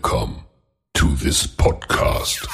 Welcome 0.00 0.44
to 0.94 1.08
this 1.16 1.44
podcast. 1.44 2.46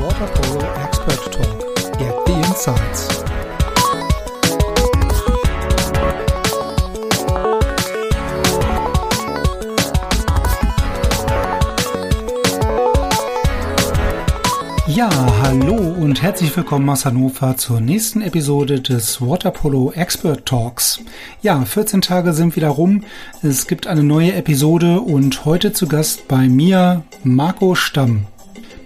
Water 0.00 0.28
Polo 0.34 0.68
Expert 0.82 1.22
Talk. 1.30 1.98
Get 1.98 2.14
the 2.26 2.34
insights. 2.48 3.08
Ja, 14.88 15.08
hallo 15.42 15.91
und 16.02 16.20
herzlich 16.20 16.56
willkommen 16.56 16.88
aus 16.90 17.04
Hannover 17.04 17.56
zur 17.56 17.80
nächsten 17.80 18.22
Episode 18.22 18.80
des 18.80 19.20
Waterpolo 19.20 19.92
Expert 19.92 20.44
Talks. 20.44 20.98
Ja, 21.42 21.64
14 21.64 22.00
Tage 22.00 22.32
sind 22.32 22.56
wieder 22.56 22.70
rum. 22.70 23.04
Es 23.40 23.68
gibt 23.68 23.86
eine 23.86 24.02
neue 24.02 24.32
Episode 24.32 25.00
und 25.00 25.44
heute 25.44 25.72
zu 25.72 25.86
Gast 25.86 26.26
bei 26.26 26.48
mir 26.48 27.04
Marco 27.22 27.76
Stamm. 27.76 28.26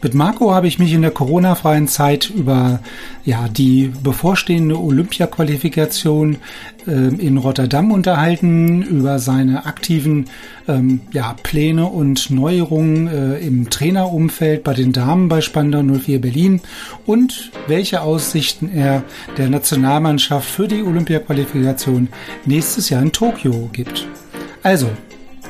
Mit 0.07 0.15
Marco 0.15 0.55
habe 0.55 0.69
ich 0.69 0.79
mich 0.79 0.93
in 0.93 1.03
der 1.03 1.11
Corona-freien 1.11 1.89
Zeit 1.89 2.31
über 2.31 2.79
ja, 3.25 3.49
die 3.49 3.91
bevorstehende 4.05 4.79
Olympia-Qualifikation 4.79 6.37
äh, 6.87 6.93
in 6.93 7.39
Rotterdam 7.39 7.91
unterhalten, 7.91 8.83
über 8.83 9.19
seine 9.19 9.67
aktiven 9.67 10.27
ähm, 10.69 11.01
ja, 11.11 11.35
Pläne 11.43 11.87
und 11.87 12.31
Neuerungen 12.31 13.09
äh, 13.09 13.39
im 13.39 13.69
Trainerumfeld 13.69 14.63
bei 14.63 14.75
den 14.75 14.93
Damen 14.93 15.29
bei 15.29 15.41
Spandau 15.41 15.83
04 15.83 16.21
Berlin 16.21 16.61
und 17.05 17.51
welche 17.67 18.03
Aussichten 18.03 18.71
er 18.73 19.03
der 19.39 19.51
Nationalmannschaft 19.51 20.49
für 20.49 20.69
die 20.69 20.85
Olympia-Qualifikation 20.85 22.07
nächstes 22.45 22.91
Jahr 22.91 23.03
in 23.03 23.11
Tokio 23.11 23.71
gibt. 23.73 24.07
Also, 24.63 24.89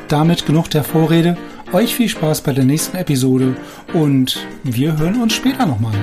damit 0.08 0.46
genug 0.46 0.70
der 0.70 0.82
Vorrede 0.82 1.36
euch 1.72 1.94
viel 1.94 2.08
Spaß 2.08 2.42
bei 2.42 2.52
der 2.52 2.64
nächsten 2.64 2.96
Episode 2.96 3.56
und 3.92 4.46
wir 4.62 4.98
hören 4.98 5.20
uns 5.20 5.34
später 5.34 5.66
nochmal. 5.66 5.94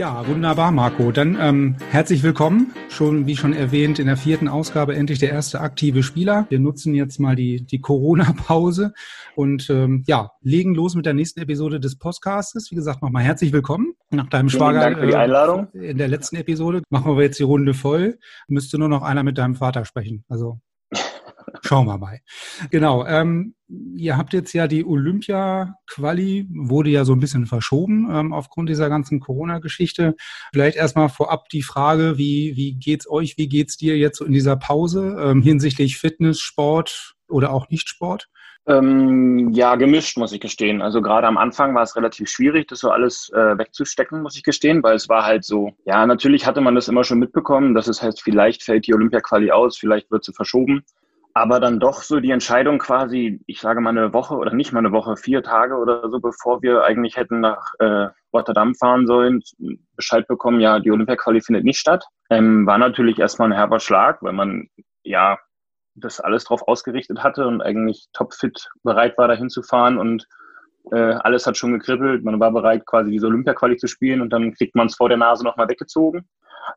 Ja, 0.00 0.26
wunderbar, 0.26 0.72
Marco. 0.72 1.12
Dann 1.12 1.36
ähm, 1.38 1.76
herzlich 1.90 2.22
willkommen. 2.22 2.72
Schon, 2.88 3.26
wie 3.26 3.36
schon 3.36 3.52
erwähnt, 3.52 3.98
in 3.98 4.06
der 4.06 4.16
vierten 4.16 4.48
Ausgabe 4.48 4.96
endlich 4.96 5.18
der 5.18 5.28
erste 5.28 5.60
aktive 5.60 6.02
Spieler. 6.02 6.46
Wir 6.48 6.58
nutzen 6.58 6.94
jetzt 6.94 7.20
mal 7.20 7.36
die, 7.36 7.66
die 7.66 7.82
Corona-Pause 7.82 8.94
und 9.34 9.68
ähm, 9.68 10.02
ja, 10.06 10.30
legen 10.40 10.74
los 10.74 10.94
mit 10.94 11.04
der 11.04 11.12
nächsten 11.12 11.40
Episode 11.40 11.80
des 11.80 11.98
Podcastes. 11.98 12.70
Wie 12.70 12.76
gesagt, 12.76 13.02
nochmal 13.02 13.24
herzlich 13.24 13.52
willkommen 13.52 13.92
nach 14.08 14.30
deinem 14.30 14.48
Vielen 14.48 14.60
Schwager. 14.60 14.80
Dank 14.80 15.00
für 15.00 15.06
die 15.06 15.12
äh, 15.12 15.16
Einladung. 15.16 15.68
in 15.74 15.98
der 15.98 16.08
letzten 16.08 16.36
Episode 16.36 16.80
machen 16.88 17.14
wir 17.14 17.22
jetzt 17.22 17.38
die 17.38 17.42
Runde 17.42 17.74
voll. 17.74 18.18
Müsste 18.48 18.78
nur 18.78 18.88
noch 18.88 19.02
einer 19.02 19.22
mit 19.22 19.36
deinem 19.36 19.54
Vater 19.54 19.84
sprechen. 19.84 20.24
Also 20.30 20.60
schauen 21.70 21.86
wir 21.86 21.98
mal. 21.98 22.18
Genau. 22.72 23.06
Ähm, 23.06 23.54
ihr 23.94 24.16
habt 24.16 24.32
jetzt 24.32 24.52
ja 24.54 24.66
die 24.66 24.84
Olympia-Quali, 24.84 26.48
wurde 26.50 26.90
ja 26.90 27.04
so 27.04 27.12
ein 27.12 27.20
bisschen 27.20 27.46
verschoben 27.46 28.08
ähm, 28.10 28.32
aufgrund 28.32 28.68
dieser 28.68 28.88
ganzen 28.88 29.20
Corona-Geschichte. 29.20 30.16
Vielleicht 30.52 30.76
erstmal 30.76 31.08
vorab 31.08 31.48
die 31.50 31.62
Frage, 31.62 32.18
wie, 32.18 32.54
wie 32.56 32.74
geht's 32.74 33.08
euch, 33.08 33.38
wie 33.38 33.48
geht's 33.48 33.76
dir 33.76 33.96
jetzt 33.96 34.20
in 34.20 34.32
dieser 34.32 34.56
Pause 34.56 35.16
ähm, 35.20 35.42
hinsichtlich 35.42 35.96
Fitness, 35.96 36.40
Sport 36.40 37.14
oder 37.28 37.52
auch 37.52 37.68
Nicht-Sport? 37.68 38.28
Ähm, 38.66 39.50
ja, 39.52 39.76
gemischt, 39.76 40.18
muss 40.18 40.32
ich 40.32 40.40
gestehen. 40.40 40.82
Also 40.82 41.00
gerade 41.00 41.28
am 41.28 41.38
Anfang 41.38 41.72
war 41.76 41.84
es 41.84 41.94
relativ 41.94 42.28
schwierig, 42.28 42.66
das 42.66 42.80
so 42.80 42.90
alles 42.90 43.30
äh, 43.32 43.56
wegzustecken, 43.56 44.22
muss 44.22 44.36
ich 44.36 44.42
gestehen, 44.42 44.82
weil 44.82 44.96
es 44.96 45.08
war 45.08 45.24
halt 45.24 45.44
so, 45.44 45.70
ja, 45.84 46.04
natürlich 46.04 46.46
hatte 46.46 46.60
man 46.60 46.74
das 46.74 46.88
immer 46.88 47.04
schon 47.04 47.20
mitbekommen, 47.20 47.74
dass 47.74 47.86
es 47.86 48.02
heißt, 48.02 48.20
vielleicht 48.20 48.64
fällt 48.64 48.88
die 48.88 48.94
Olympia-Quali 48.94 49.52
aus, 49.52 49.78
vielleicht 49.78 50.10
wird 50.10 50.24
sie 50.24 50.32
verschoben. 50.32 50.82
Aber 51.34 51.60
dann 51.60 51.78
doch 51.78 52.02
so 52.02 52.18
die 52.18 52.32
Entscheidung 52.32 52.78
quasi, 52.78 53.40
ich 53.46 53.60
sage 53.60 53.80
mal 53.80 53.90
eine 53.90 54.12
Woche 54.12 54.34
oder 54.34 54.52
nicht 54.52 54.72
mal 54.72 54.80
eine 54.80 54.92
Woche, 54.92 55.16
vier 55.16 55.42
Tage 55.42 55.76
oder 55.76 56.08
so, 56.10 56.18
bevor 56.18 56.60
wir 56.62 56.82
eigentlich 56.82 57.16
hätten 57.16 57.40
nach 57.40 57.72
äh, 57.78 58.08
Rotterdam 58.32 58.74
fahren 58.74 59.06
sollen, 59.06 59.40
Bescheid 59.96 60.26
bekommen, 60.26 60.60
ja, 60.60 60.80
die 60.80 60.90
Olympia-Quali 60.90 61.40
findet 61.40 61.64
nicht 61.64 61.78
statt. 61.78 62.04
Ähm, 62.30 62.66
war 62.66 62.78
natürlich 62.78 63.18
erstmal 63.18 63.48
ein 63.48 63.56
herber 63.56 63.78
Schlag, 63.80 64.22
weil 64.22 64.32
man 64.32 64.68
ja 65.04 65.38
das 65.94 66.20
alles 66.20 66.44
drauf 66.44 66.66
ausgerichtet 66.66 67.22
hatte 67.22 67.46
und 67.46 67.60
eigentlich 67.62 68.06
topfit 68.12 68.68
bereit 68.82 69.16
war, 69.18 69.28
dahin 69.28 69.50
zu 69.50 69.62
fahren 69.62 69.98
und 69.98 70.26
äh, 70.92 70.96
alles 70.96 71.46
hat 71.46 71.56
schon 71.56 71.72
gekribbelt. 71.72 72.24
Man 72.24 72.40
war 72.40 72.50
bereit, 72.50 72.86
quasi 72.86 73.10
diese 73.10 73.26
Olympia-Quali 73.26 73.76
zu 73.76 73.86
spielen 73.86 74.20
und 74.20 74.32
dann 74.32 74.54
kriegt 74.54 74.74
man 74.74 74.86
es 74.86 74.96
vor 74.96 75.08
der 75.08 75.18
Nase 75.18 75.44
nochmal 75.44 75.68
weggezogen. 75.68 76.24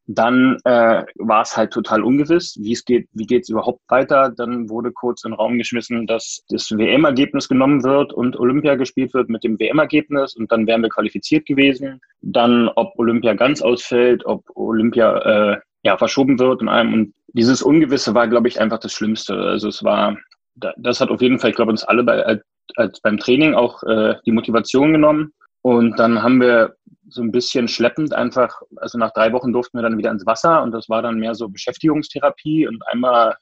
Dann 0.06 0.58
äh, 0.64 1.04
war 1.16 1.42
es 1.42 1.56
halt 1.56 1.72
total 1.72 2.04
ungewiss, 2.04 2.58
wie 2.60 2.74
es 2.74 2.86
geht, 2.86 3.08
wie 3.14 3.26
geht 3.26 3.44
es 3.44 3.50
überhaupt 3.50 3.82
weiter. 3.90 4.34
Dann 4.36 4.70
wurde 4.70 4.92
kurz 4.92 5.24
in 5.24 5.32
den 5.32 5.38
Raum 5.38 5.58
geschmissen, 5.58 6.08
dass 6.08 6.44
das 6.50 6.72
WM-Ergebnis 6.72 7.48
genommen 7.48 7.84
wird 7.84 8.14
und 8.14 8.40
Olympia 8.40 8.76
gespielt 8.76 9.14
wird 9.14 9.30
mit 9.30 9.44
dem 9.44 9.60
WM-Ergebnis 9.60 10.36
und 10.36 10.52
dann 10.52 10.68
wären 10.68 10.82
wir 10.82 10.90
qualifiziert 10.90 11.46
gewesen. 11.46 12.02
Dann, 12.22 12.70
ob 12.70 12.98
Olympia 12.98 13.34
ganz 13.34 13.62
ausfällt, 13.62 14.26
ob 14.26 14.44
Olympia 14.56 15.54
äh, 15.54 15.58
ja 15.84 15.98
verschoben 15.98 16.40
wird 16.40 16.62
in 16.62 16.70
einem. 16.70 16.94
Und 16.94 17.14
dieses 17.34 17.62
Ungewisse 17.62 18.14
war, 18.14 18.28
glaube 18.28 18.48
ich, 18.48 18.60
einfach 18.60 18.80
das 18.80 18.94
Schlimmste. 18.94 19.36
Also 19.36 19.68
es 19.68 19.84
war, 19.84 20.18
das 20.56 21.00
hat 21.00 21.10
auf 21.10 21.22
jeden 21.22 21.40
Fall, 21.40 21.52
ich 21.52 21.56
glaube, 21.56 21.72
uns 21.72 21.84
alle 21.84 22.04
bei, 22.04 22.42
als, 22.76 23.02
beim 23.02 23.18
Training 23.18 23.54
auch 23.54 23.84
äh, 23.84 24.16
die 24.26 24.32
Motivation 24.32 24.92
genommen. 24.92 25.34
Und 25.62 25.98
dann 25.98 26.22
haben 26.22 26.42
wir 26.42 26.76
so 27.10 27.22
ein 27.22 27.32
bisschen 27.32 27.68
schleppend 27.68 28.14
einfach, 28.14 28.62
also 28.78 28.98
nach 28.98 29.12
drei 29.14 29.32
Wochen 29.32 29.54
durften 29.54 29.78
wir 29.78 29.84
dann 29.84 29.98
wieder 29.98 30.12
ins 30.12 30.26
Wasser 30.26 30.64
und 30.64 30.72
das 30.72 30.90
war 30.90 31.02
dann 31.02 31.20
mehr 31.20 31.36
so 31.36 31.48
Beschäftigungstherapie 31.50 32.68
und 32.68 32.86
einmal, 32.88 33.36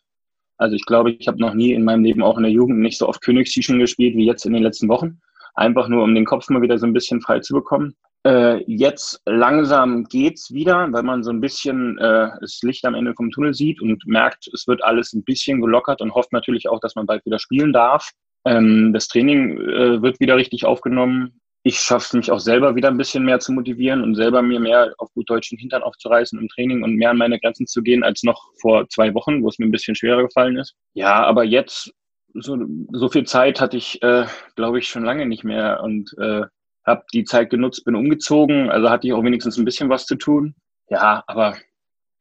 also 0.57 0.75
ich 0.75 0.85
glaube, 0.85 1.11
ich 1.11 1.27
habe 1.27 1.39
noch 1.39 1.53
nie 1.53 1.73
in 1.73 1.83
meinem 1.83 2.03
Leben 2.03 2.21
auch 2.21 2.37
in 2.37 2.43
der 2.43 2.51
Jugend 2.51 2.79
nicht 2.79 2.97
so 2.97 3.07
oft 3.07 3.21
Königssischen 3.21 3.79
gespielt 3.79 4.15
wie 4.15 4.25
jetzt 4.25 4.45
in 4.45 4.53
den 4.53 4.63
letzten 4.63 4.87
Wochen. 4.89 5.19
Einfach 5.55 5.87
nur, 5.87 6.03
um 6.03 6.13
den 6.13 6.25
Kopf 6.25 6.49
mal 6.49 6.61
wieder 6.61 6.77
so 6.77 6.85
ein 6.85 6.93
bisschen 6.93 7.21
frei 7.21 7.39
zu 7.39 7.53
bekommen. 7.53 7.95
Äh, 8.23 8.63
jetzt 8.67 9.21
langsam 9.25 10.03
geht's 10.03 10.53
wieder, 10.53 10.87
weil 10.91 11.03
man 11.03 11.23
so 11.23 11.31
ein 11.31 11.41
bisschen 11.41 11.97
äh, 11.97 12.29
das 12.39 12.59
Licht 12.61 12.85
am 12.85 12.93
Ende 12.93 13.15
vom 13.15 13.31
Tunnel 13.31 13.53
sieht 13.53 13.81
und 13.81 14.05
merkt, 14.05 14.47
es 14.53 14.67
wird 14.67 14.83
alles 14.83 15.13
ein 15.13 15.23
bisschen 15.23 15.59
gelockert 15.59 16.01
und 16.01 16.13
hofft 16.13 16.31
natürlich 16.31 16.69
auch, 16.69 16.79
dass 16.79 16.95
man 16.95 17.07
bald 17.07 17.25
wieder 17.25 17.39
spielen 17.39 17.73
darf. 17.73 18.11
Ähm, 18.45 18.93
das 18.93 19.07
Training 19.07 19.57
äh, 19.59 20.01
wird 20.01 20.19
wieder 20.19 20.35
richtig 20.35 20.65
aufgenommen 20.65 21.41
ich 21.63 21.79
schaffe 21.79 22.17
mich 22.17 22.31
auch 22.31 22.39
selber 22.39 22.75
wieder 22.75 22.87
ein 22.87 22.97
bisschen 22.97 23.23
mehr 23.23 23.39
zu 23.39 23.51
motivieren 23.51 24.01
und 24.01 24.15
selber 24.15 24.41
mir 24.41 24.59
mehr 24.59 24.93
auf 24.97 25.13
gut 25.13 25.29
deutschen 25.29 25.59
Hintern 25.59 25.83
aufzureißen 25.83 26.39
im 26.39 26.49
Training 26.49 26.83
und 26.83 26.95
mehr 26.95 27.11
an 27.11 27.17
meine 27.17 27.39
Grenzen 27.39 27.67
zu 27.67 27.83
gehen 27.83 28.03
als 28.03 28.23
noch 28.23 28.49
vor 28.59 28.89
zwei 28.89 29.13
Wochen, 29.13 29.43
wo 29.43 29.49
es 29.49 29.59
mir 29.59 29.65
ein 29.65 29.71
bisschen 29.71 29.95
schwerer 29.95 30.23
gefallen 30.23 30.57
ist. 30.57 30.73
Ja, 30.93 31.23
aber 31.23 31.43
jetzt 31.43 31.93
so, 32.33 32.57
so 32.93 33.09
viel 33.09 33.25
Zeit 33.25 33.61
hatte 33.61 33.77
ich, 33.77 34.01
äh, 34.01 34.25
glaube 34.55 34.79
ich, 34.79 34.87
schon 34.87 35.03
lange 35.03 35.25
nicht 35.27 35.43
mehr 35.43 35.81
und 35.83 36.15
äh, 36.17 36.43
habe 36.85 37.03
die 37.13 37.23
Zeit 37.23 37.49
genutzt, 37.49 37.85
bin 37.85 37.95
umgezogen, 37.95 38.69
also 38.69 38.89
hatte 38.89 39.07
ich 39.07 39.13
auch 39.13 39.23
wenigstens 39.23 39.57
ein 39.57 39.65
bisschen 39.65 39.89
was 39.89 40.05
zu 40.05 40.15
tun. 40.15 40.55
Ja, 40.89 41.23
aber 41.27 41.57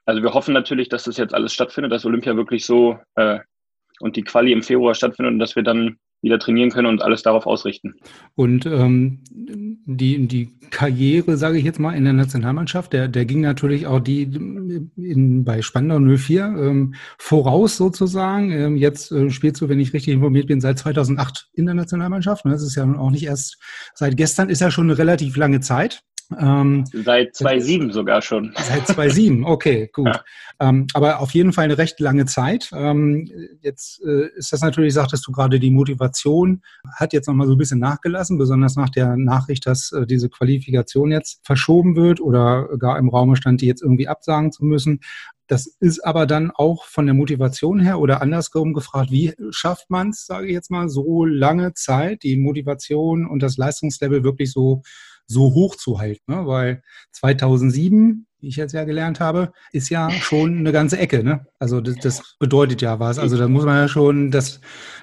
also 0.05 0.23
wir 0.23 0.35
hoffen 0.35 0.55
natürlich, 0.55 0.89
dass 0.89 1.05
das 1.05 1.17
jetzt 1.17 1.35
alles 1.35 1.53
stattfindet, 1.53 1.93
dass 1.93 2.05
Olympia 2.05 2.37
wirklich 2.37 2.67
so 2.67 2.99
äh, 3.15 3.41
und 4.01 4.17
die 4.17 4.23
Quali 4.23 4.53
im 4.53 4.63
Februar 4.63 4.95
stattfindet 4.95 5.33
und 5.33 5.39
dass 5.39 5.57
wir 5.57 5.63
dann 5.63 5.99
wieder 6.23 6.39
trainieren 6.39 6.71
können 6.71 6.87
und 6.87 7.03
alles 7.03 7.23
darauf 7.23 7.47
ausrichten. 7.47 7.95
Und 8.35 8.67
ähm, 8.67 9.21
die, 9.33 10.27
die 10.27 10.51
Karriere, 10.71 11.37
sage 11.37 11.59
ich 11.59 11.65
jetzt 11.65 11.81
mal, 11.81 11.95
in 11.95 12.05
der 12.05 12.13
Nationalmannschaft, 12.13 12.93
der, 12.93 13.09
der 13.09 13.25
ging 13.25 13.41
natürlich 13.41 13.87
auch 13.87 14.01
die 14.01 14.23
in, 14.23 15.45
bei 15.45 15.63
Spandau 15.63 15.99
04 15.99 16.45
ähm, 16.45 16.95
voraus 17.19 17.77
sozusagen. 17.77 18.51
Ähm, 18.53 18.77
jetzt 18.77 19.11
äh, 19.13 19.31
spielst 19.31 19.61
du, 19.61 19.69
wenn 19.69 19.81
ich 19.81 19.93
richtig 19.93 20.15
informiert 20.15 20.47
bin, 20.47 20.61
seit 20.61 20.79
2008 20.79 21.49
in 21.55 21.67
der 21.67 21.75
Nationalmannschaft. 21.75 22.45
Das 22.45 22.63
ist 22.63 22.77
ja 22.77 22.85
auch 22.85 23.11
nicht 23.11 23.25
erst 23.25 23.59
seit 23.95 24.17
gestern, 24.17 24.51
ist 24.51 24.61
ja 24.61 24.71
schon 24.71 24.87
eine 24.87 24.99
relativ 24.99 25.37
lange 25.37 25.61
Zeit. 25.61 26.03
Ähm, 26.39 26.85
seit 26.93 27.35
2007 27.35 27.93
sogar 27.93 28.23
schon. 28.23 28.53
Seit 28.57 28.87
2007, 28.87 29.45
okay, 29.45 29.91
gut. 29.93 30.07
Ja. 30.07 30.25
Ähm, 30.61 30.87
aber 30.95 31.21
auf 31.21 31.33
jeden 31.33 31.53
Fall 31.53 31.65
eine 31.65 31.79
recht 31.79 31.99
lange 32.01 32.27
Zeit. 32.27 32.71
Ähm, 32.73 33.31
jetzt 33.63 34.03
äh, 34.05 34.29
ist 34.37 34.53
das 34.53 34.61
natürlich, 34.61 34.95
sagtest 34.95 35.27
du 35.27 35.33
gerade, 35.33 35.59
die 35.59 35.71
Motivation 35.71 36.63
hat 36.95 37.13
jetzt 37.13 37.27
nochmal 37.27 37.47
so 37.47 37.55
ein 37.55 37.59
bisschen 37.59 37.81
nachgelassen, 37.81 38.39
besonders 38.39 38.77
nach 38.77 38.91
der 38.91 39.17
Nachricht, 39.17 39.67
dass 39.67 39.93
äh, 39.93 40.07
diese 40.07 40.29
Qualifikation 40.29 41.11
jetzt 41.11 41.41
verschoben 41.45 41.97
wird 41.97 42.21
oder 42.21 42.69
gar 42.79 42.99
im 42.99 43.09
Raume 43.09 43.37
stand, 43.37 43.61
die 43.61 43.67
jetzt 43.67 43.83
irgendwie 43.83 44.09
absagen 44.09 44.53
zu 44.53 44.65
müssen. 44.65 45.01
Das 45.51 45.67
ist 45.67 46.05
aber 46.05 46.27
dann 46.27 46.53
auch 46.53 46.85
von 46.85 47.07
der 47.07 47.15
Motivation 47.17 47.81
her 47.81 47.99
oder 47.99 48.23
andersherum 48.23 48.73
gefragt, 48.73 49.11
wie 49.11 49.35
schafft 49.51 49.91
man 49.91 50.11
es, 50.11 50.25
sage 50.25 50.47
ich 50.47 50.53
jetzt 50.53 50.71
mal, 50.71 50.89
so 50.89 51.25
lange 51.25 51.75
Zeit, 51.75 52.23
die 52.23 52.37
Motivation 52.37 53.27
und 53.27 53.43
das 53.43 53.57
Leistungslevel 53.57 54.23
wirklich 54.23 54.53
so 54.53 54.83
so 55.31 55.55
hoch 55.55 55.77
zu 55.77 55.99
halten, 55.99 56.33
ne? 56.33 56.47
weil 56.47 56.83
2007 57.13 58.27
wie 58.41 58.49
ich 58.49 58.57
jetzt 58.57 58.73
ja 58.73 58.85
gelernt 58.85 59.21
habe, 59.21 59.53
ist 59.73 59.91
ja 59.91 60.11
schon 60.11 60.59
eine 60.59 60.73
ganze 60.73 60.99
Ecke. 60.99 61.23
Ne? 61.23 61.47
Also 61.59 61.81
das, 61.81 61.97
das 61.97 62.37
bedeutet 62.39 62.83
ja 62.83 62.99
was. 62.99 63.19
Also 63.19 63.37
da 63.37 63.49
muss 63.49 63.65
man 63.65 63.77
ja 63.77 63.89
schon, 63.89 64.31
dass 64.31 64.61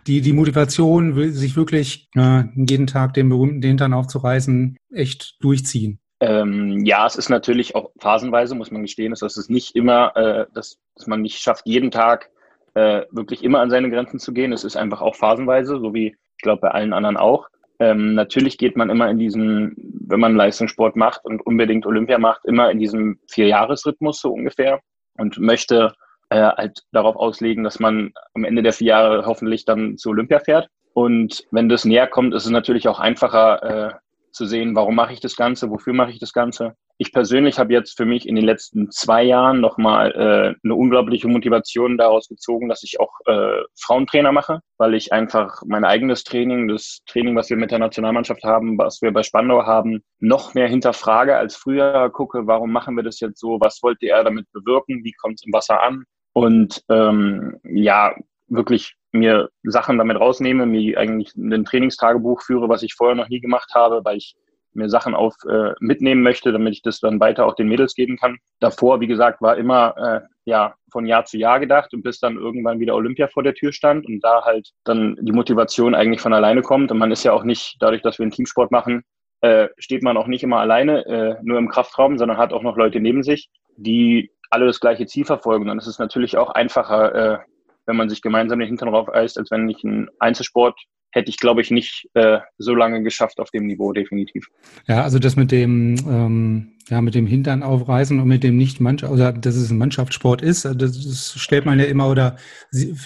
die, 0.07 0.21
die 0.21 0.33
Motivation, 0.33 1.31
sich 1.31 1.55
wirklich 1.55 2.09
äh, 2.15 2.43
jeden 2.55 2.87
Tag 2.87 3.13
den 3.13 3.29
berühmten 3.29 3.61
Hintern 3.61 3.93
aufzureißen, 3.93 4.77
echt 4.91 5.35
durchziehen. 5.41 5.99
Ähm, 6.19 6.83
ja, 6.83 7.05
es 7.05 7.15
ist 7.15 7.29
natürlich 7.29 7.75
auch 7.75 7.91
phasenweise, 7.99 8.55
muss 8.55 8.71
man 8.71 8.81
gestehen, 8.81 9.11
dass 9.11 9.37
es 9.37 9.49
nicht 9.49 9.75
immer, 9.75 10.15
äh, 10.15 10.45
dass, 10.53 10.79
dass 10.95 11.05
man 11.05 11.21
nicht 11.21 11.39
schafft, 11.39 11.67
jeden 11.67 11.91
Tag 11.91 12.31
äh, 12.73 13.03
wirklich 13.11 13.43
immer 13.43 13.59
an 13.59 13.69
seine 13.69 13.91
Grenzen 13.91 14.19
zu 14.19 14.33
gehen. 14.33 14.51
Es 14.51 14.63
ist 14.63 14.77
einfach 14.77 15.01
auch 15.01 15.15
phasenweise, 15.15 15.79
so 15.79 15.93
wie 15.93 16.15
ich 16.37 16.43
glaube 16.43 16.61
bei 16.61 16.71
allen 16.71 16.93
anderen 16.93 17.17
auch. 17.17 17.47
Ähm, 17.79 18.15
natürlich 18.15 18.57
geht 18.57 18.75
man 18.75 18.89
immer 18.89 19.09
in 19.09 19.19
diesen, 19.19 19.75
wenn 20.07 20.19
man 20.19 20.35
Leistungssport 20.35 20.95
macht 20.95 21.23
und 21.25 21.45
unbedingt 21.45 21.85
Olympia 21.85 22.17
macht, 22.17 22.45
immer 22.45 22.71
in 22.71 22.79
diesem 22.79 23.19
Vierjahresrhythmus 23.27 24.19
so 24.19 24.31
ungefähr 24.31 24.81
und 25.17 25.37
möchte 25.39 25.93
äh, 26.29 26.41
halt 26.41 26.83
darauf 26.91 27.15
auslegen, 27.15 27.63
dass 27.63 27.79
man 27.79 28.13
am 28.33 28.45
Ende 28.45 28.63
der 28.63 28.73
vier 28.73 28.87
Jahre 28.87 29.25
hoffentlich 29.25 29.65
dann 29.65 29.97
zu 29.97 30.09
Olympia 30.09 30.39
fährt. 30.39 30.69
Und 30.93 31.45
wenn 31.51 31.69
das 31.69 31.85
näher 31.85 32.07
kommt, 32.07 32.33
ist 32.33 32.45
es 32.45 32.51
natürlich 32.51 32.87
auch 32.87 32.99
einfacher, 32.99 33.63
äh, 33.63 33.93
zu 34.37 34.45
sehen, 34.45 34.75
warum 34.75 34.95
mache 34.95 35.13
ich 35.13 35.19
das 35.19 35.35
Ganze, 35.35 35.69
wofür 35.69 35.93
mache 35.93 36.11
ich 36.11 36.19
das 36.19 36.31
Ganze. 36.31 36.75
Ich 36.97 37.11
persönlich 37.11 37.59
habe 37.59 37.73
jetzt 37.73 37.97
für 37.97 38.05
mich 38.05 38.27
in 38.27 38.35
den 38.35 38.45
letzten 38.45 38.89
zwei 38.91 39.23
Jahren 39.23 39.59
nochmal 39.59 40.11
äh, 40.11 40.55
eine 40.63 40.75
unglaubliche 40.75 41.27
Motivation 41.27 41.97
daraus 41.97 42.27
gezogen, 42.27 42.69
dass 42.69 42.83
ich 42.83 42.99
auch 42.99 43.11
äh, 43.25 43.63
Frauentrainer 43.79 44.31
mache, 44.31 44.61
weil 44.77 44.93
ich 44.93 45.11
einfach 45.11 45.61
mein 45.65 45.83
eigenes 45.83 46.23
Training, 46.23 46.67
das 46.67 47.01
Training, 47.07 47.35
was 47.35 47.49
wir 47.49 47.57
mit 47.57 47.71
der 47.71 47.79
Nationalmannschaft 47.79 48.43
haben, 48.43 48.77
was 48.77 49.01
wir 49.01 49.11
bei 49.11 49.23
Spandau 49.23 49.65
haben, 49.65 50.01
noch 50.19 50.53
mehr 50.53 50.67
hinterfrage 50.67 51.35
als 51.35 51.55
früher, 51.55 52.09
gucke, 52.11 52.47
warum 52.47 52.71
machen 52.71 52.95
wir 52.95 53.03
das 53.03 53.19
jetzt 53.19 53.39
so, 53.39 53.57
was 53.59 53.81
wollte 53.83 54.07
er 54.07 54.23
damit 54.23 54.45
bewirken, 54.53 55.03
wie 55.03 55.13
kommt 55.13 55.39
es 55.39 55.45
im 55.45 55.53
Wasser 55.53 55.81
an? 55.81 56.03
Und 56.33 56.83
ähm, 56.89 57.57
ja, 57.63 58.13
wirklich 58.47 58.95
mir 59.11 59.49
Sachen 59.63 59.97
damit 59.97 60.19
rausnehme, 60.19 60.65
mir 60.65 60.97
eigentlich 60.97 61.35
ein 61.35 61.65
Trainingstagebuch 61.65 62.41
führe, 62.41 62.69
was 62.69 62.83
ich 62.83 62.93
vorher 62.93 63.15
noch 63.15 63.29
nie 63.29 63.39
gemacht 63.39 63.71
habe, 63.73 64.01
weil 64.03 64.17
ich 64.17 64.35
mir 64.73 64.89
Sachen 64.89 65.15
auf 65.15 65.35
äh, 65.49 65.73
mitnehmen 65.79 66.21
möchte, 66.21 66.51
damit 66.51 66.73
ich 66.73 66.81
das 66.81 66.99
dann 66.99 67.19
weiter 67.19 67.45
auch 67.45 67.55
den 67.55 67.67
Mädels 67.67 67.95
geben 67.95 68.15
kann. 68.17 68.37
Davor, 68.59 69.01
wie 69.01 69.07
gesagt, 69.07 69.41
war 69.41 69.57
immer 69.57 69.95
äh, 69.97 70.27
ja 70.45 70.75
von 70.91 71.05
Jahr 71.05 71.25
zu 71.25 71.37
Jahr 71.37 71.59
gedacht 71.59 71.93
und 71.93 72.03
bis 72.03 72.19
dann 72.19 72.37
irgendwann 72.37 72.79
wieder 72.79 72.95
Olympia 72.95 73.27
vor 73.27 73.43
der 73.43 73.55
Tür 73.55 73.73
stand 73.73 74.05
und 74.05 74.21
da 74.21 74.45
halt 74.45 74.69
dann 74.83 75.17
die 75.19 75.31
Motivation 75.31 75.95
eigentlich 75.95 76.21
von 76.21 76.33
alleine 76.33 76.61
kommt 76.61 76.91
und 76.91 76.97
man 76.97 77.11
ist 77.11 77.23
ja 77.23 77.33
auch 77.33 77.43
nicht 77.43 77.77
dadurch, 77.79 78.01
dass 78.03 78.19
wir 78.19 78.23
einen 78.23 78.31
Teamsport 78.31 78.71
machen, 78.71 79.03
äh, 79.41 79.67
steht 79.77 80.03
man 80.03 80.17
auch 80.17 80.27
nicht 80.27 80.43
immer 80.43 80.59
alleine 80.59 81.05
äh, 81.05 81.35
nur 81.41 81.57
im 81.57 81.69
Kraftraum, 81.69 82.17
sondern 82.17 82.37
hat 82.37 82.53
auch 82.53 82.63
noch 82.63 82.77
Leute 82.77 82.99
neben 82.99 83.23
sich, 83.23 83.49
die 83.75 84.31
alle 84.49 84.65
das 84.65 84.79
gleiche 84.79 85.05
Ziel 85.05 85.25
verfolgen. 85.25 85.69
Es 85.77 85.87
ist 85.87 85.99
natürlich 85.99 86.37
auch 86.37 86.51
einfacher, 86.51 87.15
äh, 87.15 87.37
wenn 87.87 87.95
man 87.95 88.09
sich 88.09 88.21
gemeinsam 88.21 88.59
den 88.59 88.67
Hintern 88.67 88.91
drauf 88.91 89.09
eist, 89.09 89.37
als 89.37 89.49
wenn 89.49 89.67
ich 89.69 89.83
einen 89.83 90.09
Einzelsport 90.19 90.79
hätte 91.17 91.29
ich, 91.29 91.37
glaube 91.37 91.61
ich, 91.61 91.71
nicht 91.71 92.07
äh, 92.13 92.39
so 92.57 92.75
lange 92.75 93.01
geschafft 93.01 93.39
auf 93.39 93.49
dem 93.49 93.65
Niveau, 93.65 93.91
definitiv. 93.91 94.47
Ja, 94.87 95.03
also 95.03 95.17
das 95.17 95.35
mit 95.35 95.51
dem, 95.51 95.95
ähm, 96.07 96.71
ja, 96.89 97.01
mit 97.01 97.15
dem 97.15 97.25
Hintern 97.25 97.63
aufreißen 97.63 98.19
und 98.19 98.27
mit 98.27 98.43
dem 98.43 98.55
nicht 98.55 98.79
Mannschaft, 98.79 99.11
oder 99.11 99.33
dass 99.33 99.55
es 99.55 99.71
ein 99.71 99.79
Mannschaftssport 99.79 100.41
ist, 100.43 100.63
das, 100.63 100.75
das 100.75 101.33
stellt 101.37 101.65
man 101.65 101.79
ja 101.79 101.85
immer 101.85 102.09
oder 102.09 102.37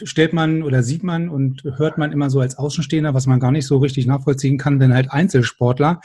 stellt 0.03 0.33
man 0.33 0.61
oder 0.61 0.83
sieht 0.83 1.03
man 1.03 1.29
und 1.29 1.63
hört 1.77 1.97
man 1.97 2.11
immer 2.11 2.29
so 2.29 2.41
als 2.41 2.57
Außenstehender, 2.57 3.13
was 3.13 3.27
man 3.27 3.39
gar 3.39 3.51
nicht 3.51 3.65
so 3.65 3.77
richtig 3.77 4.05
nachvollziehen 4.05 4.57
kann, 4.57 4.79
wenn 4.79 4.93
halt 4.93 5.09
Einzelsportler 5.09 6.01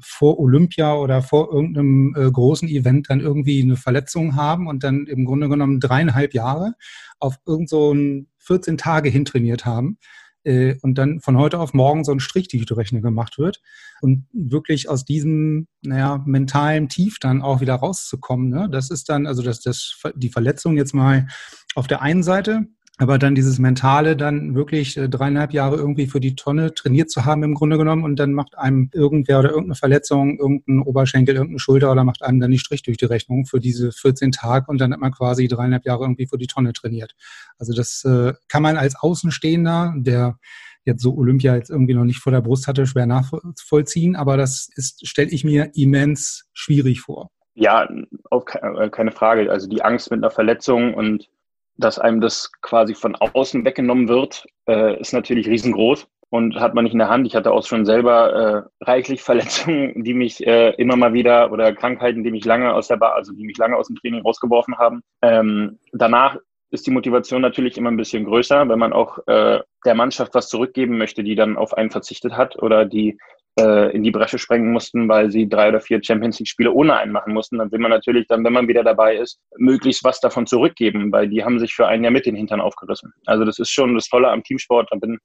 vor 0.00 0.40
Olympia 0.40 0.94
oder 0.94 1.22
vor 1.22 1.52
irgendeinem 1.52 2.16
äh, 2.16 2.30
großen 2.30 2.68
Event 2.68 3.10
dann 3.10 3.20
irgendwie 3.20 3.62
eine 3.62 3.76
Verletzung 3.76 4.34
haben 4.34 4.66
und 4.66 4.82
dann 4.82 5.06
im 5.06 5.26
Grunde 5.26 5.48
genommen 5.48 5.78
dreieinhalb 5.78 6.32
Jahre 6.32 6.74
auf 7.20 7.36
irgend 7.46 7.68
so 7.68 7.92
ein 7.92 8.28
14 8.38 8.76
Tage 8.76 9.08
hintrainiert 9.08 9.66
haben 9.66 9.98
äh, 10.44 10.76
und 10.82 10.96
dann 10.96 11.20
von 11.20 11.36
heute 11.36 11.58
auf 11.58 11.74
morgen 11.74 12.04
so 12.04 12.12
ein 12.12 12.20
Strich 12.20 12.48
die 12.48 12.64
Rechne 12.70 13.00
gemacht 13.00 13.38
wird 13.38 13.60
und 14.00 14.26
wirklich 14.32 14.88
aus 14.88 15.04
diesem, 15.04 15.66
naja, 15.82 16.22
mentalen 16.24 16.88
Tief 16.88 17.18
dann 17.18 17.42
auch 17.42 17.60
wieder 17.60 17.74
rauszukommen. 17.74 18.48
Ne? 18.48 18.68
Das 18.70 18.90
ist 18.90 19.08
dann, 19.08 19.26
also 19.26 19.42
das, 19.42 19.60
das, 19.60 20.00
die 20.14 20.30
Verletzung 20.30 20.76
jetzt 20.76 20.94
mal 20.94 21.26
auf 21.74 21.86
der 21.86 22.02
einen 22.02 22.22
Seite, 22.22 22.66
aber 22.98 23.18
dann 23.18 23.34
dieses 23.34 23.58
Mentale, 23.58 24.16
dann 24.16 24.54
wirklich 24.54 24.96
äh, 24.96 25.08
dreieinhalb 25.08 25.52
Jahre 25.52 25.76
irgendwie 25.76 26.06
für 26.06 26.20
die 26.20 26.36
Tonne 26.36 26.74
trainiert 26.74 27.10
zu 27.10 27.24
haben 27.24 27.42
im 27.42 27.54
Grunde 27.54 27.76
genommen 27.76 28.04
und 28.04 28.16
dann 28.16 28.32
macht 28.32 28.56
einem 28.56 28.88
irgendwer 28.92 29.40
oder 29.40 29.48
irgendeine 29.48 29.74
Verletzung, 29.74 30.38
irgendein 30.38 30.80
Oberschenkel, 30.80 31.34
irgendeine 31.34 31.58
Schulter 31.58 31.90
oder 31.90 32.04
macht 32.04 32.22
einem 32.22 32.38
dann 32.38 32.52
die 32.52 32.58
Strich 32.58 32.82
durch 32.82 32.96
die 32.96 33.06
Rechnung 33.06 33.46
für 33.46 33.58
diese 33.58 33.90
14 33.90 34.30
Tage 34.30 34.66
und 34.70 34.80
dann 34.80 34.92
hat 34.92 35.00
man 35.00 35.10
quasi 35.10 35.48
dreieinhalb 35.48 35.84
Jahre 35.84 36.04
irgendwie 36.04 36.28
für 36.28 36.38
die 36.38 36.46
Tonne 36.46 36.72
trainiert. 36.72 37.16
Also 37.58 37.74
das 37.74 38.04
äh, 38.04 38.34
kann 38.48 38.62
man 38.62 38.76
als 38.76 38.94
Außenstehender, 38.94 39.94
der 39.96 40.38
jetzt 40.84 41.02
so 41.02 41.16
Olympia 41.16 41.56
jetzt 41.56 41.70
irgendwie 41.70 41.94
noch 41.94 42.04
nicht 42.04 42.20
vor 42.20 42.30
der 42.30 42.42
Brust 42.42 42.68
hatte, 42.68 42.86
schwer 42.86 43.06
nachvollziehen, 43.06 44.14
aber 44.14 44.36
das 44.36 44.68
ist, 44.76 45.06
stelle 45.06 45.30
ich 45.30 45.42
mir 45.42 45.70
immens 45.74 46.48
schwierig 46.52 47.00
vor. 47.00 47.30
Ja, 47.54 47.88
auf 48.30 48.44
äh, 48.54 48.90
keine 48.90 49.12
Frage. 49.12 49.50
Also 49.50 49.68
die 49.68 49.82
Angst 49.82 50.10
mit 50.10 50.18
einer 50.18 50.30
Verletzung 50.30 50.94
und 50.94 51.28
dass 51.76 51.98
einem 51.98 52.20
das 52.20 52.50
quasi 52.62 52.94
von 52.94 53.16
außen 53.16 53.64
weggenommen 53.64 54.08
wird, 54.08 54.46
äh, 54.68 54.98
ist 55.00 55.12
natürlich 55.12 55.48
riesengroß 55.48 56.06
und 56.30 56.56
hat 56.56 56.74
man 56.74 56.84
nicht 56.84 56.94
in 56.94 56.98
der 56.98 57.08
Hand. 57.08 57.26
Ich 57.26 57.36
hatte 57.36 57.52
auch 57.52 57.64
schon 57.64 57.84
selber 57.84 58.68
äh, 58.80 58.84
reichlich 58.84 59.22
Verletzungen, 59.22 60.02
die 60.04 60.14
mich 60.14 60.44
äh, 60.46 60.70
immer 60.78 60.96
mal 60.96 61.12
wieder 61.12 61.52
oder 61.52 61.72
Krankheiten, 61.72 62.24
die 62.24 62.30
mich 62.30 62.44
lange 62.44 62.72
aus 62.72 62.88
der 62.88 62.96
Bar, 62.96 63.14
also 63.14 63.32
die 63.32 63.44
mich 63.44 63.56
lange 63.56 63.76
aus 63.76 63.88
dem 63.88 63.96
Training 63.96 64.22
rausgeworfen 64.22 64.76
haben. 64.78 65.02
Ähm, 65.22 65.78
danach 65.92 66.36
ist 66.70 66.86
die 66.86 66.90
Motivation 66.90 67.40
natürlich 67.40 67.78
immer 67.78 67.90
ein 67.90 67.96
bisschen 67.96 68.24
größer, 68.24 68.68
wenn 68.68 68.80
man 68.80 68.92
auch 68.92 69.18
äh, 69.28 69.60
der 69.84 69.94
Mannschaft 69.94 70.34
was 70.34 70.48
zurückgeben 70.48 70.98
möchte, 70.98 71.22
die 71.22 71.36
dann 71.36 71.56
auf 71.56 71.74
einen 71.74 71.90
verzichtet 71.90 72.36
hat 72.36 72.60
oder 72.60 72.84
die 72.84 73.16
in 73.56 74.02
die 74.02 74.10
Bresche 74.10 74.38
sprengen 74.38 74.72
mussten, 74.72 75.08
weil 75.08 75.30
sie 75.30 75.48
drei 75.48 75.68
oder 75.68 75.80
vier 75.80 76.02
Champions 76.02 76.40
League-Spiele 76.40 76.72
ohne 76.72 76.96
einen 76.96 77.12
machen 77.12 77.32
mussten, 77.32 77.58
dann 77.58 77.70
will 77.70 77.78
man 77.78 77.92
natürlich 77.92 78.26
dann, 78.26 78.44
wenn 78.44 78.52
man 78.52 78.66
wieder 78.66 78.82
dabei 78.82 79.16
ist, 79.16 79.38
möglichst 79.58 80.02
was 80.02 80.18
davon 80.18 80.46
zurückgeben, 80.46 81.12
weil 81.12 81.28
die 81.28 81.44
haben 81.44 81.60
sich 81.60 81.72
für 81.72 81.86
ein 81.86 82.02
Jahr 82.02 82.10
mit 82.10 82.26
den 82.26 82.34
Hintern 82.34 82.60
aufgerissen. 82.60 83.12
Also 83.26 83.44
das 83.44 83.60
ist 83.60 83.70
schon 83.70 83.94
das 83.94 84.08
Tolle 84.08 84.28
am 84.28 84.42
Teamsport. 84.42 84.88
Da 84.90 84.96
bin, 84.96 85.18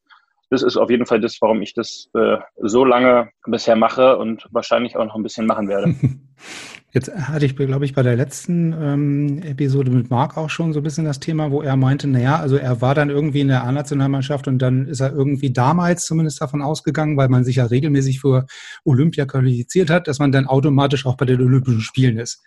das 0.50 0.64
ist 0.64 0.78
auf 0.78 0.90
jeden 0.90 1.06
Fall 1.06 1.22
das, 1.22 1.38
warum 1.42 1.62
ich 1.62 1.74
das 1.74 2.10
äh, 2.16 2.38
so 2.58 2.84
lange 2.84 3.30
bisher 3.46 3.76
mache 3.76 4.18
und 4.18 4.48
wahrscheinlich 4.52 4.98
auch 4.98 5.06
noch 5.06 5.16
ein 5.16 5.24
bisschen 5.24 5.46
machen 5.46 5.68
werde. 5.68 5.96
Jetzt 6.92 7.14
hatte 7.14 7.46
ich, 7.46 7.56
glaube 7.56 7.86
ich, 7.86 7.94
bei 7.94 8.02
der 8.02 8.16
letzten 8.16 8.74
ähm, 8.74 9.44
Episode 9.44 9.92
mit 9.92 10.10
Marc 10.10 10.38
auch 10.38 10.50
schon 10.50 10.74
so 10.74 10.80
ein 10.80 10.84
bisschen 10.84 11.06
das 11.06 11.20
Thema, 11.20 11.52
wo 11.52 11.62
er 11.62 11.76
meinte, 11.76 12.08
naja, 12.08 12.38
also 12.38 12.56
er 12.56 12.82
war 12.82 12.96
dann 12.96 13.12
irgendwie 13.12 13.42
in 13.42 13.50
der 13.50 13.64
A-Nationalmannschaft 13.64 14.48
und 14.48 14.58
dann 14.58 14.88
ist 14.88 15.00
er 15.00 15.14
irgendwie 15.14 15.54
damals 15.54 16.06
zumindest 16.06 16.42
davon 16.42 16.64
ausgegangen, 16.64 17.16
weil 17.16 17.30
man 17.30 17.44
sich 17.44 17.58
ja 17.58 17.66
regelmäßig 17.66 18.20
für 18.20 18.48
Olympia 18.86 19.26
qualifiziert 19.26 19.92
hat, 19.92 20.08
dass 20.08 20.18
man 20.18 20.32
dann 20.32 20.48
automatisch 20.48 21.06
auch 21.06 21.16
bei 21.16 21.26
den 21.26 21.42
Olympischen 21.42 21.82
Spielen 21.82 22.18
ist. 22.18 22.42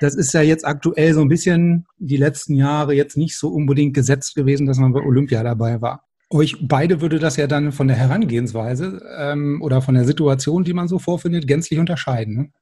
Das 0.00 0.14
ist 0.14 0.34
ja 0.34 0.42
jetzt 0.42 0.66
aktuell 0.66 1.14
so 1.14 1.22
ein 1.22 1.28
bisschen 1.28 1.86
die 1.96 2.18
letzten 2.18 2.56
Jahre 2.56 2.92
jetzt 2.92 3.16
nicht 3.16 3.38
so 3.38 3.48
unbedingt 3.48 3.94
gesetzt 3.94 4.34
gewesen, 4.34 4.66
dass 4.66 4.78
man 4.78 4.92
bei 4.92 5.00
Olympia 5.00 5.42
dabei 5.42 5.80
war. 5.80 6.04
Euch 6.30 6.56
beide 6.60 7.00
würde 7.00 7.18
das 7.18 7.36
ja 7.36 7.46
dann 7.46 7.72
von 7.72 7.88
der 7.88 7.96
Herangehensweise 7.96 9.02
ähm, 9.18 9.60
oder 9.62 9.82
von 9.82 9.94
der 9.94 10.04
Situation, 10.04 10.64
die 10.64 10.72
man 10.72 10.88
so 10.88 10.98
vorfindet, 10.98 11.46
gänzlich 11.48 11.80
unterscheiden. 11.80 12.36
Ne? 12.36 12.52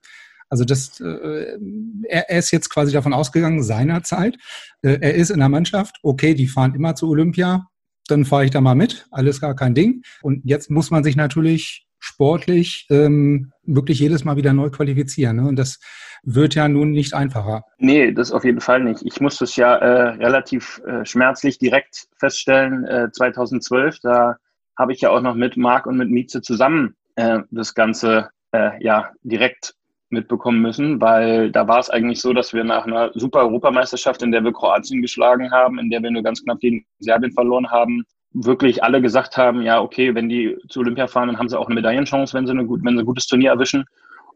Also 0.48 0.64
das, 0.64 1.00
äh, 1.00 1.58
er, 2.08 2.30
er 2.30 2.38
ist 2.38 2.50
jetzt 2.50 2.70
quasi 2.70 2.92
davon 2.92 3.12
ausgegangen, 3.12 3.62
seinerzeit, 3.62 4.36
äh, 4.82 4.98
er 5.00 5.14
ist 5.14 5.30
in 5.30 5.40
der 5.40 5.50
Mannschaft, 5.50 5.96
okay, 6.02 6.34
die 6.34 6.48
fahren 6.48 6.74
immer 6.74 6.94
zu 6.94 7.08
Olympia, 7.08 7.68
dann 8.06 8.24
fahre 8.24 8.46
ich 8.46 8.50
da 8.50 8.60
mal 8.60 8.74
mit, 8.74 9.06
alles 9.10 9.40
gar 9.40 9.54
kein 9.54 9.74
Ding. 9.74 10.02
Und 10.22 10.42
jetzt 10.44 10.70
muss 10.70 10.90
man 10.90 11.04
sich 11.04 11.16
natürlich 11.16 11.87
sportlich 11.98 12.86
ähm, 12.90 13.52
wirklich 13.64 14.00
jedes 14.00 14.24
Mal 14.24 14.36
wieder 14.36 14.52
neu 14.52 14.70
qualifizieren. 14.70 15.36
Ne? 15.36 15.48
Und 15.48 15.56
das 15.56 15.80
wird 16.22 16.54
ja 16.54 16.68
nun 16.68 16.90
nicht 16.90 17.14
einfacher. 17.14 17.64
Nee, 17.78 18.12
das 18.12 18.32
auf 18.32 18.44
jeden 18.44 18.60
Fall 18.60 18.82
nicht. 18.82 19.02
Ich 19.04 19.20
musste 19.20 19.44
es 19.44 19.56
ja 19.56 19.76
äh, 19.76 20.08
relativ 20.16 20.80
äh, 20.86 21.04
schmerzlich 21.04 21.58
direkt 21.58 22.08
feststellen, 22.16 22.84
äh, 22.84 23.10
2012. 23.12 24.00
Da 24.02 24.36
habe 24.76 24.92
ich 24.92 25.00
ja 25.00 25.10
auch 25.10 25.20
noch 25.20 25.34
mit 25.34 25.56
Marc 25.56 25.86
und 25.86 25.96
mit 25.96 26.10
Mieze 26.10 26.42
zusammen 26.42 26.96
äh, 27.16 27.40
das 27.50 27.74
Ganze 27.74 28.30
äh, 28.52 28.82
ja 28.82 29.10
direkt 29.22 29.74
mitbekommen 30.10 30.62
müssen, 30.62 31.00
weil 31.00 31.50
da 31.50 31.68
war 31.68 31.80
es 31.80 31.90
eigentlich 31.90 32.20
so, 32.20 32.32
dass 32.32 32.54
wir 32.54 32.64
nach 32.64 32.86
einer 32.86 33.10
super 33.14 33.40
Europameisterschaft, 33.40 34.22
in 34.22 34.32
der 34.32 34.42
wir 34.42 34.52
Kroatien 34.52 35.02
geschlagen 35.02 35.50
haben, 35.50 35.78
in 35.78 35.90
der 35.90 36.02
wir 36.02 36.10
nur 36.10 36.22
ganz 36.22 36.42
knapp 36.42 36.60
gegen 36.60 36.86
Serbien 36.98 37.32
verloren 37.32 37.70
haben, 37.70 38.04
wirklich 38.32 38.82
alle 38.82 39.00
gesagt 39.00 39.36
haben, 39.36 39.62
ja, 39.62 39.80
okay, 39.80 40.14
wenn 40.14 40.28
die 40.28 40.56
zu 40.68 40.80
Olympia 40.80 41.06
fahren, 41.06 41.28
dann 41.28 41.38
haben 41.38 41.48
sie 41.48 41.58
auch 41.58 41.66
eine 41.66 41.74
Medaillenchance, 41.74 42.34
wenn 42.34 42.46
sie, 42.46 42.52
eine 42.52 42.66
gut, 42.66 42.84
wenn 42.84 42.96
sie 42.96 43.02
ein 43.02 43.06
gutes 43.06 43.26
Turnier 43.26 43.50
erwischen. 43.50 43.84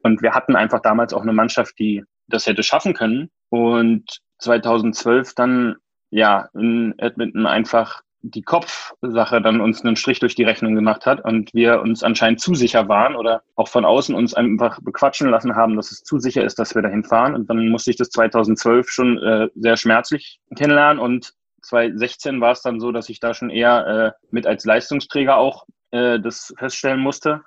Und 0.02 0.22
wir 0.22 0.34
hatten 0.34 0.56
einfach 0.56 0.80
damals 0.80 1.12
auch 1.12 1.22
eine 1.22 1.32
Mannschaft, 1.32 1.78
die 1.78 2.02
das 2.26 2.46
hätte 2.46 2.62
schaffen 2.62 2.94
können. 2.94 3.30
Und 3.50 4.20
2012 4.38 5.34
dann, 5.34 5.76
ja, 6.10 6.48
in 6.54 6.94
Edmonton 6.98 7.46
einfach 7.46 8.02
die 8.22 8.42
Kopfsache 8.42 9.42
dann 9.42 9.60
uns 9.60 9.84
einen 9.84 9.96
Strich 9.96 10.20
durch 10.20 10.36
die 10.36 10.44
Rechnung 10.44 10.74
gemacht 10.76 11.06
hat 11.06 11.24
und 11.24 11.52
wir 11.54 11.80
uns 11.80 12.04
anscheinend 12.04 12.40
zu 12.40 12.54
sicher 12.54 12.88
waren 12.88 13.16
oder 13.16 13.42
auch 13.56 13.66
von 13.66 13.84
außen 13.84 14.14
uns 14.14 14.32
einfach 14.32 14.78
bequatschen 14.80 15.28
lassen 15.28 15.56
haben, 15.56 15.76
dass 15.76 15.90
es 15.90 16.04
zu 16.04 16.18
sicher 16.20 16.44
ist, 16.44 16.58
dass 16.58 16.74
wir 16.74 16.82
dahin 16.82 17.02
fahren. 17.02 17.34
Und 17.34 17.50
dann 17.50 17.68
musste 17.68 17.90
ich 17.90 17.96
das 17.96 18.10
2012 18.10 18.88
schon 18.88 19.18
äh, 19.18 19.48
sehr 19.56 19.76
schmerzlich 19.76 20.38
kennenlernen 20.56 21.02
und 21.02 21.34
2016 21.62 22.40
war 22.40 22.52
es 22.52 22.62
dann 22.62 22.80
so, 22.80 22.92
dass 22.92 23.08
ich 23.08 23.20
da 23.20 23.34
schon 23.34 23.50
eher 23.50 23.86
äh, 23.86 24.26
mit 24.30 24.46
als 24.46 24.64
Leistungsträger 24.64 25.36
auch 25.36 25.66
äh, 25.90 26.20
das 26.20 26.52
feststellen 26.58 27.00
musste. 27.00 27.42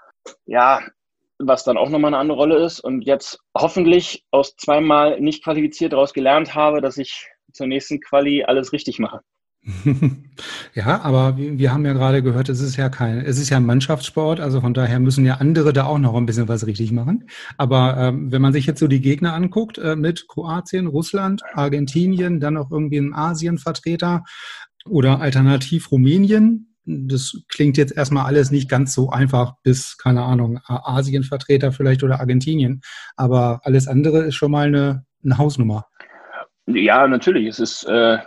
Ja, 0.46 0.82
was 1.38 1.64
dann 1.64 1.78
auch 1.78 1.90
nochmal 1.90 2.10
eine 2.10 2.20
andere 2.20 2.38
Rolle 2.38 2.64
ist 2.64 2.80
und 2.80 3.02
jetzt 3.02 3.40
hoffentlich 3.56 4.26
aus 4.32 4.56
zweimal 4.56 5.20
nicht 5.20 5.44
qualifiziert 5.44 5.94
daraus 5.94 6.14
gelernt 6.14 6.56
habe, 6.56 6.82
dass 6.82 6.98
ich 6.98 7.28
zur 7.52 7.68
nächsten 7.68 8.00
Quali 8.00 8.44
alles 8.44 8.72
richtig 8.74 9.00
mache. 9.00 9.22
ja, 10.76 11.02
aber 11.02 11.38
wir 11.38 11.74
haben 11.74 11.86
ja 11.86 11.94
gerade 11.94 12.22
gehört, 12.22 12.50
es 12.50 12.62
ist 12.62 12.76
ja 12.76 12.90
kein, 12.90 13.20
es 13.20 13.40
ist 13.40 13.50
ja 13.50 13.58
ein 13.58 13.66
Mannschaftssport, 13.66 14.40
also 14.40 14.62
von 14.62 14.74
daher 14.74 15.00
müssen 15.00 15.26
ja 15.26 15.36
andere 15.36 15.74
da 15.74 15.86
auch 15.86 15.98
noch 15.98 16.16
ein 16.16 16.26
bisschen 16.28 16.48
was 16.48 16.68
richtig 16.68 16.92
machen. 16.92 17.28
Aber 17.58 17.98
ähm, 17.98 18.32
wenn 18.32 18.42
man 18.42 18.54
sich 18.54 18.68
jetzt 18.68 18.80
so 18.80 18.88
die 18.88 19.02
Gegner 19.02 19.34
anguckt, 19.34 19.78
äh, 19.80 19.96
mit 19.96 20.28
Kroatien, 20.28 20.86
Russland, 20.88 21.42
Argentinien, 21.54 22.40
dann 22.40 22.56
noch 22.56 22.70
irgendwie 22.70 22.98
ein 22.98 23.16
Asienvertreter 23.16 24.24
oder 24.88 25.20
alternativ 25.20 25.92
Rumänien, 25.92 26.76
das 26.86 27.36
klingt 27.48 27.78
jetzt 27.78 27.98
erstmal 27.98 28.26
alles 28.26 28.52
nicht 28.52 28.70
ganz 28.70 28.94
so 28.94 29.10
einfach 29.10 29.56
bis, 29.64 29.98
keine 29.98 30.22
Ahnung, 30.22 30.60
Asienvertreter 30.68 31.72
vielleicht 31.72 32.04
oder 32.04 32.20
Argentinien. 32.20 32.82
Aber 33.16 33.62
alles 33.64 33.88
andere 33.88 34.26
ist 34.26 34.36
schon 34.36 34.52
mal 34.52 34.68
eine, 34.68 35.06
eine 35.24 35.40
Hausnummer. 35.40 35.88
Ja, 36.68 37.08
natürlich. 37.08 37.48
Es 37.48 37.60
ist 37.60 37.84
äh, 37.86 38.18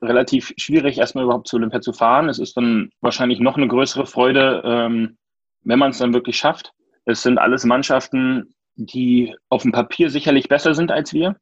relativ 0.00 0.52
schwierig, 0.56 0.98
erstmal 0.98 1.24
überhaupt 1.24 1.48
zu 1.48 1.56
Olympia 1.56 1.80
zu 1.80 1.92
fahren. 1.92 2.28
Es 2.28 2.38
ist 2.38 2.56
dann 2.56 2.90
wahrscheinlich 3.00 3.40
noch 3.40 3.56
eine 3.56 3.68
größere 3.68 4.06
Freude, 4.06 4.62
ähm, 4.64 5.16
wenn 5.64 5.78
man 5.78 5.90
es 5.90 5.98
dann 5.98 6.14
wirklich 6.14 6.36
schafft. 6.36 6.72
Es 7.04 7.22
sind 7.22 7.38
alles 7.38 7.64
Mannschaften, 7.64 8.54
die 8.76 9.34
auf 9.48 9.62
dem 9.62 9.72
Papier 9.72 10.10
sicherlich 10.10 10.48
besser 10.48 10.74
sind 10.74 10.90
als 10.90 11.12
wir, 11.12 11.36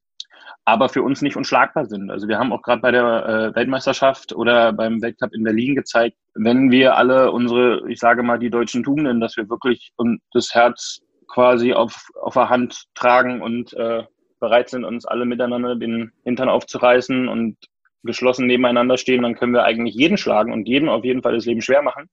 aber 0.64 0.88
für 0.88 1.02
uns 1.02 1.22
nicht 1.22 1.36
unschlagbar 1.36 1.86
sind. 1.86 2.10
Also 2.10 2.28
wir 2.28 2.38
haben 2.38 2.52
auch 2.52 2.62
gerade 2.62 2.80
bei 2.80 2.90
der 2.90 3.26
äh, 3.26 3.54
Weltmeisterschaft 3.54 4.34
oder 4.34 4.72
beim 4.72 5.02
Weltcup 5.02 5.32
in 5.34 5.44
Berlin 5.44 5.74
gezeigt, 5.74 6.16
wenn 6.34 6.70
wir 6.70 6.96
alle 6.96 7.30
unsere, 7.30 7.88
ich 7.90 7.98
sage 7.98 8.22
mal, 8.22 8.38
die 8.38 8.50
deutschen 8.50 8.82
Tugenden, 8.82 9.20
dass 9.20 9.36
wir 9.36 9.48
wirklich 9.48 9.92
das 10.32 10.54
Herz 10.54 11.00
quasi 11.28 11.72
auf, 11.72 12.08
auf 12.20 12.34
der 12.34 12.48
Hand 12.48 12.84
tragen 12.94 13.42
und 13.42 13.72
äh, 13.74 14.04
bereit 14.40 14.70
sind, 14.70 14.84
uns 14.84 15.04
alle 15.04 15.26
miteinander 15.26 15.76
den 15.76 16.12
Hintern 16.24 16.48
aufzureißen 16.48 17.28
und 17.28 17.56
geschlossen 18.02 18.46
nebeneinander 18.46 18.96
stehen, 18.96 19.22
dann 19.22 19.34
können 19.34 19.52
wir 19.52 19.64
eigentlich 19.64 19.94
jeden 19.94 20.16
schlagen 20.16 20.52
und 20.52 20.68
jedem 20.68 20.88
auf 20.88 21.04
jeden 21.04 21.22
Fall 21.22 21.34
das 21.34 21.46
Leben 21.46 21.62
schwer 21.62 21.82
machen. 21.82 22.08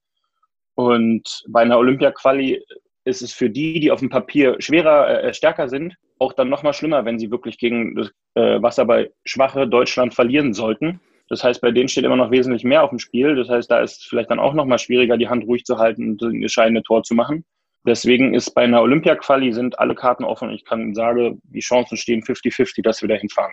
Und 0.74 1.42
bei 1.48 1.62
einer 1.62 1.78
Olympia-Quali 1.78 2.62
ist 3.04 3.22
es 3.22 3.32
für 3.32 3.50
die, 3.50 3.80
die 3.80 3.90
auf 3.90 4.00
dem 4.00 4.10
Papier 4.10 4.56
schwerer, 4.60 5.24
äh, 5.24 5.34
stärker 5.34 5.68
sind, 5.68 5.96
auch 6.18 6.32
dann 6.32 6.48
nochmal 6.48 6.74
schlimmer, 6.74 7.04
wenn 7.04 7.18
sie 7.18 7.30
wirklich 7.30 7.58
gegen 7.58 7.94
das 7.94 8.12
äh, 8.34 9.08
schwache 9.24 9.66
Deutschland 9.66 10.14
verlieren 10.14 10.52
sollten. 10.52 11.00
Das 11.28 11.44
heißt, 11.44 11.60
bei 11.60 11.70
denen 11.70 11.88
steht 11.88 12.04
immer 12.04 12.16
noch 12.16 12.30
wesentlich 12.30 12.64
mehr 12.64 12.82
auf 12.82 12.90
dem 12.90 12.98
Spiel. 12.98 13.34
Das 13.36 13.48
heißt, 13.48 13.70
da 13.70 13.80
ist 13.80 14.00
es 14.00 14.04
vielleicht 14.04 14.30
dann 14.30 14.38
auch 14.38 14.54
nochmal 14.54 14.78
schwieriger, 14.78 15.16
die 15.16 15.28
Hand 15.28 15.44
ruhig 15.44 15.64
zu 15.64 15.78
halten 15.78 16.10
und 16.10 16.22
ein 16.22 16.42
entscheidende 16.42 16.82
Tor 16.82 17.02
zu 17.02 17.14
machen. 17.14 17.44
Deswegen 17.86 18.34
ist 18.34 18.54
bei 18.54 18.62
einer 18.62 18.82
Olympia-Quali 18.82 19.52
sind 19.52 19.78
alle 19.78 19.94
Karten 19.94 20.24
offen. 20.24 20.50
Ich 20.50 20.64
kann 20.64 20.94
sagen, 20.94 21.40
die 21.44 21.60
Chancen 21.60 21.96
stehen 21.96 22.22
50-50, 22.22 22.82
dass 22.82 23.00
wir 23.02 23.08
da 23.08 23.14
hinfahren. 23.14 23.52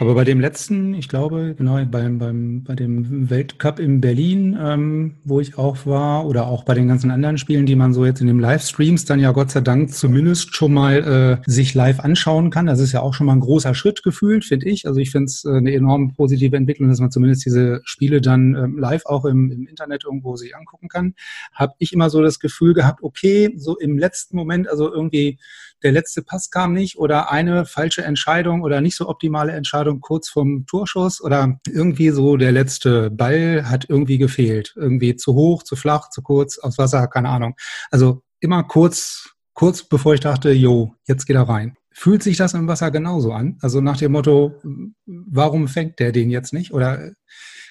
Aber 0.00 0.14
bei 0.14 0.24
dem 0.24 0.40
letzten, 0.40 0.94
ich 0.94 1.08
glaube, 1.08 1.54
genau, 1.56 1.84
beim, 1.84 2.18
beim, 2.18 2.64
bei 2.64 2.74
dem 2.74 3.30
Weltcup 3.30 3.78
in 3.78 4.00
Berlin, 4.00 4.58
ähm, 4.60 5.16
wo 5.24 5.40
ich 5.40 5.58
auch 5.58 5.86
war, 5.86 6.26
oder 6.26 6.46
auch 6.46 6.64
bei 6.64 6.74
den 6.74 6.88
ganzen 6.88 7.10
anderen 7.10 7.38
Spielen, 7.38 7.66
die 7.66 7.76
man 7.76 7.92
so 7.92 8.04
jetzt 8.04 8.20
in 8.20 8.26
den 8.26 8.40
Livestreams 8.40 9.04
dann 9.04 9.20
ja 9.20 9.30
Gott 9.32 9.50
sei 9.50 9.60
Dank 9.60 9.92
zumindest 9.92 10.56
schon 10.56 10.72
mal 10.72 11.40
äh, 11.46 11.50
sich 11.50 11.74
live 11.74 12.00
anschauen 12.00 12.50
kann. 12.50 12.66
Das 12.66 12.80
ist 12.80 12.92
ja 12.92 13.02
auch 13.02 13.14
schon 13.14 13.26
mal 13.26 13.34
ein 13.34 13.40
großer 13.40 13.74
Schritt 13.74 14.02
gefühlt, 14.02 14.44
finde 14.44 14.68
ich. 14.68 14.86
Also 14.86 15.00
ich 15.00 15.10
finde 15.10 15.26
es 15.26 15.44
äh, 15.44 15.50
eine 15.50 15.72
enorm 15.74 16.14
positive 16.14 16.56
Entwicklung, 16.56 16.88
dass 16.88 17.00
man 17.00 17.10
zumindest 17.10 17.44
diese 17.44 17.82
Spiele 17.84 18.20
dann 18.20 18.54
ähm, 18.54 18.78
live 18.78 19.04
auch 19.04 19.26
im, 19.26 19.52
im 19.52 19.66
Internet 19.66 20.04
irgendwo 20.04 20.36
sich 20.36 20.56
angucken 20.56 20.88
kann. 20.88 21.14
Habe 21.52 21.74
ich 21.78 21.92
immer 21.92 22.10
so 22.10 22.22
das 22.22 22.40
Gefühl 22.40 22.72
gehabt, 22.72 23.02
okay, 23.02 23.52
so 23.66 23.76
im 23.78 23.98
letzten 23.98 24.36
Moment, 24.36 24.68
also 24.68 24.90
irgendwie 24.90 25.38
der 25.82 25.92
letzte 25.92 26.22
Pass 26.22 26.50
kam 26.50 26.72
nicht 26.72 26.96
oder 26.98 27.30
eine 27.30 27.66
falsche 27.66 28.02
Entscheidung 28.02 28.62
oder 28.62 28.80
nicht 28.80 28.96
so 28.96 29.08
optimale 29.08 29.52
Entscheidung 29.52 30.00
kurz 30.00 30.30
vom 30.30 30.64
Torschuss 30.66 31.20
oder 31.20 31.58
irgendwie 31.66 32.10
so 32.10 32.36
der 32.38 32.52
letzte 32.52 33.10
Ball 33.10 33.68
hat 33.68 33.86
irgendwie 33.88 34.18
gefehlt. 34.18 34.72
Irgendwie 34.76 35.16
zu 35.16 35.34
hoch, 35.34 35.62
zu 35.62 35.76
flach, 35.76 36.08
zu 36.08 36.22
kurz, 36.22 36.58
aus 36.58 36.78
Wasser, 36.78 37.06
keine 37.08 37.28
Ahnung. 37.28 37.54
Also 37.90 38.22
immer 38.40 38.64
kurz, 38.64 39.34
kurz 39.52 39.82
bevor 39.82 40.14
ich 40.14 40.20
dachte, 40.20 40.50
jo, 40.50 40.94
jetzt 41.06 41.26
geht 41.26 41.36
er 41.36 41.48
rein. 41.48 41.76
Fühlt 41.92 42.22
sich 42.22 42.36
das 42.36 42.54
im 42.54 42.68
Wasser 42.68 42.90
genauso 42.90 43.32
an? 43.32 43.58
Also 43.60 43.80
nach 43.80 43.96
dem 43.96 44.12
Motto, 44.12 44.60
warum 45.06 45.66
fängt 45.68 45.98
der 45.98 46.12
den 46.12 46.30
jetzt 46.30 46.52
nicht? 46.52 46.72
Oder 46.72 47.12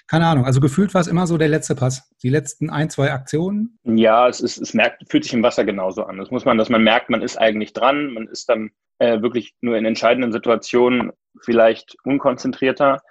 keine 0.08 0.28
Ahnung, 0.28 0.46
also 0.46 0.60
gefühlt 0.60 0.94
war 0.94 1.02
es 1.02 1.08
immer 1.08 1.26
so 1.26 1.38
der 1.38 1.48
letzte 1.48 1.76
Pass. 1.76 2.10
Die 2.22 2.30
letzten 2.30 2.70
ein, 2.70 2.90
zwei 2.90 3.12
Aktionen. 3.12 3.80
Ja, 3.84 4.28
es, 4.28 4.40
ist, 4.40 4.58
es 4.58 4.74
merkt, 4.74 5.04
fühlt 5.10 5.24
sich 5.24 5.34
im 5.34 5.42
Wasser 5.42 5.66
genauso 5.66 6.04
an. 6.04 6.18
Das 6.18 6.30
muss 6.30 6.46
man, 6.46 6.58
dass 6.58 6.70
man 6.70 6.84
merkt, 6.84 7.10
man 7.10 7.24
ist 7.24 7.38
eigentlich 7.38 7.74
dran, 7.74 8.14
man 8.14 8.28
ist 8.28 8.48
dann 8.50 8.70
äh, 9.00 9.22
wirklich 9.22 9.56
nur 9.62 9.78
in 9.78 9.86
entscheidenden 9.86 10.32
Situationen 10.32 11.12
vielleicht 11.42 11.96
unkonzentrierter. 12.04 13.02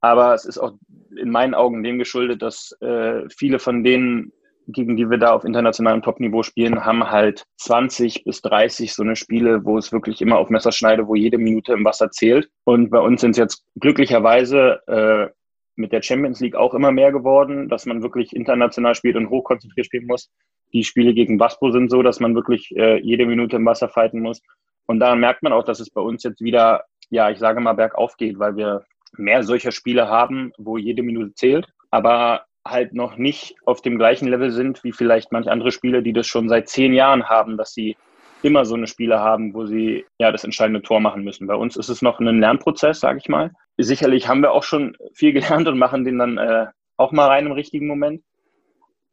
Aber 0.00 0.34
es 0.34 0.44
ist 0.44 0.58
auch 0.58 0.72
in 1.16 1.30
meinen 1.30 1.54
Augen 1.54 1.82
dem 1.82 1.98
geschuldet, 1.98 2.42
dass 2.42 2.76
äh, 2.80 3.28
viele 3.30 3.58
von 3.58 3.82
denen, 3.82 4.32
gegen 4.66 4.96
die 4.96 5.08
wir 5.08 5.18
da 5.18 5.32
auf 5.32 5.44
internationalem 5.44 6.02
Topniveau 6.02 6.42
spielen, 6.42 6.84
haben 6.84 7.10
halt 7.10 7.44
20 7.58 8.24
bis 8.24 8.42
30 8.42 8.92
so 8.94 9.02
eine 9.02 9.16
Spiele, 9.16 9.64
wo 9.64 9.78
es 9.78 9.90
wirklich 9.90 10.20
immer 10.20 10.38
auf 10.38 10.50
Messerschneide, 10.50 11.08
wo 11.08 11.14
jede 11.14 11.38
Minute 11.38 11.72
im 11.72 11.84
Wasser 11.84 12.10
zählt. 12.10 12.50
Und 12.64 12.90
bei 12.90 13.00
uns 13.00 13.22
sind 13.22 13.32
es 13.32 13.38
jetzt 13.38 13.64
glücklicherweise 13.80 14.80
äh, 14.86 15.32
mit 15.76 15.92
der 15.92 16.02
Champions 16.02 16.40
League 16.40 16.54
auch 16.54 16.74
immer 16.74 16.92
mehr 16.92 17.12
geworden, 17.12 17.68
dass 17.68 17.86
man 17.86 18.02
wirklich 18.02 18.34
international 18.34 18.94
spielt 18.94 19.16
und 19.16 19.30
hochkonzentriert 19.30 19.86
spielen 19.86 20.06
muss. 20.06 20.30
Die 20.72 20.84
Spiele 20.84 21.14
gegen 21.14 21.38
Baspo 21.38 21.70
sind 21.70 21.90
so, 21.90 22.02
dass 22.02 22.20
man 22.20 22.34
wirklich 22.34 22.74
äh, 22.76 22.98
jede 23.00 23.26
Minute 23.26 23.56
im 23.56 23.66
Wasser 23.66 23.88
fighten 23.88 24.20
muss. 24.20 24.42
Und 24.86 25.00
daran 25.00 25.20
merkt 25.20 25.42
man 25.42 25.52
auch, 25.52 25.64
dass 25.64 25.80
es 25.80 25.90
bei 25.90 26.00
uns 26.00 26.22
jetzt 26.22 26.42
wieder, 26.42 26.84
ja, 27.10 27.30
ich 27.30 27.38
sage 27.38 27.60
mal, 27.60 27.74
bergauf 27.74 28.16
geht, 28.16 28.38
weil 28.38 28.56
wir 28.56 28.84
mehr 29.16 29.42
solcher 29.42 29.72
Spiele 29.72 30.08
haben, 30.08 30.52
wo 30.58 30.78
jede 30.78 31.02
Minute 31.02 31.34
zählt, 31.34 31.68
aber 31.90 32.44
halt 32.64 32.94
noch 32.94 33.16
nicht 33.16 33.54
auf 33.64 33.82
dem 33.82 33.98
gleichen 33.98 34.28
Level 34.28 34.50
sind 34.50 34.84
wie 34.84 34.92
vielleicht 34.92 35.32
manche 35.32 35.50
andere 35.50 35.72
Spiele, 35.72 36.02
die 36.02 36.12
das 36.12 36.26
schon 36.26 36.48
seit 36.48 36.68
zehn 36.68 36.92
Jahren 36.92 37.28
haben, 37.28 37.56
dass 37.56 37.72
sie 37.72 37.96
immer 38.42 38.64
so 38.64 38.74
eine 38.74 38.86
Spiele 38.86 39.20
haben, 39.20 39.54
wo 39.54 39.66
sie 39.66 40.04
ja 40.18 40.32
das 40.32 40.44
entscheidende 40.44 40.82
Tor 40.82 41.00
machen 41.00 41.24
müssen. 41.24 41.46
Bei 41.46 41.54
uns 41.54 41.76
ist 41.76 41.88
es 41.88 42.02
noch 42.02 42.20
ein 42.20 42.40
Lernprozess, 42.40 43.00
sage 43.00 43.18
ich 43.18 43.28
mal. 43.28 43.52
Sicherlich 43.78 44.28
haben 44.28 44.42
wir 44.42 44.52
auch 44.52 44.62
schon 44.62 44.96
viel 45.14 45.32
gelernt 45.32 45.68
und 45.68 45.78
machen 45.78 46.04
den 46.04 46.18
dann 46.18 46.38
äh, 46.38 46.66
auch 46.96 47.12
mal 47.12 47.28
rein 47.28 47.46
im 47.46 47.52
richtigen 47.52 47.86
Moment 47.86 48.22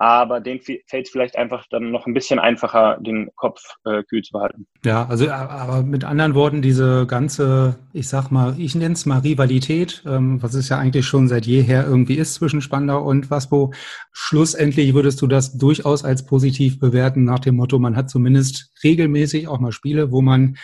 aber 0.01 0.39
den 0.39 0.61
fällt 0.61 1.05
es 1.05 1.09
vielleicht 1.09 1.35
einfach 1.35 1.65
dann 1.69 1.91
noch 1.91 2.07
ein 2.07 2.13
bisschen 2.13 2.39
einfacher, 2.39 2.97
den 3.01 3.29
Kopf 3.35 3.61
äh, 3.83 4.01
kühl 4.03 4.21
zu 4.23 4.31
behalten. 4.31 4.65
Ja, 4.85 5.05
also 5.05 5.29
aber 5.29 5.83
mit 5.83 6.05
anderen 6.05 6.35
Worten, 6.35 6.61
diese 6.61 7.05
ganze, 7.05 7.75
ich 7.91 8.07
sag 8.07 8.31
mal, 8.31 8.55
ich 8.57 8.75
nenne 8.75 8.93
es 8.93 9.05
mal 9.05 9.19
Rivalität, 9.19 10.01
ähm, 10.07 10.41
was 10.41 10.53
es 10.53 10.69
ja 10.69 10.77
eigentlich 10.77 11.05
schon 11.05 11.27
seit 11.27 11.45
jeher 11.45 11.85
irgendwie 11.85 12.15
ist 12.15 12.35
zwischen 12.35 12.61
Spandau 12.61 13.03
und 13.03 13.29
Waspo, 13.29 13.73
schlussendlich 14.13 14.93
würdest 14.93 15.21
du 15.21 15.27
das 15.27 15.57
durchaus 15.57 16.05
als 16.05 16.25
positiv 16.25 16.79
bewerten, 16.79 17.25
nach 17.25 17.39
dem 17.39 17.57
Motto, 17.57 17.77
man 17.77 17.97
hat 17.97 18.09
zumindest 18.09 18.71
regelmäßig 18.81 19.49
auch 19.49 19.59
mal 19.59 19.73
Spiele, 19.73 20.11
wo 20.11 20.21
man 20.21 20.55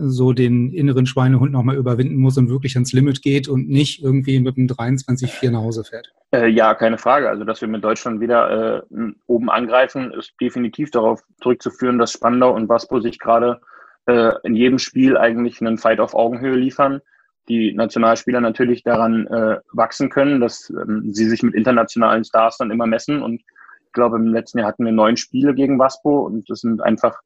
so 0.00 0.32
den 0.32 0.72
inneren 0.72 1.06
Schweinehund 1.06 1.52
nochmal 1.52 1.76
überwinden 1.76 2.16
muss 2.16 2.38
und 2.38 2.48
wirklich 2.48 2.76
ans 2.76 2.92
Limit 2.92 3.20
geht 3.22 3.48
und 3.48 3.68
nicht 3.68 4.02
irgendwie 4.02 4.38
mit 4.38 4.56
einem 4.56 4.68
23-4 4.68 5.50
nach 5.50 5.60
Hause 5.60 5.84
fährt. 5.84 6.14
Äh, 6.32 6.48
ja, 6.48 6.74
keine 6.74 6.98
Frage. 6.98 7.28
Also, 7.28 7.44
dass 7.44 7.60
wir 7.60 7.68
mit 7.68 7.82
Deutschland 7.82 8.20
wieder 8.20 8.78
äh, 8.78 9.12
oben 9.26 9.50
angreifen, 9.50 10.12
ist 10.12 10.34
definitiv 10.40 10.90
darauf 10.90 11.22
zurückzuführen, 11.42 11.98
dass 11.98 12.12
Spandau 12.12 12.54
und 12.54 12.68
Baspo 12.68 13.00
sich 13.00 13.18
gerade 13.18 13.60
äh, 14.06 14.32
in 14.44 14.54
jedem 14.54 14.78
Spiel 14.78 15.16
eigentlich 15.16 15.60
einen 15.60 15.78
Fight 15.78 16.00
auf 16.00 16.14
Augenhöhe 16.14 16.56
liefern. 16.56 17.00
Die 17.48 17.72
Nationalspieler 17.74 18.40
natürlich 18.40 18.84
daran 18.84 19.26
äh, 19.26 19.58
wachsen 19.72 20.10
können, 20.10 20.40
dass 20.40 20.70
ähm, 20.70 21.12
sie 21.12 21.28
sich 21.28 21.42
mit 21.42 21.54
internationalen 21.54 22.24
Stars 22.24 22.58
dann 22.58 22.70
immer 22.70 22.86
messen. 22.86 23.22
Und 23.22 23.40
ich 23.86 23.92
glaube, 23.92 24.16
im 24.16 24.32
letzten 24.32 24.58
Jahr 24.58 24.68
hatten 24.68 24.84
wir 24.84 24.92
neun 24.92 25.16
Spiele 25.16 25.54
gegen 25.54 25.78
Baspo 25.78 26.20
und 26.20 26.48
das 26.50 26.60
sind 26.60 26.82
einfach 26.82 27.18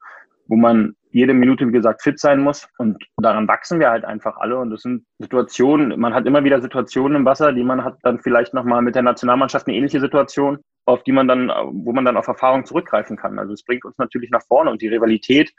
wo 0.52 0.56
man 0.56 0.94
jede 1.12 1.32
Minute, 1.32 1.66
wie 1.66 1.72
gesagt, 1.72 2.02
fit 2.02 2.20
sein 2.20 2.40
muss. 2.40 2.68
Und 2.76 3.02
daran 3.16 3.48
wachsen 3.48 3.80
wir 3.80 3.88
halt 3.88 4.04
einfach 4.04 4.36
alle. 4.36 4.58
Und 4.58 4.68
das 4.68 4.82
sind 4.82 5.06
Situationen, 5.18 5.98
man 5.98 6.12
hat 6.12 6.26
immer 6.26 6.44
wieder 6.44 6.60
Situationen 6.60 7.16
im 7.16 7.24
Wasser, 7.24 7.54
die 7.54 7.64
man 7.64 7.82
hat 7.82 7.96
dann 8.02 8.20
vielleicht 8.20 8.52
nochmal 8.52 8.82
mit 8.82 8.94
der 8.94 9.00
Nationalmannschaft 9.00 9.66
eine 9.66 9.78
ähnliche 9.78 9.98
Situation, 9.98 10.58
auf 10.84 11.04
die 11.04 11.12
man 11.12 11.26
dann, 11.26 11.48
wo 11.48 11.94
man 11.94 12.04
dann 12.04 12.18
auf 12.18 12.26
Erfahrung 12.28 12.66
zurückgreifen 12.66 13.16
kann. 13.16 13.38
Also 13.38 13.54
es 13.54 13.64
bringt 13.64 13.86
uns 13.86 13.96
natürlich 13.96 14.30
nach 14.30 14.42
vorne 14.42 14.70
und 14.70 14.82
die 14.82 14.88
Rivalität 14.88 15.54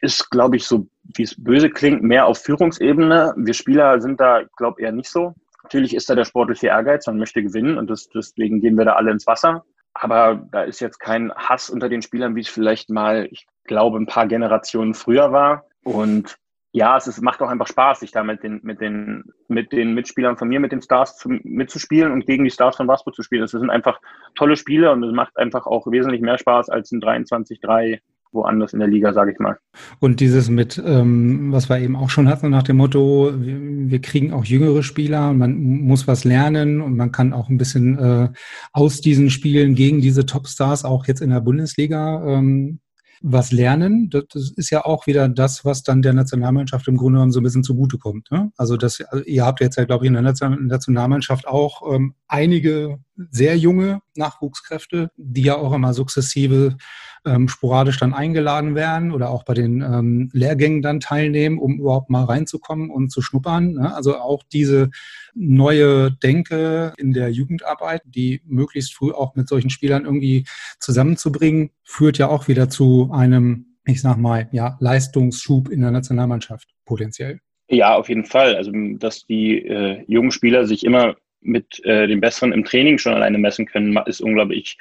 ist, 0.00 0.30
glaube 0.30 0.56
ich, 0.56 0.64
so 0.64 0.86
wie 1.14 1.24
es 1.24 1.34
böse 1.36 1.68
klingt, 1.68 2.02
mehr 2.02 2.24
auf 2.24 2.38
Führungsebene. 2.38 3.34
Wir 3.36 3.52
Spieler 3.52 4.00
sind 4.00 4.18
da, 4.22 4.40
glaube 4.56 4.80
ich, 4.80 4.86
eher 4.86 4.92
nicht 4.92 5.10
so. 5.10 5.34
Natürlich 5.64 5.94
ist 5.94 6.08
da 6.08 6.14
der 6.14 6.24
sportliche 6.24 6.68
Ehrgeiz, 6.68 7.06
man 7.06 7.18
möchte 7.18 7.42
gewinnen 7.42 7.76
und 7.76 7.90
das, 7.90 8.08
deswegen 8.08 8.62
gehen 8.62 8.78
wir 8.78 8.86
da 8.86 8.94
alle 8.94 9.10
ins 9.10 9.26
Wasser. 9.26 9.66
Aber 9.94 10.46
da 10.50 10.62
ist 10.62 10.80
jetzt 10.80 10.98
kein 10.98 11.32
Hass 11.34 11.70
unter 11.70 11.88
den 11.88 12.02
Spielern, 12.02 12.34
wie 12.34 12.40
es 12.40 12.48
vielleicht 12.48 12.90
mal, 12.90 13.28
ich 13.30 13.46
glaube, 13.64 13.98
ein 13.98 14.06
paar 14.06 14.26
Generationen 14.26 14.94
früher 14.94 15.32
war. 15.32 15.66
Und 15.84 16.36
ja, 16.72 16.96
es 16.96 17.06
ist, 17.06 17.20
macht 17.20 17.42
auch 17.42 17.50
einfach 17.50 17.66
Spaß, 17.66 18.00
sich 18.00 18.12
da 18.12 18.22
mit 18.22 18.42
den, 18.42 18.60
mit 18.62 18.80
den, 18.80 19.32
mit 19.48 19.72
den 19.72 19.92
Mitspielern 19.92 20.38
von 20.38 20.48
mir, 20.48 20.58
mit 20.58 20.72
den 20.72 20.80
Stars 20.80 21.18
zu, 21.18 21.28
mitzuspielen 21.28 22.10
und 22.10 22.24
gegen 22.24 22.44
die 22.44 22.50
Stars 22.50 22.76
von 22.76 22.88
Waspo 22.88 23.10
zu 23.10 23.22
spielen. 23.22 23.42
Das 23.42 23.50
sind 23.50 23.68
einfach 23.68 24.00
tolle 24.34 24.56
Spiele 24.56 24.90
und 24.90 25.04
es 25.04 25.12
macht 25.12 25.36
einfach 25.36 25.66
auch 25.66 25.86
wesentlich 25.86 26.22
mehr 26.22 26.38
Spaß 26.38 26.70
als 26.70 26.90
ein 26.90 27.02
23-3 27.02 28.00
woanders 28.32 28.72
in 28.72 28.78
der 28.78 28.88
Liga, 28.88 29.12
sage 29.12 29.32
ich 29.32 29.38
mal. 29.38 29.58
Und 30.00 30.20
dieses 30.20 30.48
mit, 30.48 30.82
ähm, 30.84 31.52
was 31.52 31.68
wir 31.68 31.78
eben 31.78 31.96
auch 31.96 32.10
schon 32.10 32.28
hatten, 32.28 32.50
nach 32.50 32.62
dem 32.62 32.76
Motto, 32.78 33.32
wir, 33.36 33.58
wir, 33.90 34.00
kriegen 34.00 34.32
auch 34.32 34.44
jüngere 34.44 34.82
Spieler 34.82 35.30
und 35.30 35.38
man 35.38 35.60
muss 35.60 36.08
was 36.08 36.24
lernen 36.24 36.80
und 36.80 36.96
man 36.96 37.12
kann 37.12 37.32
auch 37.32 37.48
ein 37.48 37.58
bisschen 37.58 37.98
äh, 37.98 38.28
aus 38.72 39.00
diesen 39.00 39.30
Spielen 39.30 39.74
gegen 39.74 40.00
diese 40.00 40.26
Topstars 40.26 40.84
auch 40.84 41.06
jetzt 41.06 41.20
in 41.20 41.30
der 41.30 41.40
Bundesliga 41.40 42.24
ähm, 42.26 42.80
was 43.22 43.52
lernen. 43.52 44.10
Das 44.10 44.52
ist 44.56 44.70
ja 44.70 44.84
auch 44.84 45.06
wieder 45.06 45.28
das, 45.28 45.64
was 45.64 45.82
dann 45.82 46.02
der 46.02 46.12
Nationalmannschaft 46.12 46.88
im 46.88 46.96
Grunde 46.96 47.16
genommen 47.18 47.32
so 47.32 47.40
ein 47.40 47.44
bisschen 47.44 47.62
zugutekommt. 47.62 48.30
Ne? 48.30 48.50
Also 48.56 48.76
das, 48.76 49.00
also 49.00 49.24
ihr 49.24 49.44
habt 49.44 49.60
jetzt 49.60 49.76
ja, 49.76 49.84
glaube 49.84 50.04
ich, 50.04 50.08
in 50.08 50.14
der 50.14 50.22
Nationalmannschaft 50.22 51.46
auch 51.46 51.94
ähm, 51.94 52.14
einige 52.26 52.98
sehr 53.16 53.56
junge 53.56 54.00
Nachwuchskräfte, 54.16 55.10
die 55.16 55.42
ja 55.42 55.56
auch 55.56 55.72
immer 55.72 55.92
sukzessive 55.94 56.76
ähm, 57.24 57.48
sporadisch 57.48 57.98
dann 57.98 58.14
eingeladen 58.14 58.74
werden 58.74 59.12
oder 59.12 59.30
auch 59.30 59.44
bei 59.44 59.54
den 59.54 59.80
ähm, 59.80 60.30
Lehrgängen 60.32 60.82
dann 60.82 61.00
teilnehmen, 61.00 61.58
um 61.58 61.78
überhaupt 61.78 62.10
mal 62.10 62.24
reinzukommen 62.24 62.90
und 62.90 63.10
zu 63.10 63.22
schnuppern. 63.22 63.74
Ne? 63.74 63.94
Also 63.94 64.16
auch 64.16 64.42
diese 64.52 64.90
neue 65.34 66.10
Denke 66.10 66.92
in 66.96 67.12
der 67.12 67.30
Jugendarbeit, 67.30 68.02
die 68.04 68.42
möglichst 68.44 68.94
früh 68.94 69.12
auch 69.12 69.34
mit 69.34 69.48
solchen 69.48 69.70
Spielern 69.70 70.04
irgendwie 70.04 70.44
zusammenzubringen, 70.80 71.70
führt 71.84 72.18
ja 72.18 72.28
auch 72.28 72.48
wieder 72.48 72.68
zu 72.68 73.10
einem, 73.12 73.76
ich 73.84 74.00
sag 74.00 74.16
mal, 74.16 74.48
ja, 74.52 74.76
Leistungsschub 74.80 75.68
in 75.68 75.80
der 75.80 75.90
Nationalmannschaft 75.90 76.68
potenziell. 76.84 77.40
Ja, 77.68 77.94
auf 77.94 78.08
jeden 78.08 78.24
Fall. 78.24 78.54
Also, 78.54 78.72
dass 78.98 79.24
die 79.26 79.58
äh, 79.58 80.04
jungen 80.06 80.30
Spieler 80.30 80.66
sich 80.66 80.84
immer 80.84 81.16
mit 81.42 81.84
äh, 81.84 82.06
den 82.06 82.20
Besseren 82.20 82.52
im 82.52 82.64
Training 82.64 82.98
schon 82.98 83.14
alleine 83.14 83.38
messen 83.38 83.66
können, 83.66 83.96
ist 84.06 84.20
unglaublich 84.20 84.78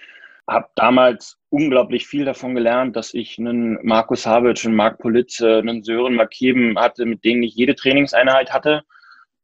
habe 0.51 0.67
damals 0.75 1.37
unglaublich 1.49 2.07
viel 2.07 2.25
davon 2.25 2.55
gelernt, 2.55 2.95
dass 2.95 3.13
ich 3.13 3.37
einen 3.37 3.79
Markus 3.83 4.25
Habic, 4.25 4.65
einen 4.65 4.75
Marc 4.75 4.99
Politze, 4.99 5.57
einen 5.57 5.83
Sören 5.83 6.15
Makeben 6.15 6.77
hatte, 6.77 7.05
mit 7.05 7.23
denen 7.23 7.43
ich 7.43 7.55
jede 7.55 7.75
Trainingseinheit 7.75 8.51
hatte. 8.51 8.83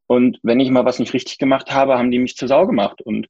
Und 0.07 0.39
wenn 0.43 0.59
ich 0.59 0.69
mal 0.69 0.85
was 0.85 0.99
nicht 0.99 1.13
richtig 1.13 1.37
gemacht 1.37 1.73
habe, 1.73 1.97
haben 1.97 2.11
die 2.11 2.19
mich 2.19 2.35
zur 2.35 2.47
Sau 2.47 2.65
gemacht. 2.65 3.01
Und 3.01 3.27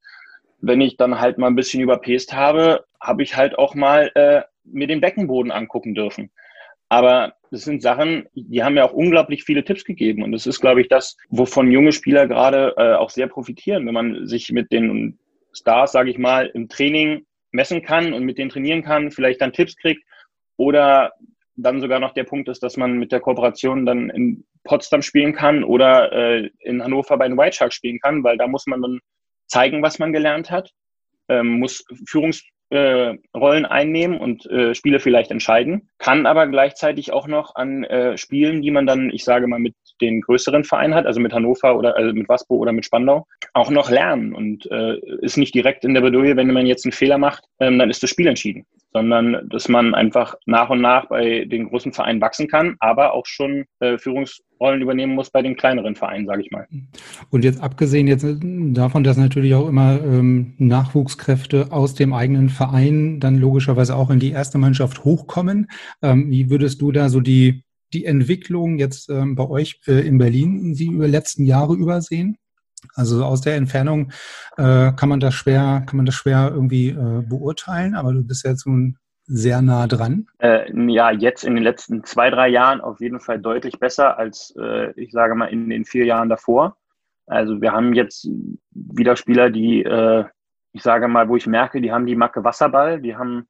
wenn 0.60 0.82
ich 0.82 0.98
dann 0.98 1.20
halt 1.20 1.38
mal 1.38 1.48
ein 1.48 1.56
bisschen 1.56 1.82
überpest 1.82 2.34
habe, 2.34 2.86
habe 3.02 3.24
ich 3.24 3.36
halt 3.36 3.58
auch 3.58 3.76
mal 3.76 4.12
äh, 4.16 4.42
mir 4.64 4.88
den 4.88 5.02
Beckenboden 5.02 5.52
angucken 5.52 5.94
dürfen. 5.94 6.32
Aber 6.90 7.34
das 7.52 7.64
sind 7.64 7.82
Sachen, 7.82 8.28
die 8.34 8.64
haben 8.64 8.76
mir 8.76 8.86
auch 8.86 8.94
unglaublich 8.94 9.44
viele 9.44 9.64
Tipps 9.64 9.84
gegeben. 9.84 10.24
Und 10.24 10.32
das 10.32 10.48
ist, 10.48 10.60
glaube 10.60 10.82
ich, 10.82 10.88
das, 10.88 11.18
wovon 11.30 11.72
junge 11.72 11.92
Spieler 11.92 12.28
gerade 12.28 12.74
äh, 12.78 12.94
auch 12.94 13.10
sehr 13.10 13.28
profitieren, 13.28 13.86
wenn 13.86 13.94
man 13.94 14.28
sich 14.28 14.52
mit 14.52 14.72
den 14.72 15.18
Stars, 15.54 15.92
sage 15.92 16.10
ich 16.10 16.18
mal, 16.18 16.48
im 16.54 16.70
Training 16.70 17.26
messen 17.52 17.82
kann 17.82 18.14
und 18.14 18.24
mit 18.24 18.38
denen 18.38 18.50
trainieren 18.50 18.84
kann, 18.84 19.12
vielleicht 19.12 19.42
dann 19.42 19.54
Tipps 19.54 19.76
kriegt 19.76 20.04
oder 20.58 21.14
dann 21.56 21.82
sogar 21.82 22.00
noch 22.00 22.14
der 22.14 22.24
Punkt 22.24 22.50
ist, 22.50 22.62
dass 22.62 22.78
man 22.78 22.98
mit 22.98 23.12
der 23.12 23.20
Kooperation 23.20 23.86
dann 23.86 24.10
in 24.10 24.46
Potsdam 24.64 25.02
spielen 25.02 25.34
kann 25.34 25.64
oder 25.64 26.12
äh, 26.12 26.50
in 26.60 26.84
Hannover 26.84 27.18
bei 27.18 27.28
den 27.28 27.38
White 27.38 27.56
Sharks 27.56 27.76
spielen 27.76 28.00
kann, 28.00 28.24
weil 28.24 28.38
da 28.38 28.48
muss 28.48 28.68
man 28.68 28.82
dann 28.82 29.00
zeigen, 29.48 29.82
was 29.82 29.98
man 29.98 30.14
gelernt 30.14 30.52
hat, 30.52 30.72
ähm, 31.30 31.60
muss 31.60 31.84
Führungsrollen 32.06 32.57
äh, 32.70 33.16
einnehmen 33.34 34.20
und 34.20 34.46
äh, 34.48 34.76
Spiele 34.76 35.00
vielleicht 35.00 35.32
entscheiden, 35.32 35.90
kann 35.98 36.26
aber 36.26 36.48
gleichzeitig 36.48 37.14
auch 37.14 37.28
noch 37.28 37.56
an 37.56 37.84
äh, 37.86 38.18
Spielen, 38.18 38.62
die 38.62 38.72
man 38.72 38.86
dann, 38.86 39.10
ich 39.10 39.24
sage 39.24 39.48
mal, 39.48 39.60
mit 39.60 39.76
den 40.02 40.22
größeren 40.22 40.64
Verein 40.64 40.94
hat, 40.94 41.06
also 41.06 41.20
mit 41.20 41.34
Hannover 41.34 41.78
oder 41.78 41.96
also 41.96 42.14
mit 42.14 42.30
Waspo 42.30 42.56
oder 42.56 42.72
mit 42.72 42.86
Spandau, 42.86 43.26
auch 43.54 43.70
noch 43.70 43.90
lernen. 43.90 44.34
Und 44.34 44.70
äh, 44.72 44.98
ist 45.22 45.38
nicht 45.38 45.56
direkt 45.56 45.86
in 45.86 45.94
der 45.94 46.02
Bedouille, 46.02 46.36
wenn 46.36 46.52
man 46.52 46.68
jetzt 46.68 46.86
einen 46.86 46.92
Fehler 46.92 47.18
macht, 47.18 47.46
ähm, 47.60 47.80
dann 47.80 47.90
ist 47.90 48.04
das 48.04 48.10
Spiel 48.10 48.28
entschieden, 48.28 48.66
sondern 48.94 49.48
dass 49.50 49.68
man 49.70 49.96
einfach 49.96 50.36
nach 50.46 50.70
und 50.70 50.82
nach 50.82 51.08
bei 51.08 51.46
den 51.46 51.70
großen 51.70 51.94
Vereinen 51.94 52.22
wachsen 52.22 52.48
kann, 52.48 52.76
aber 52.80 53.14
auch 53.14 53.26
schon 53.26 53.66
äh, 53.80 53.98
Führungsrollen 54.58 54.82
übernehmen 54.82 55.16
muss 55.16 55.30
bei 55.30 55.42
den 55.42 55.56
kleineren 55.56 55.96
Vereinen, 55.96 56.26
sage 56.26 56.42
ich 56.42 56.52
mal. 56.52 56.68
Und 57.30 57.44
jetzt 57.44 57.62
abgesehen 57.62 58.08
jetzt 58.08 58.26
davon, 58.42 59.04
dass 59.04 59.18
natürlich 59.18 59.54
auch 59.56 59.68
immer 59.68 60.02
ähm, 60.02 60.54
Nachwuchskräfte 60.58 61.72
aus 61.72 61.94
dem 61.94 62.14
eigenen 62.14 62.50
Verein 62.50 63.20
dann 63.20 63.38
logischerweise 63.38 63.96
auch 63.96 64.10
in 64.10 64.20
die 64.20 64.32
erste 64.32 64.58
Mannschaft 64.58 65.04
hochkommen, 65.04 65.68
ähm, 66.02 66.30
wie 66.30 66.50
würdest 66.50 66.82
du 66.82 66.92
da 66.92 67.10
so 67.10 67.22
die 67.22 67.64
die 67.94 68.04
Entwicklung 68.04 68.80
jetzt 68.80 69.10
ähm, 69.10 69.36
bei 69.36 69.48
euch 69.48 69.80
äh, 69.88 70.06
in 70.06 70.18
Berlin 70.18 70.76
Sie 70.76 70.88
über 70.88 71.08
letzten 71.08 71.46
Jahre 71.46 71.74
übersehen? 71.74 72.38
Also 72.96 73.24
aus 73.24 73.40
der 73.40 73.56
Entfernung 73.56 74.12
äh, 74.58 74.92
kann 74.92 75.08
man 75.08 75.22
das 75.22 75.34
schwer, 75.36 75.84
kann 75.88 75.96
man 75.96 76.06
das 76.06 76.16
schwer 76.16 76.52
irgendwie 76.54 76.90
äh, 76.90 77.24
beurteilen, 77.26 77.96
aber 77.96 78.14
du 78.14 78.24
bist 78.26 78.44
jetzt 78.44 78.68
nun 78.68 78.98
sehr 79.28 79.62
nah 79.62 79.88
dran. 79.88 80.28
Äh, 80.40 80.72
ja, 80.90 81.12
jetzt 81.12 81.44
in 81.44 81.56
den 81.56 81.64
letzten 81.64 82.04
zwei, 82.04 82.30
drei 82.30 82.48
Jahren 82.48 82.82
auf 82.82 83.00
jeden 83.02 83.20
Fall 83.20 83.40
deutlich 83.40 83.80
besser 83.80 84.18
als, 84.18 84.56
äh, 84.58 84.92
ich 85.00 85.12
sage 85.12 85.36
mal, 85.36 85.48
in 85.48 85.70
den 85.70 85.86
vier 85.86 86.06
Jahren 86.06 86.30
davor. 86.30 86.78
Also 87.28 87.62
wir 87.62 87.74
haben 87.74 87.94
jetzt 87.94 88.28
wieder 88.72 89.18
Spieler, 89.18 89.50
die, 89.50 89.84
äh, 89.84 90.24
ich 90.72 90.82
sage 90.82 91.10
mal, 91.10 91.28
wo 91.28 91.36
ich 91.36 91.46
merke, 91.46 91.82
die 91.82 91.92
haben 91.92 92.06
die 92.06 92.16
Macke 92.16 92.44
Wasserball, 92.44 93.02
die 93.02 93.18
haben 93.18 93.48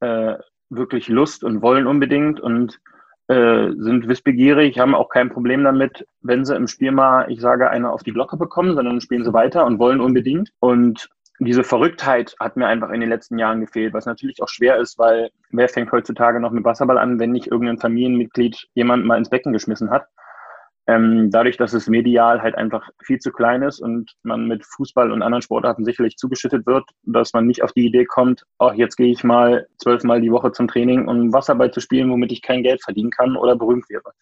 äh, 0.00 0.36
wirklich 0.70 1.08
Lust 1.08 1.44
und 1.44 1.60
wollen 1.60 1.86
unbedingt 1.86 2.40
und 2.40 2.80
äh, 3.28 3.72
sind 3.76 4.08
wissbegierig, 4.08 4.78
haben 4.78 4.94
auch 4.94 5.10
kein 5.10 5.28
Problem 5.28 5.62
damit, 5.64 6.06
wenn 6.22 6.44
sie 6.44 6.56
im 6.56 6.66
Spiel 6.66 6.92
mal, 6.92 7.30
ich 7.30 7.40
sage, 7.40 7.68
eine 7.68 7.92
auf 7.92 8.02
die 8.02 8.12
Glocke 8.12 8.36
bekommen, 8.36 8.74
sondern 8.74 9.00
spielen 9.00 9.24
sie 9.24 9.34
weiter 9.34 9.66
und 9.66 9.78
wollen 9.78 10.00
unbedingt. 10.00 10.50
Und 10.60 11.10
diese 11.40 11.64
Verrücktheit 11.64 12.36
hat 12.38 12.56
mir 12.56 12.66
einfach 12.66 12.90
in 12.90 13.00
den 13.00 13.08
letzten 13.08 13.38
Jahren 13.38 13.60
gefehlt, 13.60 13.94
was 13.94 14.04
natürlich 14.04 14.42
auch 14.42 14.48
schwer 14.48 14.76
ist, 14.76 14.98
weil 14.98 15.30
wer 15.50 15.68
fängt 15.70 15.90
heutzutage 15.90 16.38
noch 16.38 16.50
mit 16.50 16.64
Wasserball 16.64 16.98
an, 16.98 17.18
wenn 17.18 17.32
nicht 17.32 17.46
irgendein 17.46 17.78
Familienmitglied 17.78 18.68
jemanden 18.74 19.06
mal 19.06 19.16
ins 19.16 19.30
Becken 19.30 19.54
geschmissen 19.54 19.90
hat? 19.90 20.06
Ähm, 20.86 21.30
dadurch, 21.30 21.56
dass 21.56 21.72
es 21.72 21.88
medial 21.88 22.42
halt 22.42 22.56
einfach 22.56 22.88
viel 23.02 23.18
zu 23.18 23.30
klein 23.32 23.62
ist 23.62 23.80
und 23.80 24.12
man 24.22 24.48
mit 24.48 24.66
Fußball 24.66 25.10
und 25.10 25.22
anderen 25.22 25.40
Sportarten 25.40 25.84
sicherlich 25.84 26.16
zugeschüttet 26.16 26.66
wird, 26.66 26.84
dass 27.04 27.32
man 27.32 27.46
nicht 27.46 27.62
auf 27.62 27.72
die 27.72 27.86
Idee 27.86 28.04
kommt, 28.04 28.44
ach, 28.58 28.74
jetzt 28.74 28.96
gehe 28.96 29.10
ich 29.10 29.24
mal 29.24 29.66
zwölfmal 29.78 30.20
die 30.20 30.32
Woche 30.32 30.52
zum 30.52 30.68
Training, 30.68 31.08
um 31.08 31.32
Wasserball 31.32 31.70
zu 31.70 31.80
spielen, 31.80 32.10
womit 32.10 32.32
ich 32.32 32.42
kein 32.42 32.62
Geld 32.62 32.82
verdienen 32.82 33.10
kann 33.10 33.36
oder 33.36 33.56
berühmt 33.56 33.88
wäre. 33.88 34.12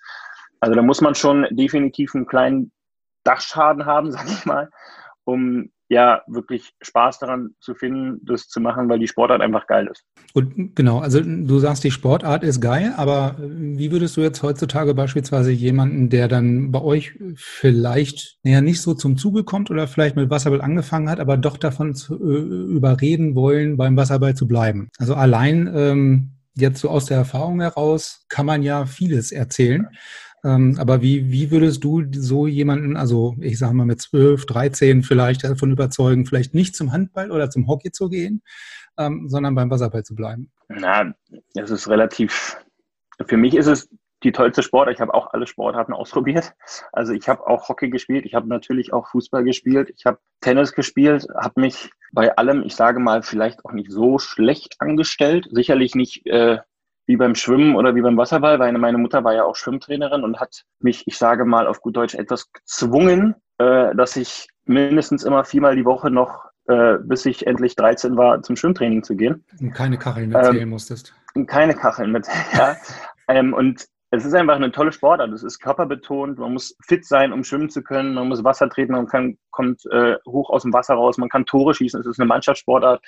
Also 0.61 0.75
da 0.75 0.83
muss 0.83 1.01
man 1.01 1.15
schon 1.17 1.47
definitiv 1.51 2.15
einen 2.15 2.27
kleinen 2.27 2.71
Dachschaden 3.25 3.87
haben, 3.87 4.13
sag 4.13 4.27
ich 4.27 4.47
mal, 4.47 4.71
um 5.25 5.71
ja 5.89 6.23
wirklich 6.27 6.73
Spaß 6.83 7.19
daran 7.19 7.55
zu 7.61 7.75
finden, 7.75 8.21
das 8.25 8.49
zu 8.49 8.61
machen, 8.61 8.89
weil 8.89 8.99
die 8.99 9.09
Sportart 9.09 9.41
einfach 9.41 9.67
geil 9.67 9.89
ist. 9.91 10.05
Und 10.35 10.77
genau, 10.77 10.99
also 10.99 11.21
du 11.21 11.59
sagst, 11.59 11.85
die 11.85 11.91
Sportart 11.91 12.45
ist 12.45 12.61
geil, 12.61 12.93
aber 12.97 13.37
wie 13.39 13.91
würdest 13.91 14.17
du 14.17 14.21
jetzt 14.21 14.43
heutzutage 14.43 14.95
beispielsweise 14.95 15.51
jemanden, 15.51 16.11
der 16.11 16.29
dann 16.29 16.71
bei 16.71 16.83
euch 16.83 17.19
vielleicht 17.37 18.39
ja 18.43 18.61
nicht 18.61 18.83
so 18.83 18.95
zum 18.95 19.17
Zuge 19.17 19.45
kommt 19.45 19.71
oder 19.71 19.89
vielleicht 19.89 20.17
mit 20.17 20.31
Wasserball 20.31 20.61
angefangen 20.61 21.09
hat, 21.09 21.21
aber 21.21 21.37
doch 21.37 21.57
davon 21.57 21.95
zu, 21.95 22.15
äh, 22.15 22.75
überreden 22.77 23.35
wollen, 23.35 23.77
beim 23.77 23.97
Wasserball 23.97 24.35
zu 24.35 24.47
bleiben? 24.47 24.89
Also 24.99 25.15
allein 25.15 25.71
ähm, 25.75 26.31
jetzt 26.55 26.81
so 26.81 26.91
aus 26.91 27.07
der 27.07 27.17
Erfahrung 27.17 27.61
heraus 27.61 28.27
kann 28.29 28.47
man 28.47 28.63
ja 28.63 28.85
vieles 28.85 29.33
erzählen. 29.33 29.89
Ähm, 30.45 30.77
aber 30.79 31.03
wie, 31.03 31.31
wie 31.33 31.51
würdest 31.51 31.83
du 31.83 32.05
so 32.13 32.47
jemanden, 32.47 32.97
also 32.97 33.35
ich 33.41 33.59
sage 33.59 33.75
mal 33.75 33.87
mit 33.87 34.01
12, 34.01 34.47
13 34.47 35.03
vielleicht 35.03 35.45
davon 35.45 35.73
überzeugen, 35.73 36.27
vielleicht 36.27 36.55
nicht 36.55 36.77
zum 36.77 36.93
Handball 36.93 37.31
oder 37.31 37.51
zum 37.51 37.67
Hockey 37.67 37.91
zu 37.91 38.09
gehen, 38.09 38.43
ähm, 38.97 39.29
sondern 39.29 39.55
beim 39.55 39.71
Wasserball 39.71 40.05
zu 40.05 40.15
bleiben? 40.15 40.51
Na, 40.69 41.13
es 41.55 41.71
ist 41.71 41.89
relativ, 41.89 42.57
für 43.27 43.37
mich 43.37 43.55
ist 43.55 43.67
es 43.67 43.89
die 44.25 44.33
tollste 44.33 44.63
Sport. 44.63 44.91
Ich 44.91 45.01
habe 45.01 45.15
auch 45.15 45.33
alle 45.33 45.47
Sportarten 45.47 45.93
ausprobiert. 45.95 46.55
Also 46.93 47.13
ich 47.13 47.29
habe 47.29 47.47
auch 47.47 47.69
Hockey 47.69 47.91
gespielt, 47.91 48.25
ich 48.25 48.35
habe 48.35 48.49
natürlich 48.49 48.93
auch 48.93 49.09
Fußball 49.09 49.45
gespielt, 49.45 49.93
ich 49.97 50.07
habe 50.07 50.19
Tennis 50.41 50.73
gespielt, 50.73 51.27
habe 51.37 51.61
mich 51.61 51.91
bei 52.13 52.37
allem, 52.37 52.63
ich 52.63 52.75
sage 52.75 53.01
mal, 53.01 53.23
vielleicht 53.23 53.65
auch 53.65 53.73
nicht 53.73 53.91
so 53.91 54.19
schlecht 54.19 54.77
angestellt. 54.79 55.49
Sicherlich 55.51 55.95
nicht 55.95 56.27
äh, 56.27 56.59
wie 57.09 57.17
beim 57.17 57.35
Schwimmen 57.35 57.75
oder 57.75 57.95
wie 57.95 58.03
beim 58.03 58.19
Wasserball, 58.19 58.59
weil 58.59 58.71
meine 58.73 58.99
Mutter 58.99 59.25
war 59.25 59.35
ja 59.35 59.45
auch 59.45 59.57
Schwimmtrainerin 59.57 60.23
und 60.25 60.39
hat 60.39 60.65
mich, 60.79 61.07
ich 61.07 61.17
sage 61.17 61.47
mal 61.47 61.67
auf 61.67 61.81
gut 61.81 61.97
Deutsch, 61.97 62.15
etwas 62.15 62.53
gezwungen, 62.53 63.35
äh, 63.57 63.97
dass 63.97 64.15
ich 64.17 64.47
mindestens 64.67 65.25
immer 65.25 65.45
viermal 65.45 65.75
die 65.75 65.87
Woche 65.87 66.11
noch, 66.11 66.45
äh, 66.67 66.99
bis 67.03 67.25
ich 67.25 67.47
endlich 67.47 67.77
13 67.77 68.19
war, 68.19 68.43
zum 68.43 68.57
Schwimmtraining 68.57 69.03
zu 69.03 69.17
gehen. 69.17 69.43
Und 69.59 69.73
keine 69.73 69.97
Kacheln 69.97 70.29
mitzählen 70.29 70.59
ähm, 70.59 70.69
musstest. 70.69 71.15
Keine 71.47 71.75
Kacheln 71.75 72.13
mit, 72.13 72.27
ja. 72.53 72.77
ähm, 73.29 73.55
und 73.55 73.87
es 74.11 74.25
ist 74.25 74.35
einfach 74.35 74.57
eine 74.57 74.71
tolle 74.71 74.93
Sportart. 74.93 75.33
Es 75.33 75.43
ist 75.43 75.61
körperbetont. 75.61 76.39
Man 76.39 76.53
muss 76.55 76.77
fit 76.87 77.07
sein, 77.07 77.33
um 77.33 77.45
schwimmen 77.45 77.69
zu 77.69 77.83
können. 77.83 78.15
Man 78.15 78.29
muss 78.29 78.45
Wasser 78.45 78.69
treten. 78.69 78.93
Man 78.93 79.07
kann, 79.07 79.37
kommt 79.51 79.83
äh, 79.91 80.17
hoch 80.27 80.49
aus 80.51 80.63
dem 80.63 80.73
Wasser 80.73 80.95
raus. 80.95 81.19
Man 81.19 81.29
kann 81.29 81.45
Tore 81.45 81.75
schießen. 81.75 82.01
Es 82.01 82.07
ist 82.07 82.19
eine 82.19 82.27
Mannschaftssportart. 82.27 83.03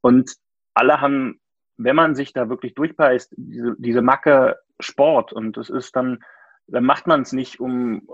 Und 0.00 0.32
alle 0.74 1.00
haben, 1.00 1.40
wenn 1.78 1.96
man 1.96 2.14
sich 2.14 2.32
da 2.32 2.48
wirklich 2.48 2.74
durchbeißt, 2.74 3.34
diese, 3.36 3.74
diese 3.78 4.02
Macke 4.02 4.56
Sport. 4.80 5.32
Und 5.32 5.56
es 5.56 5.70
ist 5.70 5.96
dann, 5.96 6.22
dann 6.66 6.84
macht 6.84 7.06
man 7.06 7.22
es 7.22 7.32
nicht, 7.32 7.60
um 7.60 8.06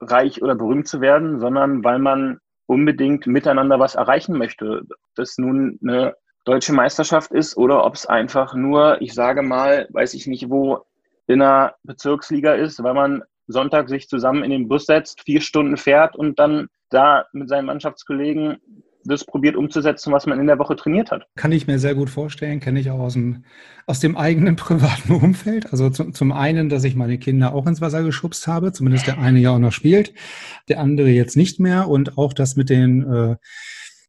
reich 0.00 0.42
oder 0.42 0.54
berühmt 0.54 0.88
zu 0.88 1.00
werden, 1.00 1.38
sondern 1.38 1.84
weil 1.84 1.98
man 1.98 2.40
unbedingt 2.66 3.26
miteinander 3.26 3.78
was 3.78 3.94
erreichen 3.94 4.36
möchte. 4.36 4.82
Das 5.14 5.36
nun 5.38 5.78
eine 5.82 6.16
deutsche 6.44 6.72
Meisterschaft 6.72 7.30
ist 7.32 7.56
oder 7.56 7.84
ob 7.84 7.94
es 7.94 8.06
einfach 8.06 8.54
nur, 8.54 9.00
ich 9.02 9.12
sage 9.12 9.42
mal, 9.42 9.86
weiß 9.90 10.14
ich 10.14 10.26
nicht 10.26 10.48
wo, 10.48 10.86
in 11.26 11.40
der 11.40 11.76
Bezirksliga 11.84 12.54
ist, 12.54 12.82
weil 12.82 12.94
man 12.94 13.22
Sonntag 13.46 13.88
sich 13.88 14.08
zusammen 14.08 14.42
in 14.42 14.50
den 14.50 14.68
Bus 14.68 14.86
setzt, 14.86 15.22
vier 15.22 15.40
Stunden 15.40 15.76
fährt 15.76 16.16
und 16.16 16.38
dann 16.38 16.68
da 16.88 17.26
mit 17.32 17.48
seinen 17.48 17.66
Mannschaftskollegen 17.66 18.60
das 19.04 19.24
probiert 19.24 19.56
umzusetzen, 19.56 20.12
was 20.12 20.26
man 20.26 20.38
in 20.40 20.46
der 20.46 20.58
Woche 20.58 20.76
trainiert 20.76 21.10
hat. 21.10 21.26
Kann 21.36 21.52
ich 21.52 21.66
mir 21.66 21.78
sehr 21.78 21.94
gut 21.94 22.10
vorstellen, 22.10 22.60
kenne 22.60 22.80
ich 22.80 22.90
auch 22.90 22.98
aus 22.98 23.14
dem, 23.14 23.44
aus 23.86 24.00
dem 24.00 24.16
eigenen 24.16 24.56
privaten 24.56 25.12
Umfeld. 25.12 25.72
Also 25.72 25.90
zum, 25.90 26.14
zum 26.14 26.32
einen, 26.32 26.68
dass 26.68 26.84
ich 26.84 26.94
meine 26.94 27.18
Kinder 27.18 27.54
auch 27.54 27.66
ins 27.66 27.80
Wasser 27.80 28.02
geschubst 28.02 28.46
habe, 28.46 28.72
zumindest 28.72 29.06
der 29.06 29.18
eine 29.18 29.38
ja 29.38 29.50
auch 29.50 29.58
noch 29.58 29.72
spielt, 29.72 30.12
der 30.68 30.80
andere 30.80 31.08
jetzt 31.08 31.36
nicht 31.36 31.60
mehr 31.60 31.88
und 31.88 32.18
auch 32.18 32.32
das 32.32 32.56
mit 32.56 32.70
den 32.70 33.02
äh, 33.02 33.36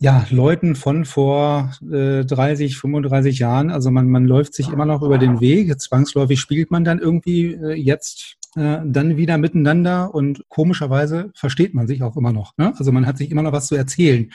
ja, 0.01 0.25
Leuten 0.31 0.75
von 0.75 1.05
vor 1.05 1.73
äh, 1.91 2.25
30, 2.25 2.75
35 2.75 3.37
Jahren. 3.37 3.69
Also 3.69 3.91
man, 3.91 4.09
man 4.09 4.25
läuft 4.25 4.55
sich 4.55 4.69
immer 4.69 4.85
noch 4.85 5.03
über 5.03 5.19
den 5.19 5.39
Weg. 5.39 5.79
Zwangsläufig 5.79 6.39
spielt 6.39 6.71
man 6.71 6.83
dann 6.83 6.97
irgendwie 6.97 7.53
äh, 7.53 7.73
jetzt 7.73 8.37
äh, 8.55 8.79
dann 8.83 9.15
wieder 9.15 9.37
miteinander 9.37 10.13
und 10.13 10.43
komischerweise 10.49 11.31
versteht 11.35 11.73
man 11.73 11.87
sich 11.87 12.03
auch 12.03 12.17
immer 12.17 12.33
noch. 12.33 12.57
Ne? 12.57 12.73
Also 12.77 12.91
man 12.91 13.05
hat 13.05 13.17
sich 13.17 13.31
immer 13.31 13.43
noch 13.43 13.53
was 13.53 13.67
zu 13.67 13.75
erzählen. 13.75 14.29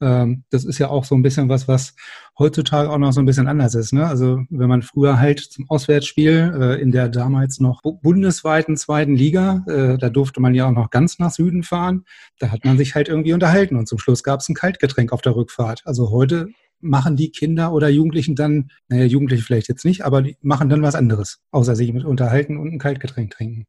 Ähm, 0.00 0.44
das 0.50 0.64
ist 0.64 0.78
ja 0.78 0.88
auch 0.88 1.04
so 1.04 1.14
ein 1.14 1.22
bisschen 1.22 1.48
was, 1.48 1.68
was 1.68 1.94
heutzutage 2.38 2.90
auch 2.90 2.98
noch 2.98 3.12
so 3.12 3.20
ein 3.20 3.26
bisschen 3.26 3.48
anders 3.48 3.74
ist. 3.74 3.92
Ne? 3.92 4.06
Also 4.06 4.42
wenn 4.50 4.68
man 4.68 4.82
früher 4.82 5.18
halt 5.18 5.40
zum 5.40 5.70
Auswärtsspiel 5.70 6.54
äh, 6.60 6.82
in 6.82 6.92
der 6.92 7.08
damals 7.08 7.60
noch 7.60 7.80
bundesweiten 7.82 8.76
zweiten 8.76 9.16
Liga, 9.16 9.64
äh, 9.66 9.96
da 9.96 10.10
durfte 10.10 10.40
man 10.40 10.54
ja 10.54 10.66
auch 10.66 10.72
noch 10.72 10.90
ganz 10.90 11.18
nach 11.18 11.30
Süden 11.30 11.62
fahren, 11.62 12.04
da 12.38 12.50
hat 12.50 12.64
man 12.64 12.76
sich 12.76 12.94
halt 12.94 13.08
irgendwie 13.08 13.32
unterhalten 13.32 13.76
und 13.76 13.88
zum 13.88 13.98
Schluss 13.98 14.22
gab 14.22 14.40
es 14.40 14.48
ein 14.48 14.54
Kaltgetränk 14.54 15.12
auf 15.12 15.22
der 15.22 15.34
Rückfahrt. 15.34 15.82
Also 15.86 16.10
heute 16.10 16.48
machen 16.82 17.16
die 17.16 17.30
Kinder 17.30 17.72
oder 17.72 17.88
Jugendlichen 17.88 18.34
dann, 18.34 18.70
naja, 18.88 19.04
Jugendliche 19.04 19.42
vielleicht 19.42 19.68
jetzt 19.68 19.84
nicht, 19.84 20.04
aber 20.04 20.22
die 20.22 20.36
machen 20.42 20.68
dann 20.68 20.82
was 20.82 20.94
anderes, 20.94 21.40
außer 21.50 21.74
sich 21.74 21.92
mit 21.92 22.04
unterhalten 22.04 22.58
und 22.58 22.72
ein 22.72 22.78
Kaltgetränk 22.78 23.30
trinken. 23.30 23.66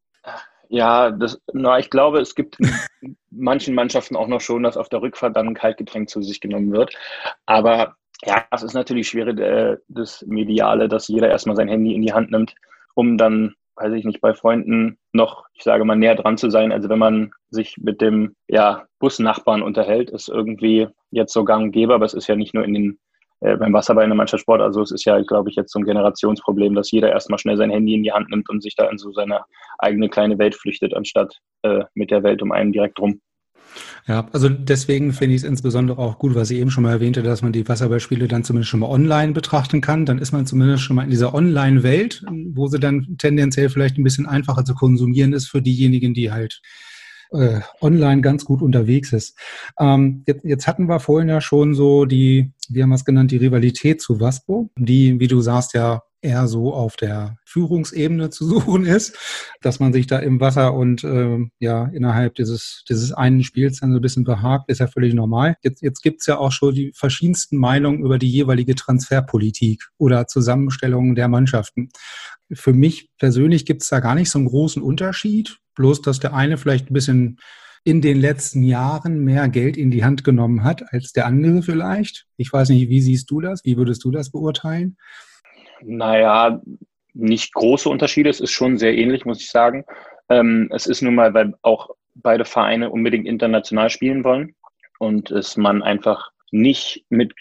Ja, 0.69 1.12
das, 1.12 1.39
na, 1.54 1.78
ich 1.78 1.91
glaube, 1.91 2.19
es 2.19 2.34
gibt 2.34 2.58
in 2.60 3.15
manchen 3.30 3.76
Mannschaften 3.76 4.15
auch 4.15 4.28
noch 4.28 4.41
schon, 4.41 4.63
dass 4.63 4.76
auf 4.76 4.89
der 4.89 5.02
Rückfahrt 5.02 5.38
dann 5.38 5.49
ein 5.49 5.54
Kaltgetränk 5.54 6.10
zu 6.10 6.21
sich 6.23 6.41
genommen 6.41 6.71
wird. 6.71 6.95
Aber 7.45 7.95
ja, 8.26 8.45
es 8.52 8.63
ist 8.63 8.73
natürlich 8.73 9.08
schwierig, 9.08 9.39
äh, 9.39 9.78
das 9.88 10.23
Mediale, 10.26 10.88
dass 10.88 11.08
jeder 11.08 11.30
erstmal 11.30 11.56
sein 11.56 11.67
Handy 11.67 11.93
in 11.93 12.02
die 12.02 12.13
Hand 12.13 12.32
nimmt, 12.32 12.56
um 12.95 13.17
dann, 13.17 13.54
weiß 13.75 13.93
ich 13.93 14.05
nicht, 14.05 14.21
bei 14.21 14.33
Freunden 14.33 14.97
noch, 15.12 15.45
ich 15.53 15.63
sage 15.63 15.86
mal, 15.86 15.95
näher 15.95 16.15
dran 16.15 16.38
zu 16.38 16.49
sein. 16.49 16.71
Also 16.71 16.89
wenn 16.89 16.99
man 16.99 17.31
sich 17.49 17.77
mit 17.77 18.01
dem 18.01 18.36
ja, 18.47 18.86
Busnachbarn 18.99 19.62
unterhält, 19.62 20.09
ist 20.09 20.29
irgendwie 20.29 20.88
jetzt 21.12 21.33
so 21.33 21.43
gang 21.43 21.65
und 21.65 21.71
gäbe, 21.71 21.93
aber 21.93 22.05
es 22.05 22.13
ist 22.13 22.27
ja 22.27 22.36
nicht 22.36 22.53
nur 22.53 22.63
in 22.63 22.73
den 22.73 22.99
äh, 23.43 23.57
beim 23.57 23.73
Wasserball 23.73 24.05
in 24.05 24.09
der 24.09 24.15
Mannschaftssport. 24.15 24.62
Also 24.62 24.81
es 24.81 24.91
ist 24.91 25.03
ja, 25.03 25.21
glaube 25.21 25.49
ich, 25.49 25.57
jetzt 25.57 25.73
so 25.73 25.79
ein 25.79 25.86
Generationsproblem, 25.86 26.75
dass 26.75 26.91
jeder 26.91 27.12
erstmal 27.12 27.39
schnell 27.39 27.57
sein 27.57 27.71
Handy 27.71 27.93
in 27.93 28.03
die 28.03 28.13
Hand 28.13 28.29
nimmt 28.29 28.49
und 28.49 28.63
sich 28.63 28.75
da 28.75 28.89
in 28.89 28.97
so 28.97 29.12
seine 29.12 29.41
eigene 29.79 30.07
kleine 30.07 30.38
Welt 30.38 30.55
flüchtet, 30.55 30.93
anstatt 30.93 31.39
äh, 31.63 31.83
mit 31.93 32.09
der 32.09 32.23
Welt 32.23 32.41
um 32.41 32.53
einen 32.53 32.71
direkt 32.71 32.99
rum. 32.99 33.19
Ja, 34.07 34.27
also 34.33 34.49
deswegen 34.49 35.13
finde 35.13 35.36
ich 35.36 35.43
es 35.43 35.47
insbesondere 35.47 35.97
auch 35.97 36.19
gut, 36.19 36.36
was 36.36 36.51
ich 36.51 36.59
eben 36.59 36.71
schon 36.71 36.83
mal 36.83 36.91
erwähnte, 36.91 37.23
dass 37.23 37.41
man 37.41 37.53
die 37.53 37.67
Wasserballspiele 37.67 38.27
dann 38.27 38.43
zumindest 38.43 38.69
schon 38.69 38.81
mal 38.81 38.89
online 38.89 39.31
betrachten 39.31 39.81
kann. 39.81 40.05
Dann 40.05 40.19
ist 40.19 40.31
man 40.31 40.45
zumindest 40.45 40.83
schon 40.83 40.95
mal 40.95 41.03
in 41.03 41.09
dieser 41.09 41.33
Online-Welt, 41.33 42.23
wo 42.53 42.67
sie 42.67 42.79
dann 42.79 43.15
tendenziell 43.17 43.69
vielleicht 43.69 43.97
ein 43.97 44.03
bisschen 44.03 44.25
einfacher 44.25 44.65
zu 44.65 44.75
konsumieren 44.75 45.33
ist 45.33 45.47
für 45.47 45.62
diejenigen, 45.62 46.13
die 46.13 46.31
halt 46.31 46.62
äh, 47.34 47.62
online 47.82 48.22
ganz 48.22 48.46
gut 48.46 48.62
unterwegs 48.62 49.13
ist. 49.13 49.38
Ähm, 49.80 50.24
jetzt, 50.28 50.43
jetzt 50.43 50.67
hatten 50.67 50.88
wir 50.88 51.00
vorhin 51.00 51.30
ja 51.30 51.41
schon 51.41 51.74
so 51.74 52.06
die, 52.06 52.54
wie 52.69 52.82
haben 52.82 52.89
wir 52.89 52.96
es 52.96 53.06
genannt, 53.06 53.32
die 53.32 53.38
Rivalität 53.38 54.02
zu 54.02 54.19
Waspo, 54.19 54.69
die, 54.78 55.19
wie 55.19 55.28
du 55.28 55.41
sagst, 55.41 55.74
ja 55.74 56.02
eher 56.24 56.48
so 56.48 56.74
auf 56.74 56.96
der 56.96 57.38
Führungsebene 57.46 58.30
zu 58.30 58.46
suchen 58.48 58.86
ist, 58.86 59.17
dass 59.62 59.80
man 59.80 59.93
sich 59.93 60.08
da 60.08 60.19
im 60.19 60.39
Wasser 60.39 60.74
und 60.74 61.04
äh, 61.04 61.39
ja 61.60 61.86
innerhalb 61.93 62.36
dieses, 62.36 62.84
dieses 62.89 63.12
einen 63.12 63.43
Spiels 63.43 63.82
dann 63.82 63.91
so 63.91 64.00
ein 64.00 64.02
bisschen 64.02 64.24
behagt, 64.24 64.69
ist 64.69 64.80
ja 64.80 64.88
völlig 64.88 65.13
normal. 65.13 65.56
Jetzt, 65.62 65.82
jetzt 65.82 66.02
gibt's 66.02 66.26
ja 66.26 66.38
auch 66.38 66.52
schon 66.52 66.74
die 66.74 66.93
verschiedensten 66.96 67.58
Meinungen 67.58 68.04
über 68.04 68.17
die 68.17 68.32
jeweilige 68.32 68.76
Transferpolitik 68.76 69.84
oder 69.98 70.28
Zusammenstellung 70.28 71.15
der 71.15 71.28
Mannschaften. 71.28 71.89
Für 72.51 72.73
mich 72.73 73.10
persönlich 73.17 73.65
gibt's 73.65 73.89
da 73.89 73.99
gar 73.99 74.15
nicht 74.15 74.29
so 74.29 74.39
einen 74.39 74.47
großen 74.47 74.82
Unterschied, 74.82 75.58
bloß 75.75 76.01
dass 76.01 76.19
der 76.19 76.34
eine 76.34 76.58
vielleicht 76.58 76.89
ein 76.89 76.93
bisschen 76.93 77.39
in 77.84 78.01
den 78.01 78.19
letzten 78.19 78.63
Jahren 78.63 79.23
mehr 79.23 79.49
Geld 79.49 79.75
in 79.75 79.91
die 79.91 80.06
Hand 80.06 80.23
genommen 80.23 80.63
hat 80.63 80.84
als 80.93 81.12
der 81.12 81.25
andere 81.25 81.62
vielleicht. 81.63 82.25
Ich 82.38 82.51
weiß 82.51 82.69
nicht, 82.69 82.89
wie 82.89 83.01
siehst 83.01 83.29
du 83.29 83.41
das? 83.41 83.65
Wie 83.65 83.77
würdest 83.77 84.03
du 84.03 84.12
das 84.12 84.32
beurteilen? 84.32 84.97
Naja, 85.82 86.62
nicht 87.13 87.53
große 87.53 87.89
Unterschiede. 87.89 88.29
Es 88.29 88.39
ist 88.39 88.51
schon 88.51 88.77
sehr 88.77 88.97
ähnlich, 88.97 89.25
muss 89.25 89.41
ich 89.41 89.49
sagen. 89.49 89.84
Ähm, 90.29 90.69
es 90.71 90.88
ist 90.88 91.01
nun 91.01 91.15
mal, 91.15 91.34
weil 91.34 91.53
auch 91.62 91.89
beide 92.15 92.45
Vereine 92.45 92.89
unbedingt 92.89 93.27
international 93.27 93.89
spielen 93.89 94.23
wollen 94.23 94.56
und 94.99 95.32
es 95.32 95.58
man 95.58 95.84
einfach 95.84 96.32
nicht 96.51 97.06
mit 97.10 97.34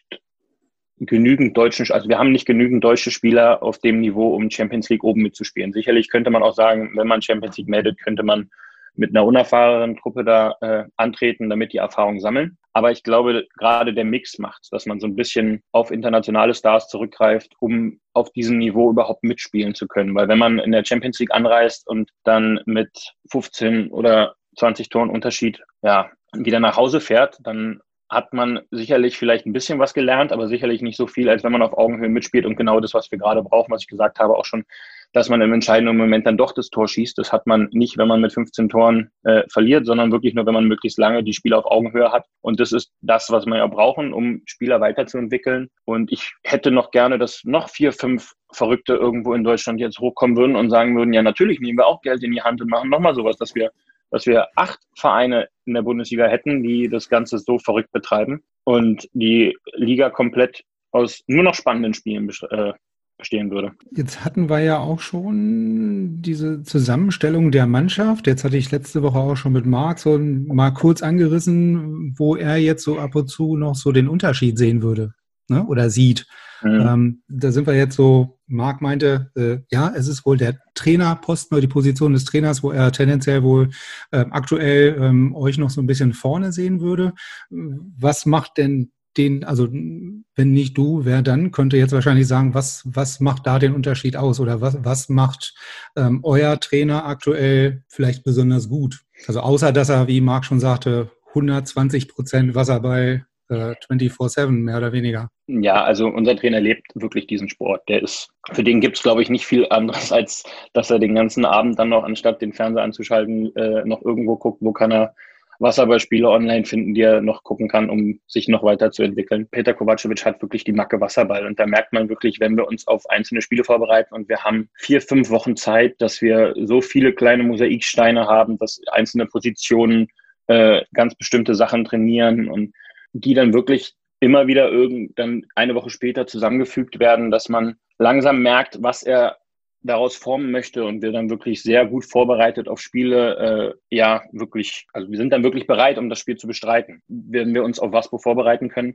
genügend 1.06 1.56
deutschen, 1.56 1.90
also 1.90 2.08
wir 2.08 2.18
haben 2.18 2.32
nicht 2.32 2.46
genügend 2.46 2.84
deutsche 2.84 3.10
Spieler 3.10 3.62
auf 3.62 3.78
dem 3.78 4.00
Niveau, 4.00 4.34
um 4.34 4.50
Champions 4.50 4.88
League 4.88 5.04
oben 5.04 5.22
mitzuspielen. 5.22 5.72
Sicherlich 5.72 6.08
könnte 6.08 6.30
man 6.30 6.42
auch 6.42 6.54
sagen, 6.54 6.92
wenn 6.96 7.08
man 7.08 7.22
Champions 7.22 7.56
League 7.58 7.68
meldet, 7.68 8.00
könnte 8.02 8.22
man 8.22 8.50
mit 8.94 9.10
einer 9.10 9.24
unerfahrenen 9.24 9.96
Truppe 9.96 10.22
da 10.24 10.54
äh, 10.60 10.84
antreten, 10.96 11.48
damit 11.48 11.72
die 11.72 11.78
Erfahrung 11.78 12.20
sammeln. 12.20 12.58
Aber 12.74 12.90
ich 12.90 13.02
glaube, 13.02 13.46
gerade 13.58 13.94
der 13.94 14.04
Mix 14.04 14.38
macht, 14.38 14.68
dass 14.70 14.86
man 14.86 15.00
so 15.00 15.06
ein 15.06 15.16
bisschen 15.16 15.62
auf 15.72 15.90
internationale 15.90 16.54
Stars 16.54 16.88
zurückgreift, 16.88 17.54
um 17.58 18.00
auf 18.12 18.30
diesem 18.32 18.58
Niveau 18.58 18.90
überhaupt 18.90 19.24
mitspielen 19.24 19.74
zu 19.74 19.86
können. 19.86 20.14
Weil 20.14 20.28
wenn 20.28 20.38
man 20.38 20.58
in 20.58 20.72
der 20.72 20.84
Champions 20.84 21.18
League 21.18 21.34
anreist 21.34 21.88
und 21.88 22.10
dann 22.24 22.60
mit 22.66 22.90
15 23.30 23.90
oder 23.90 24.34
20 24.58 24.90
Toren 24.90 25.10
Unterschied, 25.10 25.62
ja, 25.82 26.10
wieder 26.34 26.60
nach 26.60 26.76
Hause 26.76 27.00
fährt, 27.00 27.38
dann 27.42 27.80
hat 28.12 28.32
man 28.32 28.60
sicherlich 28.70 29.16
vielleicht 29.16 29.46
ein 29.46 29.52
bisschen 29.52 29.78
was 29.78 29.94
gelernt, 29.94 30.32
aber 30.32 30.46
sicherlich 30.46 30.82
nicht 30.82 30.96
so 30.96 31.06
viel, 31.06 31.28
als 31.28 31.42
wenn 31.42 31.52
man 31.52 31.62
auf 31.62 31.76
Augenhöhe 31.76 32.08
mitspielt 32.08 32.46
und 32.46 32.56
genau 32.56 32.78
das, 32.78 32.94
was 32.94 33.10
wir 33.10 33.18
gerade 33.18 33.42
brauchen, 33.42 33.72
was 33.72 33.82
ich 33.82 33.88
gesagt 33.88 34.18
habe, 34.18 34.36
auch 34.36 34.44
schon 34.44 34.64
dass 35.12 35.28
man 35.28 35.40
im 35.42 35.52
entscheidenden 35.52 35.96
Moment 35.96 36.26
dann 36.26 36.38
doch 36.38 36.52
das 36.52 36.70
Tor 36.70 36.88
schießt. 36.88 37.18
Das 37.18 37.32
hat 37.32 37.46
man 37.46 37.68
nicht, 37.72 37.98
wenn 37.98 38.08
man 38.08 38.20
mit 38.20 38.32
15 38.32 38.68
Toren 38.68 39.10
äh, 39.24 39.42
verliert, 39.48 39.86
sondern 39.86 40.10
wirklich 40.10 40.34
nur, 40.34 40.46
wenn 40.46 40.54
man 40.54 40.66
möglichst 40.66 40.98
lange 40.98 41.22
die 41.22 41.34
Spieler 41.34 41.58
auf 41.58 41.66
Augenhöhe 41.66 42.10
hat. 42.10 42.26
Und 42.40 42.60
das 42.60 42.72
ist 42.72 42.92
das, 43.02 43.30
was 43.30 43.46
wir 43.46 43.58
ja 43.58 43.66
brauchen, 43.66 44.12
um 44.12 44.42
Spieler 44.46 44.80
weiterzuentwickeln. 44.80 45.68
Und 45.84 46.10
ich 46.10 46.32
hätte 46.42 46.70
noch 46.70 46.90
gerne, 46.90 47.18
dass 47.18 47.42
noch 47.44 47.68
vier, 47.68 47.92
fünf 47.92 48.32
Verrückte 48.52 48.94
irgendwo 48.94 49.34
in 49.34 49.44
Deutschland 49.44 49.80
jetzt 49.80 49.98
hochkommen 49.98 50.36
würden 50.36 50.56
und 50.56 50.70
sagen 50.70 50.96
würden, 50.96 51.12
ja, 51.12 51.22
natürlich 51.22 51.60
nehmen 51.60 51.78
wir 51.78 51.86
auch 51.86 52.00
Geld 52.02 52.22
in 52.22 52.32
die 52.32 52.42
Hand 52.42 52.60
und 52.60 52.70
machen 52.70 52.90
nochmal 52.90 53.14
sowas, 53.14 53.36
dass 53.36 53.54
wir 53.54 53.70
dass 54.12 54.26
wir 54.26 54.46
acht 54.54 54.78
Vereine 54.96 55.48
in 55.64 55.74
der 55.74 55.82
Bundesliga 55.82 56.26
hätten, 56.26 56.62
die 56.62 56.88
das 56.88 57.08
Ganze 57.08 57.38
so 57.38 57.58
verrückt 57.58 57.90
betreiben 57.92 58.42
und 58.64 59.08
die 59.14 59.56
Liga 59.74 60.10
komplett 60.10 60.62
aus 60.92 61.22
nur 61.26 61.42
noch 61.42 61.54
spannenden 61.54 61.94
Spielen 61.94 62.30
äh, 62.50 62.72
bestehen 63.16 63.50
würde. 63.50 63.72
Jetzt 63.90 64.24
hatten 64.24 64.50
wir 64.50 64.60
ja 64.60 64.78
auch 64.78 65.00
schon 65.00 66.20
diese 66.20 66.62
Zusammenstellung 66.62 67.50
der 67.50 67.66
Mannschaft. 67.66 68.26
Jetzt 68.26 68.44
hatte 68.44 68.56
ich 68.56 68.70
letzte 68.70 69.02
Woche 69.02 69.18
auch 69.18 69.36
schon 69.36 69.52
mit 69.52 69.64
Marc 69.64 69.98
so 69.98 70.18
mal 70.18 70.72
kurz 70.72 71.02
angerissen, 71.02 72.14
wo 72.18 72.36
er 72.36 72.58
jetzt 72.58 72.84
so 72.84 72.98
ab 72.98 73.14
und 73.14 73.28
zu 73.28 73.56
noch 73.56 73.74
so 73.74 73.92
den 73.92 74.08
Unterschied 74.08 74.58
sehen 74.58 74.82
würde 74.82 75.14
ne? 75.48 75.64
oder 75.66 75.88
sieht. 75.88 76.26
Mhm. 76.62 76.80
Ähm, 76.80 77.22
da 77.28 77.52
sind 77.52 77.66
wir 77.66 77.74
jetzt 77.74 77.96
so, 77.96 78.38
Marc 78.46 78.80
meinte, 78.80 79.30
äh, 79.34 79.58
ja, 79.70 79.92
es 79.94 80.08
ist 80.08 80.24
wohl 80.26 80.36
der 80.36 80.58
Trainerposten 80.74 81.54
oder 81.54 81.60
die 81.62 81.72
Position 81.72 82.12
des 82.12 82.24
Trainers, 82.24 82.62
wo 82.62 82.70
er 82.70 82.92
tendenziell 82.92 83.42
wohl 83.42 83.70
äh, 84.10 84.24
aktuell 84.30 84.96
ähm, 85.00 85.34
euch 85.34 85.58
noch 85.58 85.70
so 85.70 85.80
ein 85.80 85.86
bisschen 85.86 86.12
vorne 86.12 86.52
sehen 86.52 86.80
würde. 86.80 87.12
Was 87.50 88.26
macht 88.26 88.58
denn 88.58 88.92
den, 89.16 89.44
also 89.44 89.68
wenn 89.70 90.52
nicht 90.52 90.76
du, 90.78 91.04
wer 91.04 91.22
dann, 91.22 91.50
könnte 91.50 91.76
jetzt 91.76 91.92
wahrscheinlich 91.92 92.26
sagen, 92.26 92.54
was, 92.54 92.82
was 92.86 93.20
macht 93.20 93.46
da 93.46 93.58
den 93.58 93.74
Unterschied 93.74 94.16
aus 94.16 94.40
oder 94.40 94.60
was, 94.60 94.78
was 94.82 95.08
macht 95.08 95.54
ähm, 95.96 96.20
euer 96.22 96.58
Trainer 96.60 97.04
aktuell 97.04 97.84
vielleicht 97.88 98.24
besonders 98.24 98.68
gut? 98.68 99.02
Also 99.26 99.40
außer, 99.40 99.72
dass 99.72 99.90
er, 99.90 100.08
wie 100.08 100.20
Marc 100.20 100.44
schon 100.44 100.60
sagte, 100.60 101.10
120 101.28 102.08
Prozent 102.08 102.54
Wasserball 102.54 103.26
äh, 103.52 103.74
24-7 103.88 104.50
mehr 104.50 104.78
oder 104.78 104.92
weniger. 104.92 105.30
Ja, 105.46 105.84
also 105.84 106.08
unser 106.08 106.36
Trainer 106.36 106.60
lebt 106.60 106.86
wirklich 106.94 107.26
diesen 107.26 107.48
Sport. 107.48 107.88
Der 107.88 108.02
ist, 108.02 108.30
für 108.52 108.64
den 108.64 108.80
gibt 108.80 108.96
es, 108.96 109.02
glaube 109.02 109.22
ich, 109.22 109.30
nicht 109.30 109.46
viel 109.46 109.66
anderes, 109.68 110.12
als 110.12 110.44
dass 110.72 110.90
er 110.90 110.98
den 110.98 111.14
ganzen 111.14 111.44
Abend 111.44 111.78
dann 111.78 111.90
noch, 111.90 112.04
anstatt 112.04 112.40
den 112.40 112.52
Fernseher 112.52 112.84
anzuschalten, 112.84 113.54
äh, 113.56 113.84
noch 113.84 114.02
irgendwo 114.02 114.36
guckt, 114.36 114.58
wo 114.60 114.72
kann 114.72 114.92
er 114.92 115.14
Wasserballspiele 115.62 116.28
online 116.28 116.64
finden, 116.64 116.92
die 116.92 117.02
er 117.02 117.20
noch 117.20 117.44
gucken 117.44 117.68
kann, 117.68 117.88
um 117.88 118.18
sich 118.26 118.48
noch 118.48 118.64
weiterzuentwickeln. 118.64 119.48
Peter 119.48 119.72
Kovacevic 119.72 120.24
hat 120.24 120.42
wirklich 120.42 120.64
die 120.64 120.72
Macke 120.72 121.00
Wasserball 121.00 121.46
und 121.46 121.58
da 121.58 121.66
merkt 121.66 121.92
man 121.92 122.08
wirklich, 122.08 122.40
wenn 122.40 122.56
wir 122.56 122.66
uns 122.66 122.86
auf 122.88 123.08
einzelne 123.08 123.42
Spiele 123.42 123.62
vorbereiten 123.62 124.14
und 124.14 124.28
wir 124.28 124.42
haben 124.42 124.68
vier, 124.74 125.00
fünf 125.00 125.30
Wochen 125.30 125.56
Zeit, 125.56 125.94
dass 126.00 126.20
wir 126.20 126.54
so 126.64 126.80
viele 126.80 127.12
kleine 127.12 127.44
Mosaiksteine 127.44 128.26
haben, 128.26 128.58
dass 128.58 128.80
einzelne 128.90 129.26
Positionen 129.26 130.08
äh, 130.48 130.82
ganz 130.92 131.14
bestimmte 131.14 131.54
Sachen 131.54 131.84
trainieren 131.84 132.48
und 132.48 132.74
die 133.12 133.34
dann 133.34 133.52
wirklich 133.52 133.94
immer 134.20 134.46
wieder 134.46 134.70
irgend 134.70 135.18
dann 135.18 135.46
eine 135.54 135.74
Woche 135.74 135.90
später 135.90 136.26
zusammengefügt 136.26 136.98
werden, 137.00 137.30
dass 137.30 137.48
man 137.48 137.76
langsam 137.98 138.40
merkt, 138.40 138.82
was 138.82 139.02
er 139.02 139.38
daraus 139.82 140.14
formen 140.16 140.52
möchte 140.52 140.84
und 140.84 141.02
wir 141.02 141.10
dann 141.10 141.28
wirklich 141.28 141.62
sehr 141.62 141.86
gut 141.86 142.04
vorbereitet 142.04 142.68
auf 142.68 142.80
Spiele, 142.80 143.74
äh, 143.90 143.96
ja, 143.96 144.22
wirklich, 144.32 144.86
also 144.92 145.10
wir 145.10 145.18
sind 145.18 145.30
dann 145.30 145.42
wirklich 145.42 145.66
bereit, 145.66 145.98
um 145.98 146.08
das 146.08 146.20
Spiel 146.20 146.36
zu 146.36 146.46
bestreiten. 146.46 147.02
Wenn 147.08 147.52
wir 147.52 147.64
uns 147.64 147.80
auf 147.80 147.92
Waspo 147.92 148.18
vorbereiten 148.18 148.68
können, 148.68 148.94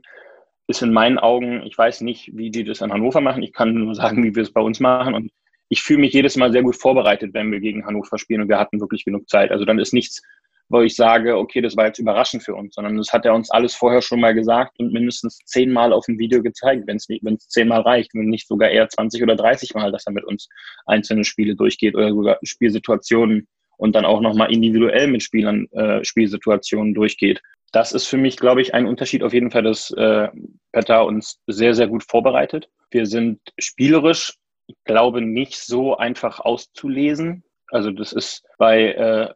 ist 0.66 0.82
in 0.82 0.92
meinen 0.92 1.18
Augen, 1.18 1.62
ich 1.66 1.76
weiß 1.76 2.00
nicht, 2.02 2.30
wie 2.34 2.50
die 2.50 2.64
das 2.64 2.80
in 2.80 2.92
Hannover 2.92 3.20
machen, 3.20 3.42
ich 3.42 3.52
kann 3.52 3.74
nur 3.74 3.94
sagen, 3.94 4.24
wie 4.24 4.34
wir 4.34 4.42
es 4.42 4.52
bei 4.52 4.60
uns 4.60 4.80
machen 4.80 5.14
und 5.14 5.30
ich 5.68 5.82
fühle 5.82 6.00
mich 6.00 6.14
jedes 6.14 6.36
Mal 6.36 6.52
sehr 6.52 6.62
gut 6.62 6.76
vorbereitet, 6.76 7.34
wenn 7.34 7.52
wir 7.52 7.60
gegen 7.60 7.84
Hannover 7.84 8.16
spielen 8.16 8.40
und 8.40 8.48
wir 8.48 8.58
hatten 8.58 8.80
wirklich 8.80 9.04
genug 9.04 9.28
Zeit. 9.28 9.50
Also 9.50 9.66
dann 9.66 9.78
ist 9.78 9.92
nichts 9.92 10.22
wo 10.68 10.82
ich 10.82 10.94
sage, 10.94 11.36
okay, 11.36 11.60
das 11.60 11.76
war 11.76 11.86
jetzt 11.86 11.98
überraschend 11.98 12.42
für 12.42 12.54
uns, 12.54 12.74
sondern 12.74 12.96
das 12.96 13.12
hat 13.12 13.24
er 13.24 13.34
uns 13.34 13.50
alles 13.50 13.74
vorher 13.74 14.02
schon 14.02 14.20
mal 14.20 14.34
gesagt 14.34 14.78
und 14.78 14.92
mindestens 14.92 15.38
zehnmal 15.46 15.92
auf 15.92 16.04
dem 16.06 16.18
Video 16.18 16.42
gezeigt, 16.42 16.86
wenn 16.86 16.96
es 16.96 17.48
zehnmal 17.48 17.80
reicht, 17.80 18.14
wenn 18.14 18.26
nicht 18.26 18.46
sogar 18.46 18.70
eher 18.70 18.88
20 18.88 19.22
oder 19.22 19.36
30 19.36 19.74
Mal, 19.74 19.92
dass 19.92 20.06
er 20.06 20.12
mit 20.12 20.24
uns 20.24 20.48
einzelne 20.86 21.24
Spiele 21.24 21.56
durchgeht 21.56 21.94
oder 21.94 22.10
sogar 22.10 22.38
Spielsituationen 22.42 23.48
und 23.78 23.94
dann 23.94 24.04
auch 24.04 24.20
nochmal 24.20 24.52
individuell 24.52 25.06
mit 25.06 25.22
Spielern 25.22 25.66
äh, 25.70 26.04
Spielsituationen 26.04 26.94
durchgeht. 26.94 27.40
Das 27.72 27.92
ist 27.92 28.06
für 28.06 28.16
mich, 28.16 28.36
glaube 28.36 28.60
ich, 28.60 28.74
ein 28.74 28.86
Unterschied 28.86 29.22
auf 29.22 29.32
jeden 29.32 29.50
Fall, 29.50 29.62
dass 29.62 29.90
äh, 29.92 30.28
Petar 30.72 31.06
uns 31.06 31.40
sehr, 31.46 31.74
sehr 31.74 31.86
gut 31.86 32.02
vorbereitet. 32.02 32.68
Wir 32.90 33.06
sind 33.06 33.40
spielerisch, 33.58 34.34
ich 34.66 34.76
glaube, 34.84 35.20
nicht 35.20 35.56
so 35.56 35.96
einfach 35.96 36.40
auszulesen. 36.40 37.44
Also 37.68 37.90
das 37.90 38.12
ist 38.12 38.44
bei 38.58 38.92
äh, 38.92 39.28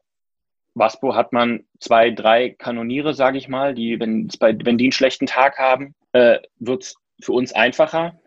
Waspo 0.75 1.15
hat 1.15 1.33
man 1.33 1.65
zwei, 1.79 2.11
drei 2.11 2.51
Kanoniere, 2.51 3.15
sage 3.15 3.39
ich 3.39 3.49
mal, 3.49 3.75
die, 3.75 4.01
wenn, 4.01 4.29
wenn 4.41 4.79
die 4.79 4.85
einen 4.85 4.93
schlechten 4.93 5.27
Tag 5.27 5.59
haben, 5.59 5.95
äh, 6.13 6.39
wird 6.59 6.83
es 6.83 6.97
für 7.21 7.33
uns 7.33 7.53
einfacher. 7.53 8.19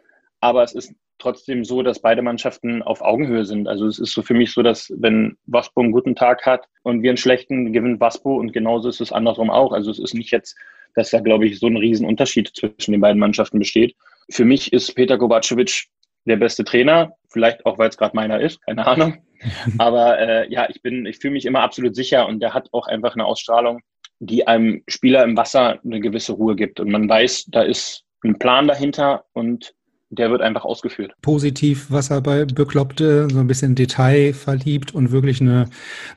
Aber 0.41 0.63
es 0.63 0.73
ist 0.73 0.93
trotzdem 1.17 1.63
so, 1.63 1.81
dass 1.81 2.01
beide 2.01 2.21
Mannschaften 2.21 2.83
auf 2.83 3.01
Augenhöhe 3.01 3.45
sind. 3.45 3.67
Also 3.67 3.87
es 3.87 3.99
ist 3.99 4.11
so 4.11 4.21
für 4.21 4.33
mich 4.33 4.51
so, 4.51 4.61
dass 4.61 4.93
wenn 4.97 5.37
Waspo 5.45 5.81
einen 5.81 5.91
guten 5.91 6.15
Tag 6.15 6.45
hat 6.45 6.67
und 6.83 7.01
wir 7.01 7.09
einen 7.09 7.17
schlechten, 7.17 7.73
gewinnt 7.73 7.99
Waspo 7.99 8.35
und 8.35 8.53
genauso 8.53 8.89
ist 8.89 9.01
es 9.01 9.11
andersrum 9.11 9.49
auch. 9.49 9.71
Also 9.71 9.91
es 9.91 9.99
ist 9.99 10.13
nicht 10.13 10.31
jetzt, 10.31 10.55
dass 10.93 11.09
da, 11.09 11.19
glaube 11.19 11.45
ich, 11.47 11.59
so 11.59 11.67
ein 11.67 11.77
Riesenunterschied 11.77 12.51
zwischen 12.55 12.91
den 12.91 13.01
beiden 13.01 13.19
Mannschaften 13.19 13.59
besteht. 13.59 13.95
Für 14.29 14.45
mich 14.45 14.71
ist 14.73 14.93
Peter 14.95 15.17
Kovacevic 15.17 15.85
der 16.25 16.37
beste 16.37 16.63
Trainer, 16.63 17.13
vielleicht 17.29 17.65
auch, 17.65 17.77
weil 17.77 17.89
es 17.89 17.97
gerade 17.97 18.15
meiner 18.15 18.39
ist, 18.39 18.61
keine 18.63 18.85
Ahnung. 18.85 19.24
Aber 19.77 20.19
äh, 20.19 20.51
ja, 20.51 20.67
ich 20.69 20.81
bin, 20.81 21.05
ich 21.05 21.17
fühle 21.17 21.33
mich 21.33 21.45
immer 21.45 21.61
absolut 21.61 21.95
sicher 21.95 22.27
und 22.27 22.39
der 22.39 22.53
hat 22.53 22.69
auch 22.71 22.87
einfach 22.87 23.13
eine 23.13 23.25
Ausstrahlung, 23.25 23.81
die 24.19 24.47
einem 24.47 24.83
Spieler 24.87 25.23
im 25.23 25.37
Wasser 25.37 25.79
eine 25.83 25.99
gewisse 25.99 26.33
Ruhe 26.33 26.55
gibt. 26.55 26.79
Und 26.79 26.89
man 26.91 27.07
weiß, 27.07 27.45
da 27.49 27.61
ist 27.61 28.03
ein 28.23 28.39
Plan 28.39 28.67
dahinter 28.67 29.25
und 29.33 29.74
der 30.09 30.29
wird 30.29 30.41
einfach 30.41 30.65
ausgeführt. 30.65 31.13
Positiv 31.21 31.91
Wasserball 31.91 32.45
bekloppte, 32.45 33.27
so 33.29 33.39
ein 33.39 33.47
bisschen 33.47 33.75
Detail 33.75 34.33
verliebt 34.33 34.93
und 34.93 35.11
wirklich 35.11 35.41
eine, 35.41 35.69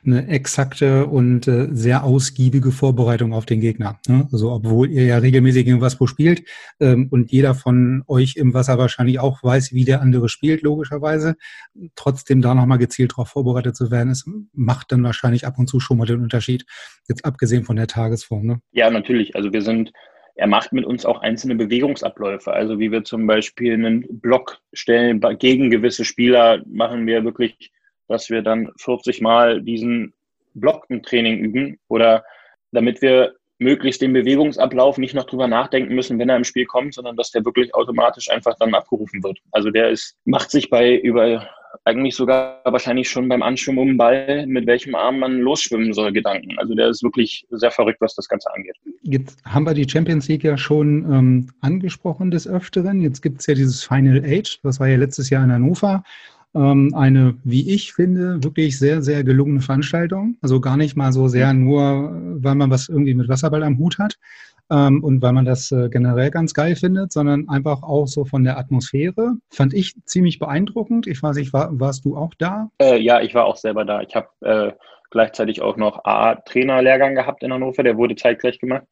eine 0.05 0.27
exakte 0.27 1.07
und 1.07 1.47
äh, 1.47 1.67
sehr 1.71 2.03
ausgiebige 2.03 2.71
Vorbereitung 2.71 3.33
auf 3.33 3.45
den 3.45 3.61
Gegner. 3.61 3.99
Ne? 4.07 4.27
Also 4.31 4.51
obwohl 4.51 4.89
ihr 4.89 5.05
ja 5.05 5.17
regelmäßig 5.17 5.65
gegen 5.65 5.81
Waspo 5.81 6.07
spielt 6.07 6.43
ähm, 6.79 7.07
und 7.09 7.31
jeder 7.31 7.55
von 7.55 8.03
euch 8.07 8.35
im 8.35 8.53
Wasser 8.53 8.77
wahrscheinlich 8.77 9.19
auch 9.19 9.43
weiß, 9.43 9.73
wie 9.73 9.85
der 9.85 10.01
andere 10.01 10.29
spielt, 10.29 10.61
logischerweise, 10.61 11.35
trotzdem 11.95 12.41
da 12.41 12.53
nochmal 12.53 12.77
gezielt 12.77 13.11
darauf 13.13 13.29
vorbereitet 13.29 13.75
zu 13.75 13.91
werden, 13.91 14.11
ist, 14.11 14.29
macht 14.53 14.91
dann 14.91 15.03
wahrscheinlich 15.03 15.47
ab 15.47 15.57
und 15.57 15.67
zu 15.67 15.79
schon 15.79 15.97
mal 15.97 16.05
den 16.05 16.21
Unterschied, 16.21 16.65
jetzt 17.07 17.25
abgesehen 17.25 17.63
von 17.63 17.75
der 17.75 17.87
Tagesform. 17.87 18.45
Ne? 18.45 18.61
Ja, 18.71 18.89
natürlich. 18.89 19.35
Also 19.35 19.51
wir 19.51 19.61
sind 19.61 19.91
er 20.39 20.47
macht 20.47 20.71
mit 20.71 20.85
uns 20.85 21.05
auch 21.05 21.19
einzelne 21.21 21.55
Bewegungsabläufe. 21.55 22.53
Also 22.53 22.79
wie 22.79 22.91
wir 22.91 23.03
zum 23.03 23.27
Beispiel 23.27 23.73
einen 23.73 24.21
Block 24.21 24.59
stellen 24.71 25.21
gegen 25.37 25.69
gewisse 25.69 26.05
Spieler, 26.05 26.63
machen 26.65 27.05
wir 27.05 27.25
wirklich, 27.25 27.71
dass 28.07 28.29
wir 28.29 28.41
dann 28.41 28.71
40 28.77 29.21
Mal 29.21 29.61
diesen 29.61 30.13
Block 30.53 30.85
im 30.89 31.03
Training 31.03 31.39
üben 31.39 31.79
oder 31.89 32.23
damit 32.71 33.01
wir 33.01 33.35
möglichst 33.57 34.01
den 34.01 34.13
Bewegungsablauf 34.13 34.97
nicht 34.97 35.13
noch 35.13 35.25
drüber 35.25 35.47
nachdenken 35.47 35.93
müssen, 35.93 36.17
wenn 36.17 36.29
er 36.29 36.37
im 36.37 36.45
Spiel 36.45 36.65
kommt, 36.65 36.93
sondern 36.93 37.17
dass 37.17 37.31
der 37.31 37.43
wirklich 37.43 37.75
automatisch 37.75 38.29
einfach 38.29 38.55
dann 38.57 38.73
abgerufen 38.73 39.21
wird. 39.21 39.39
Also 39.51 39.69
der 39.69 39.89
ist, 39.89 40.17
macht 40.23 40.49
sich 40.51 40.69
bei 40.69 40.95
über 40.95 41.49
eigentlich 41.85 42.15
sogar 42.15 42.61
wahrscheinlich 42.65 43.09
schon 43.09 43.27
beim 43.27 43.41
Anschwimmen 43.41 43.79
um 43.79 43.87
den 43.89 43.97
Ball, 43.97 44.45
mit 44.47 44.65
welchem 44.65 44.95
Arm 44.95 45.19
man 45.19 45.39
losschwimmen 45.39 45.93
soll, 45.93 46.11
Gedanken. 46.11 46.57
Also 46.57 46.75
der 46.75 46.89
ist 46.89 47.03
wirklich 47.03 47.45
sehr 47.49 47.71
verrückt, 47.71 48.01
was 48.01 48.15
das 48.15 48.27
Ganze 48.27 48.53
angeht. 48.53 48.75
Jetzt 49.03 49.43
haben 49.45 49.65
wir 49.65 49.73
die 49.73 49.89
Champions 49.89 50.27
League 50.27 50.43
ja 50.43 50.57
schon 50.57 51.05
ähm, 51.11 51.49
angesprochen 51.61 52.31
des 52.31 52.47
Öfteren. 52.47 53.01
Jetzt 53.01 53.21
gibt 53.21 53.41
es 53.41 53.47
ja 53.47 53.53
dieses 53.53 53.83
Final 53.83 54.23
Age, 54.25 54.59
das 54.63 54.79
war 54.79 54.87
ja 54.87 54.97
letztes 54.97 55.29
Jahr 55.29 55.43
in 55.43 55.51
Hannover. 55.51 56.03
Ähm, 56.55 56.95
eine, 56.95 57.35
wie 57.43 57.71
ich 57.71 57.93
finde, 57.93 58.43
wirklich 58.43 58.79
sehr, 58.79 59.03
sehr 59.03 59.23
gelungene 59.23 59.61
Veranstaltung. 59.61 60.37
Also 60.41 60.59
gar 60.59 60.77
nicht 60.77 60.95
mal 60.95 61.13
so 61.13 61.27
sehr 61.27 61.53
nur, 61.53 62.11
weil 62.41 62.55
man 62.55 62.71
was 62.71 62.89
irgendwie 62.89 63.13
mit 63.13 63.29
Wasserball 63.29 63.63
am 63.63 63.77
Hut 63.77 63.99
hat, 63.99 64.17
ähm, 64.71 65.03
und 65.03 65.21
weil 65.21 65.33
man 65.33 65.45
das 65.45 65.71
äh, 65.71 65.89
generell 65.89 66.31
ganz 66.31 66.53
geil 66.53 66.75
findet, 66.75 67.11
sondern 67.11 67.49
einfach 67.49 67.83
auch 67.83 68.07
so 68.07 68.25
von 68.25 68.43
der 68.43 68.57
Atmosphäre. 68.57 69.33
Fand 69.49 69.73
ich 69.73 69.95
ziemlich 70.05 70.39
beeindruckend. 70.39 71.07
Ich 71.07 71.21
weiß 71.21 71.37
nicht, 71.37 71.53
war, 71.53 71.79
warst 71.79 72.05
du 72.05 72.15
auch 72.15 72.33
da? 72.37 72.69
Äh, 72.81 72.97
ja, 72.99 73.21
ich 73.21 73.33
war 73.33 73.45
auch 73.45 73.57
selber 73.57 73.85
da. 73.85 74.01
Ich 74.01 74.15
habe 74.15 74.27
äh, 74.41 74.71
gleichzeitig 75.11 75.61
auch 75.61 75.77
noch 75.77 76.05
A-Trainerlehrgang 76.05 77.15
gehabt 77.15 77.43
in 77.43 77.53
Hannover, 77.53 77.83
der 77.83 77.97
wurde 77.97 78.15
zeitgleich 78.15 78.59
gemacht. 78.59 78.85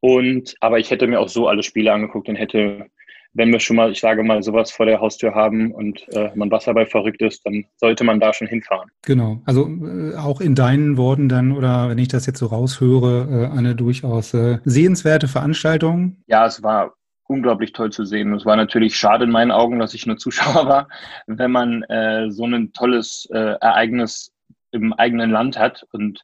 Und 0.00 0.54
aber 0.60 0.78
ich 0.78 0.90
hätte 0.90 1.06
mir 1.06 1.20
auch 1.20 1.28
so 1.28 1.46
alle 1.46 1.62
Spiele 1.62 1.92
angeguckt 1.92 2.28
und 2.28 2.36
hätte 2.36 2.86
wenn 3.34 3.50
wir 3.50 3.60
schon 3.60 3.76
mal, 3.76 3.90
ich 3.90 4.00
sage 4.00 4.22
mal, 4.22 4.42
sowas 4.42 4.70
vor 4.70 4.86
der 4.86 5.00
Haustür 5.00 5.34
haben 5.34 5.72
und 5.72 6.06
äh, 6.14 6.30
man 6.34 6.50
Wasserball 6.50 6.86
verrückt 6.86 7.22
ist, 7.22 7.44
dann 7.46 7.64
sollte 7.76 8.04
man 8.04 8.20
da 8.20 8.32
schon 8.32 8.46
hinfahren. 8.46 8.90
Genau. 9.02 9.40
Also 9.46 9.68
äh, 9.68 10.16
auch 10.16 10.40
in 10.40 10.54
deinen 10.54 10.96
Worten 10.96 11.28
dann, 11.28 11.52
oder 11.52 11.88
wenn 11.88 11.98
ich 11.98 12.08
das 12.08 12.26
jetzt 12.26 12.38
so 12.38 12.46
raushöre, 12.46 13.50
äh, 13.52 13.56
eine 13.56 13.74
durchaus 13.74 14.34
äh, 14.34 14.58
sehenswerte 14.64 15.28
Veranstaltung. 15.28 16.16
Ja, 16.26 16.46
es 16.46 16.62
war 16.62 16.94
unglaublich 17.26 17.72
toll 17.72 17.90
zu 17.90 18.04
sehen. 18.04 18.34
Es 18.34 18.44
war 18.44 18.56
natürlich 18.56 18.96
schade 18.96 19.24
in 19.24 19.30
meinen 19.30 19.50
Augen, 19.50 19.78
dass 19.78 19.94
ich 19.94 20.06
nur 20.06 20.16
Zuschauer 20.18 20.66
war, 20.66 20.88
wenn 21.26 21.50
man 21.50 21.82
äh, 21.84 22.30
so 22.30 22.44
ein 22.44 22.72
tolles 22.72 23.28
äh, 23.32 23.56
Ereignis 23.60 24.32
im 24.72 24.92
eigenen 24.92 25.30
Land 25.30 25.58
hat 25.58 25.86
und 25.92 26.22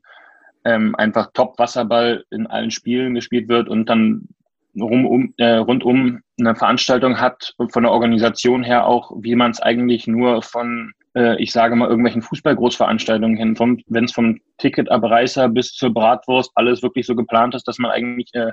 ähm, 0.65 0.95
einfach 0.97 1.31
Top-Wasserball 1.33 2.25
in 2.31 2.47
allen 2.47 2.71
Spielen 2.71 3.15
gespielt 3.15 3.49
wird 3.49 3.69
und 3.69 3.89
dann 3.89 4.29
rum, 4.77 5.07
um, 5.07 5.35
äh, 5.39 5.57
rundum 5.57 6.21
eine 6.39 6.55
Veranstaltung 6.55 7.21
hat, 7.21 7.55
von 7.71 7.83
der 7.83 7.93
Organisation 7.93 8.63
her 8.63 8.87
auch, 8.87 9.13
wie 9.21 9.35
man 9.35 9.51
es 9.51 9.61
eigentlich 9.61 10.07
nur 10.07 10.43
von, 10.43 10.93
äh, 11.15 11.41
ich 11.43 11.53
sage 11.53 11.77
mal, 11.77 11.89
irgendwelchen 11.89 12.23
Fußballgroßveranstaltungen 12.23 13.37
hin, 13.37 13.83
wenn 13.89 14.05
es 14.05 14.13
vom 14.13 14.39
Ticketabreißer 14.59 15.49
bis 15.49 15.73
zur 15.73 15.93
Bratwurst 15.93 16.53
alles 16.55 16.83
wirklich 16.83 17.07
so 17.07 17.15
geplant 17.15 17.55
ist, 17.55 17.67
dass 17.67 17.79
man 17.79 17.91
eigentlich 17.91 18.31
äh, 18.35 18.53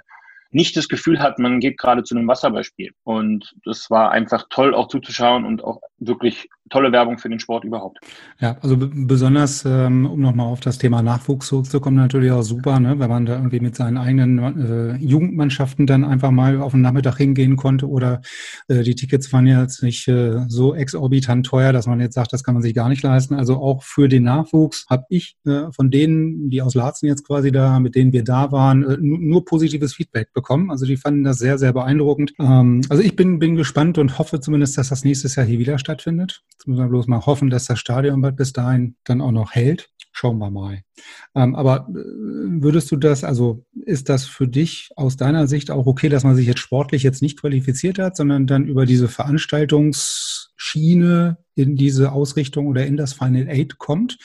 nicht 0.55 0.77
das 0.77 0.87
Gefühl 0.87 1.19
hat, 1.19 1.37
man 1.37 1.59
geht 1.59 1.77
gerade 1.77 2.03
zu 2.03 2.15
einem 2.15 2.29
Wasserballspiel. 2.29 2.91
Und 3.03 3.53
das 3.65 3.89
war 3.89 4.11
einfach 4.11 4.45
toll 4.49 4.73
auch 4.73 4.87
zuzuschauen 4.87 5.43
und 5.43 5.61
auch 5.63 5.81
wirklich 5.99 6.47
tolle 6.69 6.91
Werbung 6.91 7.17
für 7.17 7.29
den 7.29 7.39
Sport 7.39 7.63
überhaupt. 7.63 7.99
Ja, 8.39 8.57
also 8.61 8.75
besonders, 8.79 9.65
ähm, 9.65 10.05
um 10.05 10.19
nochmal 10.19 10.47
auf 10.47 10.61
das 10.61 10.77
Thema 10.77 11.01
Nachwuchs 11.01 11.47
zurückzukommen, 11.47 11.97
natürlich 11.97 12.31
auch 12.31 12.41
super, 12.41 12.79
ne, 12.79 12.97
wenn 12.99 13.09
man 13.09 13.25
da 13.25 13.35
irgendwie 13.35 13.59
mit 13.59 13.75
seinen 13.75 13.97
eigenen 13.97 14.39
äh, 14.39 14.95
Jugendmannschaften 14.95 15.85
dann 15.85 16.03
einfach 16.03 16.31
mal 16.31 16.59
auf 16.61 16.71
den 16.71 16.81
Nachmittag 16.81 17.17
hingehen 17.17 17.55
konnte 17.55 17.87
oder 17.87 18.21
äh, 18.67 18.81
die 18.81 18.95
Tickets 18.95 19.31
waren 19.31 19.45
jetzt 19.45 19.83
nicht 19.83 20.07
äh, 20.07 20.45
so 20.47 20.73
exorbitant 20.73 21.45
teuer, 21.45 21.71
dass 21.71 21.85
man 21.85 21.99
jetzt 21.99 22.15
sagt, 22.15 22.33
das 22.33 22.43
kann 22.43 22.55
man 22.55 22.63
sich 22.63 22.73
gar 22.73 22.89
nicht 22.89 23.03
leisten. 23.03 23.35
Also 23.35 23.57
auch 23.57 23.83
für 23.83 24.07
den 24.07 24.23
Nachwuchs 24.23 24.85
habe 24.89 25.03
ich 25.09 25.35
äh, 25.45 25.71
von 25.71 25.91
denen, 25.91 26.49
die 26.49 26.61
aus 26.61 26.73
Laatzen 26.73 27.07
jetzt 27.07 27.27
quasi 27.27 27.51
da, 27.51 27.79
mit 27.79 27.93
denen 27.95 28.11
wir 28.11 28.23
da 28.23 28.51
waren, 28.51 28.83
äh, 28.83 28.97
nur 28.99 29.45
positives 29.45 29.93
Feedback 29.93 30.33
bekommen. 30.33 30.44
Also 30.71 30.85
die 30.85 30.97
fanden 30.97 31.23
das 31.23 31.39
sehr, 31.39 31.57
sehr 31.57 31.73
beeindruckend. 31.73 32.33
Ähm, 32.39 32.81
also 32.89 33.01
ich 33.03 33.15
bin, 33.15 33.39
bin 33.39 33.55
gespannt 33.55 33.97
und 33.97 34.19
hoffe 34.19 34.39
zumindest, 34.39 34.77
dass 34.77 34.89
das 34.89 35.03
nächstes 35.03 35.35
Jahr 35.35 35.45
hier 35.45 35.59
wieder 35.59 35.77
stattfindet. 35.77 36.43
Jetzt 36.51 36.67
müssen 36.67 36.81
wir 36.81 36.89
bloß 36.89 37.07
mal 37.07 37.25
hoffen, 37.25 37.49
dass 37.49 37.65
das 37.65 37.79
Stadion 37.79 38.21
bis 38.35 38.53
dahin 38.53 38.95
dann 39.03 39.21
auch 39.21 39.31
noch 39.31 39.51
hält. 39.51 39.89
schauen 40.11 40.37
wir 40.37 40.49
mal. 40.49 40.81
Ähm, 41.35 41.55
aber 41.55 41.89
äh, 41.89 41.93
würdest 42.61 42.89
du 42.91 42.95
das, 42.95 43.25
also 43.25 43.65
ist 43.73 44.07
das 44.07 44.25
für 44.25 44.47
dich 44.47 44.91
aus 44.95 45.17
deiner 45.17 45.47
Sicht 45.47 45.71
auch 45.71 45.87
okay, 45.87 46.07
dass 46.07 46.23
man 46.23 46.35
sich 46.35 46.47
jetzt 46.47 46.61
sportlich 46.61 47.03
jetzt 47.03 47.21
nicht 47.21 47.37
qualifiziert 47.39 47.99
hat, 47.99 48.15
sondern 48.15 48.47
dann 48.47 48.65
über 48.65 48.85
diese 48.85 49.09
Veranstaltungsschiene 49.09 51.37
in 51.55 51.75
diese 51.75 52.13
Ausrichtung 52.13 52.67
oder 52.67 52.85
in 52.85 52.95
das 52.95 53.11
Final 53.13 53.49
Eight 53.49 53.77
kommt? 53.77 54.17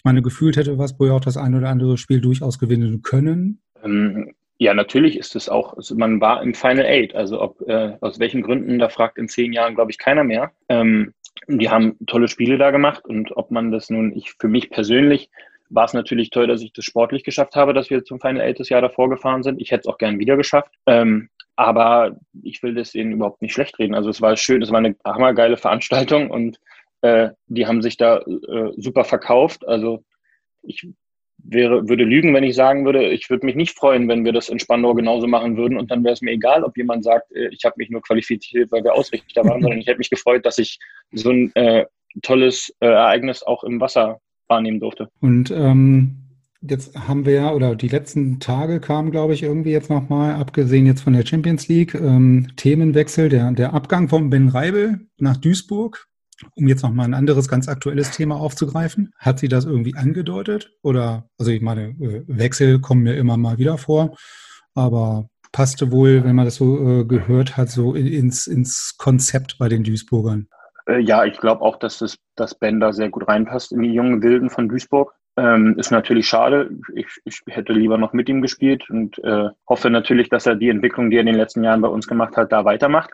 Ich 0.00 0.04
meine, 0.04 0.22
gefühlt 0.22 0.56
hätte 0.56 0.78
was 0.78 0.94
ja 0.98 1.12
auch 1.12 1.20
das 1.20 1.36
ein 1.36 1.54
oder 1.54 1.68
andere 1.68 1.98
Spiel 1.98 2.22
durchaus 2.22 2.58
gewinnen 2.58 3.02
können. 3.02 3.60
Ähm, 3.84 4.32
ja, 4.60 4.74
natürlich 4.74 5.16
ist 5.16 5.34
es 5.36 5.48
auch, 5.48 5.74
also 5.78 5.94
man 5.94 6.20
war 6.20 6.42
im 6.42 6.52
Final 6.52 6.84
Eight, 6.84 7.14
also 7.14 7.40
ob, 7.40 7.66
äh, 7.66 7.96
aus 8.02 8.20
welchen 8.20 8.42
Gründen, 8.42 8.78
da 8.78 8.90
fragt 8.90 9.16
in 9.16 9.26
zehn 9.26 9.54
Jahren, 9.54 9.74
glaube 9.74 9.90
ich, 9.90 9.96
keiner 9.96 10.22
mehr. 10.22 10.52
Ähm, 10.68 11.14
die 11.48 11.70
haben 11.70 11.96
tolle 12.06 12.28
Spiele 12.28 12.58
da 12.58 12.70
gemacht 12.70 13.06
und 13.06 13.34
ob 13.38 13.50
man 13.50 13.72
das 13.72 13.88
nun, 13.88 14.14
ich 14.14 14.34
für 14.38 14.48
mich 14.48 14.68
persönlich 14.68 15.30
war 15.70 15.86
es 15.86 15.94
natürlich 15.94 16.28
toll, 16.28 16.46
dass 16.46 16.60
ich 16.60 16.74
das 16.74 16.84
sportlich 16.84 17.24
geschafft 17.24 17.56
habe, 17.56 17.72
dass 17.72 17.88
wir 17.88 18.04
zum 18.04 18.20
Final 18.20 18.42
Eight 18.42 18.60
das 18.60 18.68
Jahr 18.68 18.82
davor 18.82 19.08
gefahren 19.08 19.42
sind. 19.42 19.62
Ich 19.62 19.70
hätte 19.70 19.80
es 19.80 19.86
auch 19.86 19.96
gern 19.96 20.18
wieder 20.18 20.36
geschafft. 20.36 20.74
Ähm, 20.84 21.30
aber 21.56 22.18
ich 22.42 22.62
will 22.62 22.74
das 22.74 22.92
denen 22.92 23.12
überhaupt 23.12 23.40
nicht 23.40 23.54
schlecht 23.54 23.78
reden. 23.78 23.94
Also 23.94 24.10
es 24.10 24.20
war 24.20 24.36
schön, 24.36 24.60
es 24.60 24.70
war 24.70 24.78
eine 24.78 24.94
hammergeile 25.06 25.56
Veranstaltung 25.56 26.30
und 26.30 26.60
äh, 27.00 27.30
die 27.46 27.66
haben 27.66 27.80
sich 27.80 27.96
da 27.96 28.18
äh, 28.18 28.72
super 28.76 29.04
verkauft. 29.04 29.66
Also 29.66 30.04
ich 30.62 30.86
wäre, 31.44 31.88
würde 31.88 32.04
lügen, 32.04 32.34
wenn 32.34 32.44
ich 32.44 32.54
sagen 32.54 32.84
würde, 32.84 33.08
ich 33.08 33.30
würde 33.30 33.46
mich 33.46 33.56
nicht 33.56 33.76
freuen, 33.76 34.08
wenn 34.08 34.24
wir 34.24 34.32
das 34.32 34.48
in 34.48 34.58
Spandau 34.58 34.94
genauso 34.94 35.26
machen 35.26 35.56
würden 35.56 35.78
und 35.78 35.90
dann 35.90 36.04
wäre 36.04 36.14
es 36.14 36.22
mir 36.22 36.32
egal, 36.32 36.64
ob 36.64 36.76
jemand 36.76 37.04
sagt, 37.04 37.30
äh, 37.32 37.48
ich 37.50 37.64
habe 37.64 37.74
mich 37.78 37.90
nur 37.90 38.02
qualifiziert, 38.02 38.70
weil 38.72 38.84
wir 38.84 38.94
Ausrichter 38.94 39.44
waren, 39.44 39.60
sondern 39.62 39.80
ich 39.80 39.86
hätte 39.86 39.98
mich 39.98 40.10
gefreut, 40.10 40.44
dass 40.46 40.58
ich 40.58 40.78
so 41.12 41.30
ein 41.30 41.54
äh, 41.54 41.86
tolles 42.22 42.74
äh, 42.80 42.86
Ereignis 42.86 43.42
auch 43.42 43.64
im 43.64 43.80
Wasser 43.80 44.20
wahrnehmen 44.48 44.80
durfte. 44.80 45.08
Und 45.20 45.50
ähm, 45.50 46.16
jetzt 46.60 46.96
haben 46.96 47.24
wir 47.24 47.34
ja, 47.34 47.52
oder 47.52 47.76
die 47.76 47.88
letzten 47.88 48.40
Tage 48.40 48.80
kamen, 48.80 49.10
glaube 49.10 49.34
ich, 49.34 49.42
irgendwie 49.42 49.72
jetzt 49.72 49.90
nochmal, 49.90 50.34
abgesehen 50.34 50.86
jetzt 50.86 51.02
von 51.02 51.12
der 51.12 51.24
Champions 51.24 51.68
League, 51.68 51.94
ähm, 51.94 52.48
Themenwechsel, 52.56 53.28
der, 53.28 53.52
der 53.52 53.72
Abgang 53.72 54.08
von 54.08 54.30
Ben 54.30 54.48
Reibel 54.48 55.00
nach 55.18 55.36
Duisburg 55.36 56.09
um 56.54 56.68
jetzt 56.68 56.82
nochmal 56.82 57.06
ein 57.06 57.14
anderes 57.14 57.48
ganz 57.48 57.68
aktuelles 57.68 58.10
Thema 58.10 58.36
aufzugreifen, 58.36 59.12
hat 59.18 59.38
sie 59.38 59.48
das 59.48 59.64
irgendwie 59.64 59.96
angedeutet? 59.96 60.72
Oder, 60.82 61.26
also 61.38 61.50
ich 61.50 61.62
meine, 61.62 61.90
äh, 62.00 62.22
Wechsel 62.26 62.80
kommen 62.80 63.02
mir 63.02 63.14
immer 63.14 63.36
mal 63.36 63.58
wieder 63.58 63.78
vor, 63.78 64.16
aber 64.74 65.28
passte 65.52 65.90
wohl, 65.90 66.24
wenn 66.24 66.36
man 66.36 66.44
das 66.44 66.56
so 66.56 67.00
äh, 67.00 67.04
gehört 67.04 67.56
hat, 67.56 67.70
so 67.70 67.94
ins, 67.94 68.46
ins 68.46 68.96
Konzept 68.98 69.58
bei 69.58 69.68
den 69.68 69.84
Duisburgern. 69.84 70.48
Äh, 70.86 71.00
ja, 71.00 71.24
ich 71.24 71.38
glaube 71.38 71.62
auch, 71.62 71.76
dass 71.76 71.98
das 71.98 72.18
dass 72.40 72.54
Ben 72.54 72.80
da 72.80 72.92
sehr 72.92 73.10
gut 73.10 73.28
reinpasst 73.28 73.72
in 73.72 73.82
die 73.82 73.92
jungen 73.92 74.22
Wilden 74.22 74.50
von 74.50 74.68
Duisburg. 74.68 75.14
Ähm, 75.36 75.76
ist 75.78 75.92
natürlich 75.92 76.26
schade. 76.28 76.70
Ich, 76.94 77.06
ich, 77.24 77.42
hätte 77.46 77.72
lieber 77.72 77.98
noch 77.98 78.12
mit 78.12 78.28
ihm 78.28 78.42
gespielt 78.42 78.90
und 78.90 79.22
äh, 79.22 79.50
hoffe 79.68 79.90
natürlich, 79.90 80.28
dass 80.28 80.46
er 80.46 80.56
die 80.56 80.70
Entwicklung, 80.70 81.10
die 81.10 81.18
er 81.18 81.20
in 81.20 81.26
den 81.26 81.36
letzten 81.36 81.62
Jahren 81.62 81.82
bei 81.82 81.88
uns 81.88 82.08
gemacht 82.08 82.36
hat, 82.36 82.50
da 82.50 82.64
weitermacht. 82.64 83.10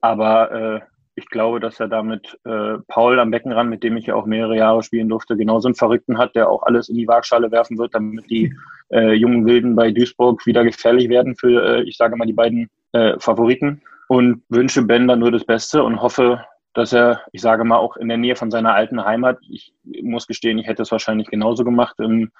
Aber 0.00 0.52
äh, 0.52 0.80
ich 1.18 1.28
glaube, 1.28 1.58
dass 1.58 1.80
er 1.80 1.88
damit 1.88 2.38
äh, 2.44 2.78
Paul 2.86 3.18
am 3.18 3.32
Beckenrand, 3.32 3.68
mit 3.68 3.82
dem 3.82 3.96
ich 3.96 4.06
ja 4.06 4.14
auch 4.14 4.24
mehrere 4.24 4.56
Jahre 4.56 4.84
spielen 4.84 5.08
durfte, 5.08 5.36
genauso 5.36 5.66
einen 5.66 5.74
Verrückten 5.74 6.16
hat, 6.16 6.36
der 6.36 6.48
auch 6.48 6.62
alles 6.62 6.88
in 6.88 6.96
die 6.96 7.08
Waagschale 7.08 7.50
werfen 7.50 7.76
wird, 7.76 7.94
damit 7.94 8.30
die 8.30 8.54
äh, 8.92 9.12
jungen 9.14 9.44
Wilden 9.44 9.74
bei 9.74 9.90
Duisburg 9.90 10.46
wieder 10.46 10.62
gefährlich 10.64 11.08
werden 11.08 11.34
für, 11.34 11.78
äh, 11.78 11.82
ich 11.82 11.96
sage 11.96 12.16
mal, 12.16 12.24
die 12.24 12.32
beiden 12.32 12.70
äh, 12.92 13.18
Favoriten. 13.18 13.82
Und 14.08 14.42
wünsche 14.48 14.82
Ben 14.82 15.08
dann 15.08 15.18
nur 15.18 15.32
das 15.32 15.44
Beste 15.44 15.82
und 15.82 16.00
hoffe, 16.00 16.42
dass 16.72 16.92
er, 16.92 17.20
ich 17.32 17.42
sage 17.42 17.64
mal, 17.64 17.76
auch 17.76 17.96
in 17.96 18.08
der 18.08 18.16
Nähe 18.16 18.36
von 18.36 18.50
seiner 18.50 18.74
alten 18.74 19.04
Heimat, 19.04 19.38
ich 19.50 19.74
muss 20.02 20.26
gestehen, 20.26 20.58
ich 20.58 20.66
hätte 20.66 20.82
es 20.82 20.92
wahrscheinlich 20.92 21.28
genauso 21.28 21.64
gemacht, 21.64 21.96
ähm, 22.00 22.30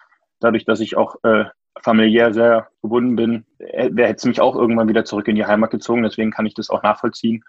dadurch, 0.41 0.65
dass 0.65 0.81
ich 0.81 0.97
auch 0.97 1.17
äh, 1.25 1.45
familiär 1.83 2.33
sehr 2.33 2.69
gebunden 2.81 3.17
bin, 3.17 3.45
er 3.59 3.87
hätte 3.87 4.15
es 4.15 4.25
mich 4.25 4.41
auch 4.41 4.57
irgendwann 4.57 4.89
wieder 4.89 5.05
zurück 5.05 5.29
in 5.29 5.37
die 5.37 5.45
Heimat 5.45 5.71
gezogen, 5.71 6.05
deswegen 6.05 6.31
kann 6.31 6.47
ich 6.47 6.55
das 6.55 6.71
auch 6.71 6.83
nachvollziehen 6.83 7.43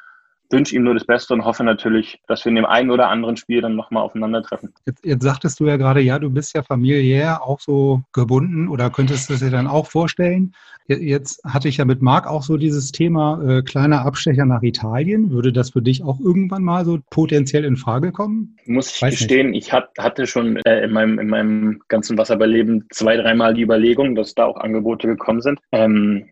wünsche 0.52 0.76
ihm 0.76 0.84
nur 0.84 0.94
das 0.94 1.06
Beste 1.06 1.34
und 1.34 1.46
hoffe 1.46 1.64
natürlich, 1.64 2.22
dass 2.28 2.46
wir 2.46 2.50
in 2.50 2.56
dem 2.56 2.66
einen 2.66 2.92
oder 2.92 3.10
anderen 3.10 3.38
Spiel 3.38 3.62
dann 3.62 3.76
nochmal 3.76 4.04
aufeinandertreffen. 4.04 4.74
Jetzt, 4.86 5.06
jetzt 5.06 5.24
sagtest 5.24 5.60
du 5.60 5.66
ja 5.66 5.78
gerade, 5.78 6.02
ja, 6.02 6.20
du 6.20 6.30
bist 6.30 6.56
ja 6.56 6.64
familiär 6.64 7.44
auch 7.44 7.60
so 7.60 8.02
gebunden 8.14 8.68
oder 8.68 8.90
könntest 8.90 9.30
du 9.30 9.36
dir 9.36 9.52
dann 9.52 9.68
auch 9.68 9.88
vorstellen. 9.88 10.54
Jetzt 10.88 11.44
hatte 11.44 11.68
ich 11.68 11.78
ja 11.78 11.86
mit 11.86 12.02
Marc 12.02 12.26
auch 12.26 12.42
so 12.42 12.58
dieses 12.58 12.92
Thema 12.92 13.42
äh, 13.48 13.62
kleiner 13.62 14.06
Abstecher 14.06 14.46
nach 14.46 14.64
Italien. 14.64 15.30
Würde 15.30 15.54
das 15.54 15.70
für 15.70 15.84
dich 15.84 16.04
auch 16.04 16.20
irgendwann 16.20 16.64
mal 16.64 16.84
so 16.84 16.98
potenziell 17.12 17.64
in 17.64 17.78
Frage 17.78 18.12
kommen? 18.12 18.58
Muss 18.66 18.96
ich 18.96 19.02
Weiß 19.02 19.12
gestehen, 19.20 19.52
nicht. 19.52 19.68
ich 19.68 19.74
hat, 19.74 19.92
hatte 20.00 20.26
schon 20.26 20.58
äh, 20.66 20.84
in, 20.84 20.92
meinem, 20.92 21.20
in 21.20 21.28
meinem 21.28 21.82
ganzen 21.90 22.18
Wasserballeben 22.18 22.88
zwei, 22.92 23.18
dreimal 23.18 23.54
die 23.54 23.62
Überlegung, 23.62 24.16
dass 24.16 24.34
da 24.34 24.46
auch 24.46 24.58
Angebote 24.58 25.08
gekommen 25.08 25.42
sind. 25.42 25.60
Ähm, 25.72 26.32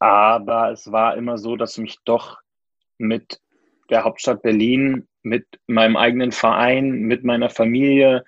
aber 0.00 0.70
es 0.70 0.92
war 0.92 1.16
immer 1.16 1.38
so, 1.38 1.56
dass 1.56 1.78
mich 1.78 1.96
doch 2.04 2.40
mit 2.98 3.40
der 3.90 4.04
Hauptstadt 4.04 4.42
Berlin 4.42 5.06
mit 5.22 5.46
meinem 5.66 5.96
eigenen 5.96 6.32
Verein, 6.32 6.90
mit 6.90 7.24
meiner 7.24 7.50
Familie 7.50 8.24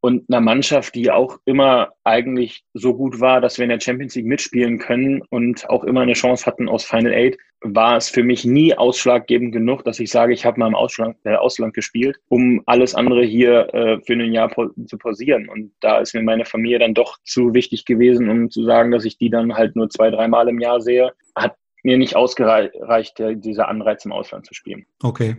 und 0.00 0.24
einer 0.30 0.40
Mannschaft, 0.40 0.94
die 0.94 1.10
auch 1.10 1.38
immer 1.44 1.92
eigentlich 2.04 2.64
so 2.72 2.94
gut 2.94 3.20
war, 3.20 3.40
dass 3.40 3.58
wir 3.58 3.64
in 3.64 3.70
der 3.70 3.80
Champions 3.80 4.14
League 4.14 4.26
mitspielen 4.26 4.78
können 4.78 5.22
und 5.28 5.68
auch 5.68 5.84
immer 5.84 6.00
eine 6.00 6.14
Chance 6.14 6.46
hatten 6.46 6.68
aus 6.68 6.84
Final 6.84 7.12
Eight, 7.12 7.36
war 7.62 7.98
es 7.98 8.08
für 8.08 8.22
mich 8.22 8.46
nie 8.46 8.74
ausschlaggebend 8.74 9.52
genug, 9.52 9.84
dass 9.84 10.00
ich 10.00 10.10
sage, 10.10 10.32
ich 10.32 10.46
habe 10.46 10.58
mal 10.58 10.68
im 10.68 10.74
Ausland, 10.74 11.16
äh, 11.24 11.34
Ausland 11.34 11.74
gespielt, 11.74 12.16
um 12.28 12.62
alles 12.64 12.94
andere 12.94 13.22
hier 13.22 13.74
äh, 13.74 14.00
für 14.00 14.14
ein 14.14 14.32
Jahr 14.32 14.50
zu 14.86 14.96
pausieren. 14.96 15.50
Und 15.50 15.72
da 15.80 15.98
ist 15.98 16.14
mir 16.14 16.22
meine 16.22 16.46
Familie 16.46 16.78
dann 16.78 16.94
doch 16.94 17.18
zu 17.24 17.52
wichtig 17.52 17.84
gewesen, 17.84 18.30
um 18.30 18.50
zu 18.50 18.64
sagen, 18.64 18.90
dass 18.90 19.04
ich 19.04 19.18
die 19.18 19.28
dann 19.28 19.54
halt 19.54 19.76
nur 19.76 19.90
zwei, 19.90 20.10
dreimal 20.10 20.48
im 20.48 20.58
Jahr 20.58 20.80
sehe. 20.80 21.12
Hat 21.34 21.54
mir 21.82 21.98
nicht 21.98 22.16
ausgereicht, 22.16 23.18
dieser 23.18 23.68
Anreiz 23.68 24.04
im 24.04 24.12
Ausland 24.12 24.46
zu 24.46 24.54
spielen. 24.54 24.86
Okay. 25.02 25.36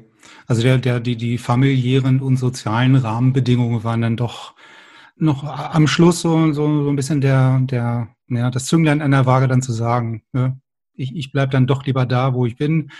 Also 0.47 0.61
der, 0.61 0.77
der, 0.77 0.99
die, 0.99 1.15
die 1.15 1.37
familiären 1.37 2.21
und 2.21 2.37
sozialen 2.37 2.95
Rahmenbedingungen 2.95 3.83
waren 3.83 4.01
dann 4.01 4.17
doch 4.17 4.53
noch 5.17 5.43
am 5.43 5.87
Schluss 5.87 6.21
so, 6.21 6.51
so, 6.51 6.83
so 6.83 6.89
ein 6.89 6.95
bisschen 6.95 7.21
der, 7.21 7.59
der, 7.63 8.07
ja, 8.27 8.49
das 8.49 8.65
Zünglein 8.65 9.01
an 9.01 9.11
der 9.11 9.25
Waage 9.25 9.47
dann 9.47 9.61
zu 9.61 9.71
sagen, 9.71 10.23
ne? 10.31 10.59
Ich, 11.01 11.15
ich 11.15 11.31
bleibe 11.31 11.51
dann 11.51 11.67
doch 11.67 11.85
lieber 11.85 12.05
da, 12.05 12.33
wo 12.33 12.45
ich 12.45 12.55
bin, 12.55 12.91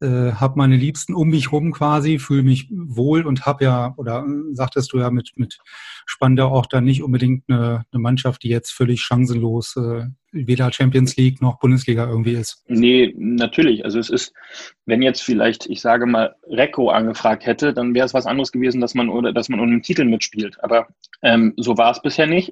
äh, 0.00 0.32
habe 0.32 0.54
meine 0.56 0.76
Liebsten 0.76 1.14
um 1.14 1.28
mich 1.28 1.52
rum 1.52 1.72
quasi, 1.72 2.18
fühle 2.18 2.42
mich 2.42 2.68
wohl 2.70 3.26
und 3.26 3.46
habe 3.46 3.64
ja, 3.64 3.94
oder 3.96 4.24
äh, 4.26 4.54
sagtest 4.54 4.92
du 4.92 4.98
ja 4.98 5.10
mit, 5.10 5.32
mit 5.36 5.58
Spandau 6.06 6.48
auch 6.48 6.66
dann 6.66 6.84
nicht 6.84 7.02
unbedingt 7.02 7.44
eine, 7.48 7.84
eine 7.92 8.00
Mannschaft, 8.00 8.42
die 8.42 8.48
jetzt 8.48 8.72
völlig 8.72 9.02
chancenlos 9.02 9.76
äh, 9.76 10.06
weder 10.32 10.72
Champions 10.72 11.16
League 11.16 11.42
noch 11.42 11.58
Bundesliga 11.58 12.08
irgendwie 12.08 12.34
ist. 12.34 12.62
Nee, 12.68 13.12
natürlich. 13.16 13.84
Also 13.84 13.98
es 13.98 14.10
ist, 14.10 14.32
wenn 14.86 15.02
jetzt 15.02 15.22
vielleicht, 15.22 15.66
ich 15.66 15.80
sage 15.80 16.06
mal, 16.06 16.36
Recco 16.48 16.90
angefragt 16.90 17.46
hätte, 17.46 17.74
dann 17.74 17.94
wäre 17.94 18.06
es 18.06 18.14
was 18.14 18.26
anderes 18.26 18.52
gewesen, 18.52 18.80
dass 18.80 18.94
man 18.94 19.08
oder 19.08 19.32
dass 19.32 19.48
man 19.48 19.60
um 19.60 19.68
einen 19.68 19.82
Titel 19.82 20.04
mitspielt. 20.04 20.56
Aber 20.62 20.86
ähm, 21.22 21.54
so 21.56 21.76
war 21.76 21.90
es 21.90 22.00
bisher 22.00 22.26
nicht. 22.26 22.50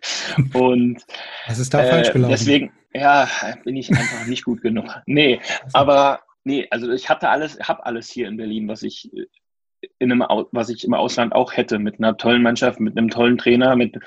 Und 0.54 1.02
es 1.46 1.58
ist 1.58 1.74
da 1.74 1.82
äh, 1.82 1.90
falsch 1.90 2.12
gelaufen. 2.12 2.30
Deswegen, 2.30 2.70
ja, 2.92 3.28
bin 3.64 3.76
ich 3.76 3.90
einfach 3.90 4.26
nicht 4.26 4.44
gut 4.44 4.62
genug. 4.62 4.86
Nee, 5.06 5.40
aber 5.72 6.20
nee, 6.44 6.66
also 6.70 6.90
ich 6.90 7.08
hatte 7.08 7.28
alles, 7.28 7.58
habe 7.60 7.86
alles 7.86 8.08
hier 8.08 8.28
in 8.28 8.36
Berlin, 8.36 8.68
was 8.68 8.82
ich 8.82 9.12
äh, 9.14 9.26
in 9.98 10.10
einem, 10.10 10.24
was 10.52 10.70
ich 10.70 10.84
im 10.84 10.94
Ausland 10.94 11.34
auch 11.34 11.56
hätte, 11.56 11.78
mit 11.78 11.98
einer 11.98 12.16
tollen 12.16 12.42
Mannschaft, 12.42 12.80
mit 12.80 12.98
einem 12.98 13.10
tollen 13.10 13.38
Trainer, 13.38 13.76
mit 13.76 13.98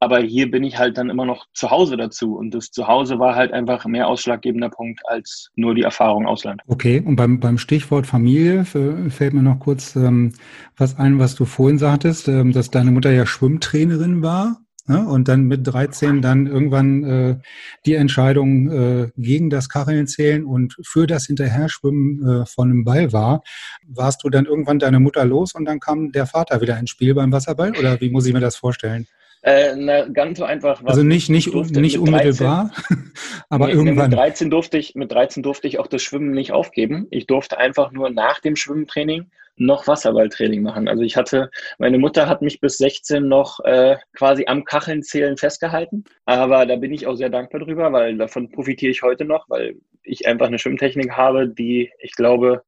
aber 0.00 0.20
hier 0.20 0.50
bin 0.50 0.62
ich 0.62 0.78
halt 0.78 0.96
dann 0.96 1.10
immer 1.10 1.24
noch 1.24 1.46
zu 1.52 1.70
Hause 1.70 1.96
dazu. 1.96 2.36
Und 2.36 2.54
das 2.54 2.70
Zuhause 2.70 3.18
war 3.18 3.34
halt 3.34 3.52
einfach 3.52 3.84
mehr 3.86 4.06
ausschlaggebender 4.06 4.68
Punkt 4.68 5.00
als 5.06 5.50
nur 5.56 5.74
die 5.74 5.82
Erfahrung 5.82 6.26
Ausland. 6.26 6.60
Okay, 6.66 7.02
und 7.04 7.16
beim, 7.16 7.40
beim 7.40 7.58
Stichwort 7.58 8.06
Familie 8.06 8.64
fällt 8.64 9.34
mir 9.34 9.42
noch 9.42 9.58
kurz 9.58 9.96
ähm, 9.96 10.32
was 10.76 10.98
ein, 10.98 11.18
was 11.18 11.34
du 11.34 11.44
vorhin 11.44 11.78
sagtest, 11.78 12.28
ähm, 12.28 12.52
dass 12.52 12.70
deine 12.70 12.92
Mutter 12.92 13.10
ja 13.10 13.26
Schwimmtrainerin 13.26 14.22
war. 14.22 14.60
Ne? 14.88 15.06
Und 15.06 15.28
dann 15.28 15.44
mit 15.44 15.66
13 15.66 16.22
dann 16.22 16.46
irgendwann 16.46 17.04
äh, 17.04 17.36
die 17.84 17.94
Entscheidung 17.94 18.70
äh, 18.70 19.10
gegen 19.18 19.50
das 19.50 19.68
Kacheln 19.68 20.06
zählen 20.06 20.44
und 20.44 20.76
für 20.82 21.06
das 21.06 21.26
Hinterherschwimmen 21.26 22.26
äh, 22.42 22.46
von 22.46 22.70
einem 22.70 22.84
Ball 22.84 23.12
war. 23.12 23.42
Warst 23.86 24.24
du 24.24 24.30
dann 24.30 24.46
irgendwann 24.46 24.78
deine 24.78 24.98
Mutter 24.98 25.26
los 25.26 25.54
und 25.54 25.66
dann 25.66 25.78
kam 25.78 26.10
der 26.12 26.26
Vater 26.26 26.62
wieder 26.62 26.78
ins 26.78 26.88
Spiel 26.88 27.14
beim 27.14 27.30
Wasserball? 27.32 27.72
Oder 27.78 28.00
wie 28.00 28.08
muss 28.08 28.26
ich 28.26 28.32
mir 28.32 28.40
das 28.40 28.56
vorstellen? 28.56 29.06
Äh, 29.42 29.76
na, 29.76 30.08
ganz 30.08 30.38
so 30.38 30.44
einfach. 30.44 30.82
Also 30.84 31.02
nicht, 31.02 31.30
nicht, 31.30 31.52
nicht 31.54 31.98
unmittelbar, 31.98 32.70
13, 32.88 33.12
aber 33.48 33.66
nee, 33.66 33.72
irgendwann. 33.72 34.10
Mit 34.10 34.18
13, 34.18 34.50
durfte 34.50 34.78
ich, 34.78 34.94
mit 34.94 35.12
13 35.12 35.42
durfte 35.42 35.68
ich 35.68 35.78
auch 35.78 35.86
das 35.86 36.02
Schwimmen 36.02 36.32
nicht 36.32 36.52
aufgeben. 36.52 37.06
Ich 37.10 37.26
durfte 37.26 37.58
einfach 37.58 37.92
nur 37.92 38.10
nach 38.10 38.40
dem 38.40 38.56
Schwimmtraining 38.56 39.30
noch 39.60 39.86
Wasserballtraining 39.86 40.62
machen. 40.62 40.88
Also 40.88 41.02
ich 41.02 41.16
hatte, 41.16 41.50
meine 41.78 41.98
Mutter 41.98 42.28
hat 42.28 42.42
mich 42.42 42.60
bis 42.60 42.78
16 42.78 43.26
noch 43.26 43.60
äh, 43.64 43.96
quasi 44.16 44.44
am 44.46 44.64
Kacheln 44.64 45.02
zählen 45.02 45.36
festgehalten. 45.36 46.04
Aber 46.24 46.66
da 46.66 46.76
bin 46.76 46.92
ich 46.92 47.06
auch 47.06 47.14
sehr 47.14 47.30
dankbar 47.30 47.60
drüber, 47.60 47.92
weil 47.92 48.16
davon 48.16 48.50
profitiere 48.50 48.92
ich 48.92 49.02
heute 49.02 49.24
noch, 49.24 49.48
weil 49.48 49.76
ich 50.02 50.26
einfach 50.26 50.46
eine 50.46 50.58
Schwimmtechnik 50.58 51.12
habe, 51.12 51.48
die 51.48 51.90
ich 52.00 52.12
glaube, 52.12 52.62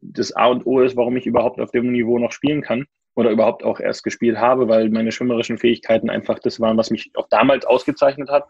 das 0.00 0.32
A 0.32 0.46
und 0.46 0.66
O 0.66 0.80
ist, 0.80 0.96
warum 0.96 1.16
ich 1.16 1.26
überhaupt 1.26 1.60
auf 1.60 1.70
dem 1.70 1.92
Niveau 1.92 2.18
noch 2.18 2.32
spielen 2.32 2.60
kann. 2.60 2.86
Oder 3.14 3.30
überhaupt 3.30 3.64
auch 3.64 3.80
erst 3.80 4.04
gespielt 4.04 4.38
habe, 4.38 4.68
weil 4.68 4.88
meine 4.88 5.12
schwimmerischen 5.12 5.58
Fähigkeiten 5.58 6.10
einfach 6.10 6.38
das 6.38 6.60
waren, 6.60 6.76
was 6.76 6.90
mich 6.90 7.10
auch 7.14 7.28
damals 7.28 7.64
ausgezeichnet 7.66 8.30
hat 8.30 8.46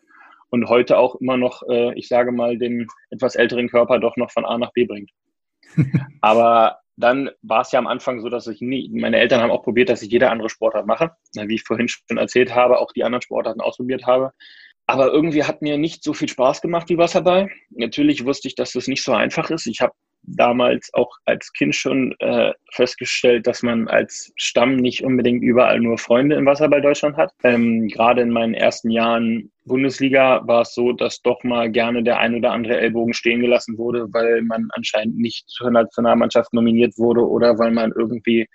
und 0.50 0.68
heute 0.68 0.98
auch 0.98 1.16
immer 1.16 1.36
noch, 1.36 1.62
äh, 1.68 1.98
ich 1.98 2.08
sage 2.08 2.30
mal, 2.30 2.58
den 2.58 2.86
etwas 3.10 3.34
älteren 3.34 3.68
Körper 3.68 3.98
doch 3.98 4.16
noch 4.16 4.30
von 4.30 4.44
A 4.44 4.58
nach 4.58 4.72
B 4.72 4.84
bringt. 4.84 5.10
Aber 6.20 6.78
dann 6.96 7.30
war 7.42 7.62
es 7.62 7.72
ja 7.72 7.78
am 7.78 7.86
Anfang 7.86 8.20
so, 8.20 8.28
dass 8.28 8.46
ich 8.46 8.60
nie, 8.60 8.90
meine 8.92 9.18
Eltern 9.18 9.40
haben 9.40 9.50
auch 9.50 9.62
probiert, 9.62 9.88
dass 9.88 10.02
ich 10.02 10.12
jede 10.12 10.30
andere 10.30 10.50
Sportart 10.50 10.86
mache. 10.86 11.12
Wie 11.34 11.54
ich 11.54 11.64
vorhin 11.64 11.88
schon 11.88 12.18
erzählt 12.18 12.54
habe, 12.54 12.78
auch 12.78 12.92
die 12.92 13.02
anderen 13.02 13.22
Sportarten 13.22 13.60
ausprobiert 13.60 14.06
habe. 14.06 14.32
Aber 14.86 15.08
irgendwie 15.10 15.44
hat 15.44 15.62
mir 15.62 15.78
nicht 15.78 16.04
so 16.04 16.12
viel 16.12 16.28
Spaß 16.28 16.60
gemacht 16.60 16.88
wie 16.90 16.98
Wasserball. 16.98 17.48
Natürlich 17.70 18.24
wusste 18.26 18.48
ich, 18.48 18.54
dass 18.54 18.72
das 18.72 18.88
nicht 18.88 19.02
so 19.02 19.12
einfach 19.12 19.50
ist. 19.50 19.66
Ich 19.66 19.80
habe 19.80 19.94
damals 20.22 20.92
auch 20.94 21.10
als 21.24 21.52
Kind 21.52 21.74
schon 21.74 22.14
äh, 22.20 22.52
festgestellt, 22.72 23.46
dass 23.46 23.62
man 23.62 23.88
als 23.88 24.32
Stamm 24.36 24.76
nicht 24.76 25.04
unbedingt 25.04 25.42
überall 25.42 25.80
nur 25.80 25.98
Freunde 25.98 26.36
im 26.36 26.46
Wasserball 26.46 26.80
Deutschland 26.80 27.16
hat. 27.16 27.32
Ähm, 27.42 27.88
Gerade 27.88 28.22
in 28.22 28.30
meinen 28.30 28.54
ersten 28.54 28.90
Jahren 28.90 29.50
Bundesliga 29.64 30.46
war 30.46 30.62
es 30.62 30.74
so, 30.74 30.92
dass 30.92 31.22
doch 31.22 31.42
mal 31.44 31.70
gerne 31.70 32.02
der 32.02 32.18
ein 32.18 32.34
oder 32.34 32.52
andere 32.52 32.78
Ellbogen 32.78 33.14
stehen 33.14 33.40
gelassen 33.40 33.78
wurde, 33.78 34.06
weil 34.12 34.42
man 34.42 34.68
anscheinend 34.72 35.18
nicht 35.18 35.48
zur 35.48 35.70
Nationalmannschaft 35.70 36.52
nominiert 36.52 36.98
wurde 36.98 37.26
oder 37.26 37.58
weil 37.58 37.70
man 37.70 37.92
irgendwie 37.92 38.48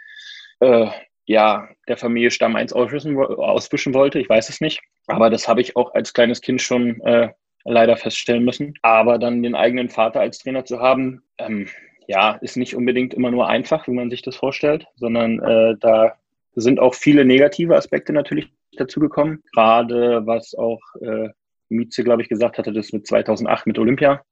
äh, 0.59 0.87
ja, 1.27 1.67
der 1.89 1.97
Familie 1.97 2.31
Stamm 2.31 2.55
1 2.55 2.71
auswischen, 2.71 3.17
auswischen 3.17 3.93
wollte. 3.93 4.19
Ich 4.19 4.29
weiß 4.29 4.49
es 4.49 4.61
nicht. 4.61 4.81
Aber 5.07 5.29
das 5.29 5.47
habe 5.47 5.61
ich 5.61 5.75
auch 5.75 5.93
als 5.93 6.13
kleines 6.13 6.41
Kind 6.41 6.61
schon 6.61 7.01
äh, 7.01 7.29
leider 7.67 7.97
feststellen 7.97 8.45
müssen. 8.45 8.73
Aber 8.81 9.19
dann 9.19 9.43
den 9.43 9.55
eigenen 9.55 9.89
Vater 9.89 10.21
als 10.21 10.39
Trainer 10.39 10.65
zu 10.65 10.79
haben, 10.79 11.21
ähm, 11.37 11.67
ja, 12.07 12.37
ist 12.41 12.57
nicht 12.57 12.75
unbedingt 12.75 13.13
immer 13.13 13.31
nur 13.31 13.47
einfach, 13.47 13.87
wie 13.87 13.91
man 13.91 14.09
sich 14.09 14.21
das 14.21 14.35
vorstellt, 14.35 14.87
sondern 14.95 15.39
äh, 15.39 15.75
da 15.79 16.15
sind 16.55 16.79
auch 16.79 16.95
viele 16.95 17.25
negative 17.25 17.75
Aspekte 17.75 18.13
natürlich 18.13 18.51
dazugekommen. 18.77 19.43
Gerade 19.53 20.25
was 20.25 20.55
auch 20.55 20.79
äh, 21.01 21.29
Mieze, 21.69 22.03
glaube 22.03 22.21
ich, 22.21 22.29
gesagt 22.29 22.57
hatte, 22.57 22.71
das 22.71 22.93
mit 22.93 23.05
2008 23.05 23.67
mit 23.67 23.77
Olympia, 23.77 24.23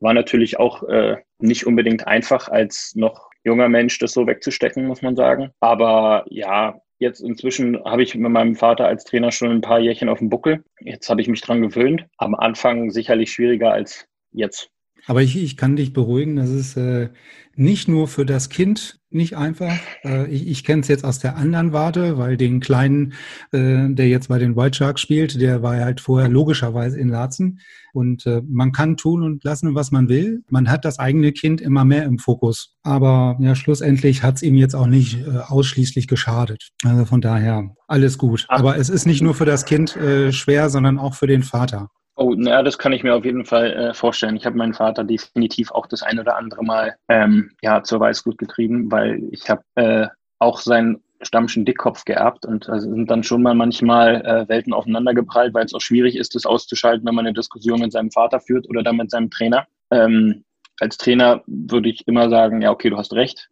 war 0.00 0.14
natürlich 0.14 0.58
auch 0.58 0.84
äh, 0.84 1.16
nicht 1.38 1.66
unbedingt 1.66 2.06
einfach, 2.06 2.48
als 2.48 2.92
noch 2.94 3.28
junger 3.44 3.68
Mensch 3.68 3.98
das 3.98 4.12
so 4.12 4.26
wegzustecken, 4.26 4.86
muss 4.86 5.02
man 5.02 5.16
sagen. 5.16 5.50
Aber 5.60 6.24
ja, 6.28 6.80
Jetzt 6.98 7.20
inzwischen 7.20 7.82
habe 7.84 8.02
ich 8.02 8.14
mit 8.14 8.30
meinem 8.30 8.56
Vater 8.56 8.86
als 8.86 9.04
Trainer 9.04 9.30
schon 9.30 9.50
ein 9.50 9.60
paar 9.60 9.78
Jährchen 9.78 10.08
auf 10.08 10.18
dem 10.18 10.28
Buckel. 10.28 10.64
Jetzt 10.80 11.08
habe 11.08 11.20
ich 11.20 11.28
mich 11.28 11.40
dran 11.40 11.62
gewöhnt. 11.62 12.06
Am 12.16 12.34
Anfang 12.34 12.90
sicherlich 12.90 13.32
schwieriger 13.32 13.72
als 13.72 14.08
jetzt. 14.32 14.70
Aber 15.08 15.22
ich, 15.22 15.42
ich 15.42 15.56
kann 15.56 15.74
dich 15.74 15.94
beruhigen, 15.94 16.36
das 16.36 16.50
ist 16.50 16.76
äh, 16.76 17.08
nicht 17.56 17.88
nur 17.88 18.08
für 18.08 18.26
das 18.26 18.50
Kind 18.50 19.00
nicht 19.08 19.38
einfach. 19.38 19.72
Äh, 20.04 20.28
ich 20.28 20.46
ich 20.46 20.64
kenne 20.64 20.82
es 20.82 20.88
jetzt 20.88 21.02
aus 21.02 21.18
der 21.18 21.36
anderen 21.36 21.72
Warte, 21.72 22.18
weil 22.18 22.36
den 22.36 22.60
Kleinen, 22.60 23.14
äh, 23.50 23.88
der 23.88 24.06
jetzt 24.06 24.28
bei 24.28 24.38
den 24.38 24.54
White 24.54 24.76
Sharks 24.76 25.00
spielt, 25.00 25.40
der 25.40 25.62
war 25.62 25.76
halt 25.76 26.02
vorher 26.02 26.28
logischerweise 26.28 27.00
in 27.00 27.08
Laatzen. 27.08 27.60
Und 27.94 28.26
äh, 28.26 28.42
man 28.46 28.70
kann 28.72 28.98
tun 28.98 29.22
und 29.22 29.44
lassen, 29.44 29.74
was 29.74 29.90
man 29.90 30.10
will. 30.10 30.44
Man 30.50 30.70
hat 30.70 30.84
das 30.84 30.98
eigene 30.98 31.32
Kind 31.32 31.62
immer 31.62 31.86
mehr 31.86 32.04
im 32.04 32.18
Fokus. 32.18 32.76
Aber 32.82 33.38
ja, 33.40 33.54
schlussendlich 33.54 34.22
hat 34.22 34.36
es 34.36 34.42
ihm 34.42 34.56
jetzt 34.56 34.74
auch 34.74 34.86
nicht 34.86 35.26
äh, 35.26 35.38
ausschließlich 35.38 36.06
geschadet. 36.06 36.68
Also 36.84 37.06
von 37.06 37.22
daher 37.22 37.74
alles 37.86 38.18
gut. 38.18 38.44
Aber 38.48 38.76
es 38.76 38.90
ist 38.90 39.06
nicht 39.06 39.22
nur 39.22 39.34
für 39.34 39.46
das 39.46 39.64
Kind 39.64 39.96
äh, 39.96 40.32
schwer, 40.32 40.68
sondern 40.68 40.98
auch 40.98 41.14
für 41.14 41.26
den 41.26 41.42
Vater. 41.42 41.88
Oh, 42.20 42.34
na, 42.36 42.64
das 42.64 42.78
kann 42.78 42.92
ich 42.92 43.04
mir 43.04 43.14
auf 43.14 43.24
jeden 43.24 43.44
Fall 43.44 43.72
äh, 43.72 43.94
vorstellen. 43.94 44.34
Ich 44.34 44.44
habe 44.44 44.56
meinen 44.56 44.74
Vater 44.74 45.04
definitiv 45.04 45.70
auch 45.70 45.86
das 45.86 46.02
ein 46.02 46.18
oder 46.18 46.36
andere 46.36 46.64
Mal 46.64 46.96
ähm, 47.08 47.52
ja, 47.62 47.84
zur 47.84 48.00
Weißglut 48.00 48.38
getrieben, 48.38 48.90
weil 48.90 49.22
ich 49.30 49.48
habe 49.48 49.62
äh, 49.76 50.08
auch 50.40 50.58
seinen 50.60 51.00
Stammschen 51.22 51.64
Dickkopf 51.64 52.04
geerbt 52.04 52.44
und 52.44 52.68
also 52.68 52.90
sind 52.90 53.08
dann 53.08 53.22
schon 53.22 53.40
mal 53.40 53.54
manchmal 53.54 54.16
äh, 54.26 54.48
Welten 54.48 54.72
aufeinandergeprallt, 54.72 55.54
weil 55.54 55.64
es 55.64 55.74
auch 55.74 55.80
schwierig 55.80 56.16
ist, 56.16 56.34
das 56.34 56.44
auszuschalten, 56.44 57.06
wenn 57.06 57.14
man 57.14 57.24
eine 57.24 57.34
Diskussion 57.34 57.78
mit 57.78 57.92
seinem 57.92 58.10
Vater 58.10 58.40
führt 58.40 58.68
oder 58.68 58.82
dann 58.82 58.96
mit 58.96 59.12
seinem 59.12 59.30
Trainer. 59.30 59.68
Ähm, 59.92 60.42
als 60.80 60.96
Trainer 60.96 61.44
würde 61.46 61.88
ich 61.88 62.08
immer 62.08 62.30
sagen, 62.30 62.62
ja, 62.62 62.72
okay, 62.72 62.90
du 62.90 62.96
hast 62.96 63.12
recht. 63.12 63.48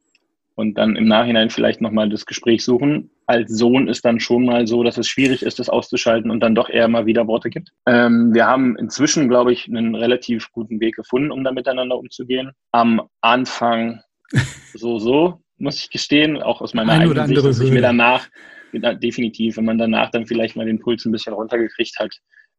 Und 0.56 0.78
dann 0.78 0.96
im 0.96 1.06
Nachhinein 1.06 1.50
vielleicht 1.50 1.80
nochmal 1.80 2.08
das 2.08 2.26
Gespräch 2.26 2.64
suchen 2.64 3.10
als 3.26 3.50
Sohn 3.50 3.88
ist 3.88 4.04
dann 4.04 4.20
schon 4.20 4.44
mal 4.44 4.66
so, 4.66 4.84
dass 4.84 4.98
es 4.98 5.08
schwierig 5.08 5.42
ist, 5.42 5.58
das 5.58 5.68
auszuschalten 5.68 6.30
und 6.30 6.40
dann 6.40 6.54
doch 6.54 6.68
eher 6.68 6.88
mal 6.88 7.06
wieder 7.06 7.26
Worte 7.26 7.50
gibt. 7.50 7.70
Ähm, 7.86 8.32
wir 8.32 8.46
haben 8.46 8.76
inzwischen, 8.76 9.28
glaube 9.28 9.52
ich, 9.52 9.68
einen 9.68 9.94
relativ 9.96 10.50
guten 10.52 10.80
Weg 10.80 10.94
gefunden, 10.94 11.32
um 11.32 11.42
da 11.42 11.50
miteinander 11.50 11.98
umzugehen. 11.98 12.52
Am 12.72 13.02
Anfang 13.20 14.00
so, 14.74 14.98
so, 14.98 15.40
muss 15.58 15.80
ich 15.80 15.90
gestehen, 15.90 16.40
auch 16.40 16.60
aus 16.60 16.72
meiner 16.72 16.92
Ein 16.92 17.02
eigenen 17.02 17.26
Sicht, 17.26 17.44
dass 17.44 17.60
ich 17.60 17.70
mir 17.72 17.82
danach, 17.82 18.28
definitiv, 18.72 19.56
wenn 19.56 19.64
man 19.64 19.78
danach 19.78 20.10
dann 20.10 20.26
vielleicht 20.26 20.54
mal 20.54 20.66
den 20.66 20.78
Puls 20.78 21.04
ein 21.04 21.12
bisschen 21.12 21.32
runtergekriegt 21.32 21.98
hat, 21.98 22.14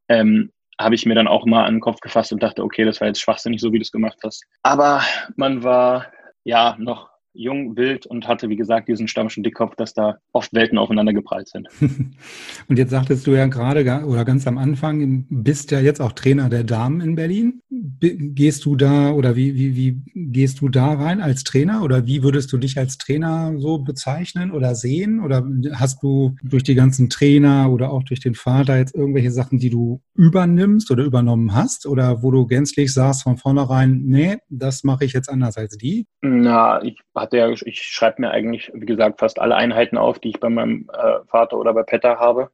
ähm, 0.10 0.52
habe 0.80 0.96
ich 0.96 1.06
mir 1.06 1.16
dann 1.16 1.28
auch 1.28 1.46
mal 1.46 1.66
an 1.66 1.76
den 1.76 1.82
Kopf 1.82 2.02
gefasst 2.02 2.34
und 2.34 2.44
dachte, 2.44 2.64
okay, 2.64 2.86
das 2.86 3.00
war 3.00 3.08
jetzt 3.08 3.22
schwachsinnig, 3.22 3.62
so 3.62 3.72
wie 3.72 3.78
du 3.80 3.84
es 3.84 3.92
gemacht 3.92 4.18
hast. 4.24 4.44
Aber 4.64 5.02
man 5.36 5.64
war 5.64 6.08
ja 6.44 6.76
noch 6.78 7.10
jung, 7.38 7.78
wild 7.78 8.06
und 8.06 8.28
hatte, 8.28 8.50
wie 8.50 8.56
gesagt, 8.56 8.88
diesen 8.88 9.08
stammischen 9.08 9.44
Dickkopf, 9.44 9.76
dass 9.76 9.94
da 9.94 10.18
oft 10.32 10.54
Welten 10.54 10.78
aufeinander 10.78 11.14
geprallt 11.14 11.48
sind. 11.48 11.68
und 12.68 12.78
jetzt 12.78 12.92
sagtest 12.92 13.28
du 13.28 13.32
ja 13.32 13.46
gerade 13.48 14.06
oder 14.06 14.26
ganz 14.26 14.48
am 14.48 14.58
Anfang, 14.58 15.26
bist 15.30 15.72
ja 15.72 15.80
jetzt 15.80 16.02
auch 16.02 16.12
Trainer 16.12 16.50
der 16.50 16.64
Damen 16.64 17.02
in 17.02 17.16
Berlin. 17.16 17.62
Gehst 17.70 18.66
du 18.66 18.76
da 18.76 19.12
oder 19.12 19.36
wie, 19.36 19.56
wie, 19.56 19.76
wie 19.76 20.02
gehst 20.14 20.62
du 20.62 20.70
da 20.70 20.94
rein 20.94 21.22
als 21.22 21.44
Trainer 21.44 21.84
oder 21.84 22.06
wie 22.06 22.24
würdest 22.24 22.52
du 22.52 22.58
dich 22.58 22.78
als 22.78 22.98
Trainer 22.98 23.54
so 23.58 23.80
bezeichnen 23.80 24.52
oder 24.52 24.76
sehen? 24.76 25.20
Oder 25.20 25.48
hast 25.74 26.02
du 26.04 26.36
durch 26.44 26.64
die 26.64 26.76
ganzen 26.76 27.10
Trainer 27.10 27.72
oder 27.72 27.92
auch 27.92 28.04
durch 28.04 28.20
den 28.20 28.36
Vater 28.36 28.78
jetzt 28.78 28.96
irgendwelche 28.96 29.32
Sachen, 29.32 29.60
die 29.60 29.70
du 29.70 30.02
übernimmst 30.16 30.92
oder 30.92 31.04
übernommen 31.04 31.54
hast 31.54 31.86
oder 31.86 32.24
wo 32.24 32.32
du 32.32 32.48
gänzlich 32.48 32.94
sagst 32.94 33.24
von 33.24 33.38
vornherein, 33.38 34.04
nee, 34.06 34.38
das 34.50 34.84
mache 34.84 35.06
ich 35.06 35.14
jetzt 35.14 35.30
anders 35.30 35.58
als 35.58 35.78
die? 35.78 36.08
Na, 36.22 36.82
ich 36.84 37.00
hatte 37.28 37.38
ja, 37.38 37.50
ich 37.50 37.82
schreibe 37.82 38.22
mir 38.22 38.32
eigentlich, 38.32 38.72
wie 38.74 38.86
gesagt, 38.86 39.20
fast 39.20 39.40
alle 39.40 39.56
Einheiten 39.56 39.98
auf, 39.98 40.20
die 40.20 40.30
ich 40.30 40.40
bei 40.40 40.50
meinem 40.50 40.90
äh, 40.94 41.26
Vater 41.28 41.58
oder 41.58 41.74
bei 41.74 41.84
Petter 41.84 42.20
habe, 42.20 42.50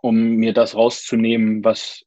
um 0.00 0.36
mir 0.36 0.52
das 0.52 0.76
rauszunehmen, 0.76 1.64
was 1.64 2.04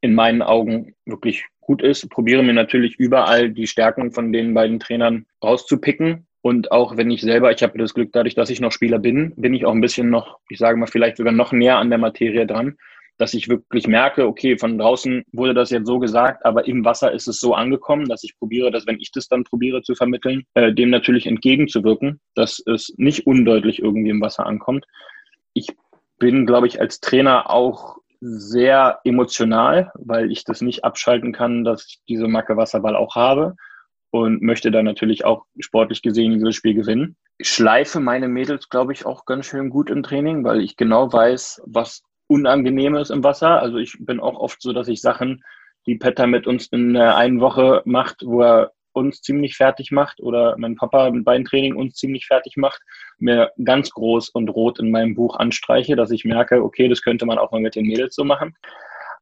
in 0.00 0.14
meinen 0.14 0.42
Augen 0.42 0.94
wirklich 1.04 1.44
gut 1.60 1.82
ist. 1.82 2.08
Probiere 2.08 2.42
mir 2.42 2.54
natürlich 2.54 2.96
überall 2.96 3.50
die 3.50 3.66
Stärken 3.66 4.10
von 4.10 4.32
den 4.32 4.54
beiden 4.54 4.80
Trainern 4.80 5.26
rauszupicken. 5.44 6.26
Und 6.42 6.72
auch 6.72 6.96
wenn 6.96 7.10
ich 7.10 7.20
selber, 7.20 7.52
ich 7.52 7.62
habe 7.62 7.78
das 7.78 7.92
Glück, 7.92 8.10
dadurch, 8.12 8.34
dass 8.34 8.48
ich 8.48 8.60
noch 8.60 8.72
Spieler 8.72 8.98
bin, 8.98 9.34
bin 9.36 9.52
ich 9.52 9.66
auch 9.66 9.72
ein 9.72 9.82
bisschen 9.82 10.08
noch, 10.08 10.38
ich 10.48 10.58
sage 10.58 10.78
mal, 10.78 10.86
vielleicht 10.86 11.18
sogar 11.18 11.34
noch 11.34 11.52
näher 11.52 11.76
an 11.76 11.90
der 11.90 11.98
Materie 11.98 12.46
dran 12.46 12.78
dass 13.20 13.34
ich 13.34 13.50
wirklich 13.50 13.86
merke, 13.86 14.26
okay, 14.26 14.56
von 14.56 14.78
draußen 14.78 15.24
wurde 15.32 15.52
das 15.52 15.68
jetzt 15.68 15.86
so 15.86 15.98
gesagt, 15.98 16.46
aber 16.46 16.66
im 16.66 16.86
Wasser 16.86 17.12
ist 17.12 17.28
es 17.28 17.38
so 17.38 17.52
angekommen, 17.54 18.08
dass 18.08 18.24
ich 18.24 18.38
probiere, 18.38 18.70
dass 18.70 18.86
wenn 18.86 18.98
ich 18.98 19.12
das 19.12 19.28
dann 19.28 19.44
probiere 19.44 19.82
zu 19.82 19.94
vermitteln, 19.94 20.44
äh, 20.54 20.72
dem 20.72 20.88
natürlich 20.88 21.26
entgegenzuwirken, 21.26 22.18
dass 22.34 22.62
es 22.64 22.94
nicht 22.96 23.26
undeutlich 23.26 23.80
irgendwie 23.80 24.08
im 24.08 24.22
Wasser 24.22 24.46
ankommt. 24.46 24.86
Ich 25.52 25.68
bin, 26.18 26.46
glaube 26.46 26.66
ich, 26.66 26.80
als 26.80 27.00
Trainer 27.00 27.50
auch 27.50 27.98
sehr 28.20 29.00
emotional, 29.04 29.92
weil 29.96 30.32
ich 30.32 30.44
das 30.44 30.62
nicht 30.62 30.84
abschalten 30.84 31.32
kann, 31.32 31.62
dass 31.62 31.86
ich 31.86 32.00
diese 32.08 32.26
Macke 32.26 32.56
Wasserball 32.56 32.96
auch 32.96 33.16
habe 33.16 33.54
und 34.10 34.40
möchte 34.40 34.70
dann 34.70 34.86
natürlich 34.86 35.26
auch 35.26 35.44
sportlich 35.58 36.00
gesehen 36.00 36.32
dieses 36.32 36.54
Spiel 36.54 36.74
gewinnen. 36.74 37.16
Ich 37.36 37.50
schleife 37.50 38.00
meine 38.00 38.28
Mädels, 38.28 38.70
glaube 38.70 38.94
ich, 38.94 39.04
auch 39.04 39.26
ganz 39.26 39.44
schön 39.44 39.68
gut 39.68 39.90
im 39.90 40.02
Training, 40.02 40.42
weil 40.42 40.62
ich 40.62 40.76
genau 40.76 41.12
weiß, 41.12 41.62
was 41.66 42.02
Unangenehmes 42.30 43.10
im 43.10 43.24
Wasser. 43.24 43.60
Also 43.60 43.78
ich 43.78 43.96
bin 43.98 44.20
auch 44.20 44.38
oft 44.38 44.62
so, 44.62 44.72
dass 44.72 44.86
ich 44.86 45.00
Sachen, 45.00 45.42
die 45.86 45.96
Petter 45.96 46.28
mit 46.28 46.46
uns 46.46 46.68
in 46.68 46.94
der 46.94 47.16
einen 47.16 47.40
Woche 47.40 47.82
macht, 47.84 48.22
wo 48.24 48.42
er 48.42 48.72
uns 48.92 49.20
ziemlich 49.20 49.56
fertig 49.56 49.90
macht 49.90 50.20
oder 50.20 50.54
mein 50.56 50.76
Papa 50.76 51.10
mit 51.10 51.24
Beintraining 51.24 51.74
uns 51.74 51.96
ziemlich 51.96 52.26
fertig 52.26 52.56
macht, 52.56 52.82
mir 53.18 53.50
ganz 53.64 53.90
groß 53.90 54.28
und 54.28 54.48
rot 54.48 54.78
in 54.78 54.92
meinem 54.92 55.14
Buch 55.14 55.38
anstreiche, 55.38 55.96
dass 55.96 56.12
ich 56.12 56.24
merke, 56.24 56.62
okay, 56.62 56.88
das 56.88 57.02
könnte 57.02 57.26
man 57.26 57.38
auch 57.38 57.50
mal 57.50 57.60
mit 57.60 57.74
den 57.74 57.86
Mädels 57.86 58.14
so 58.14 58.24
machen. 58.24 58.56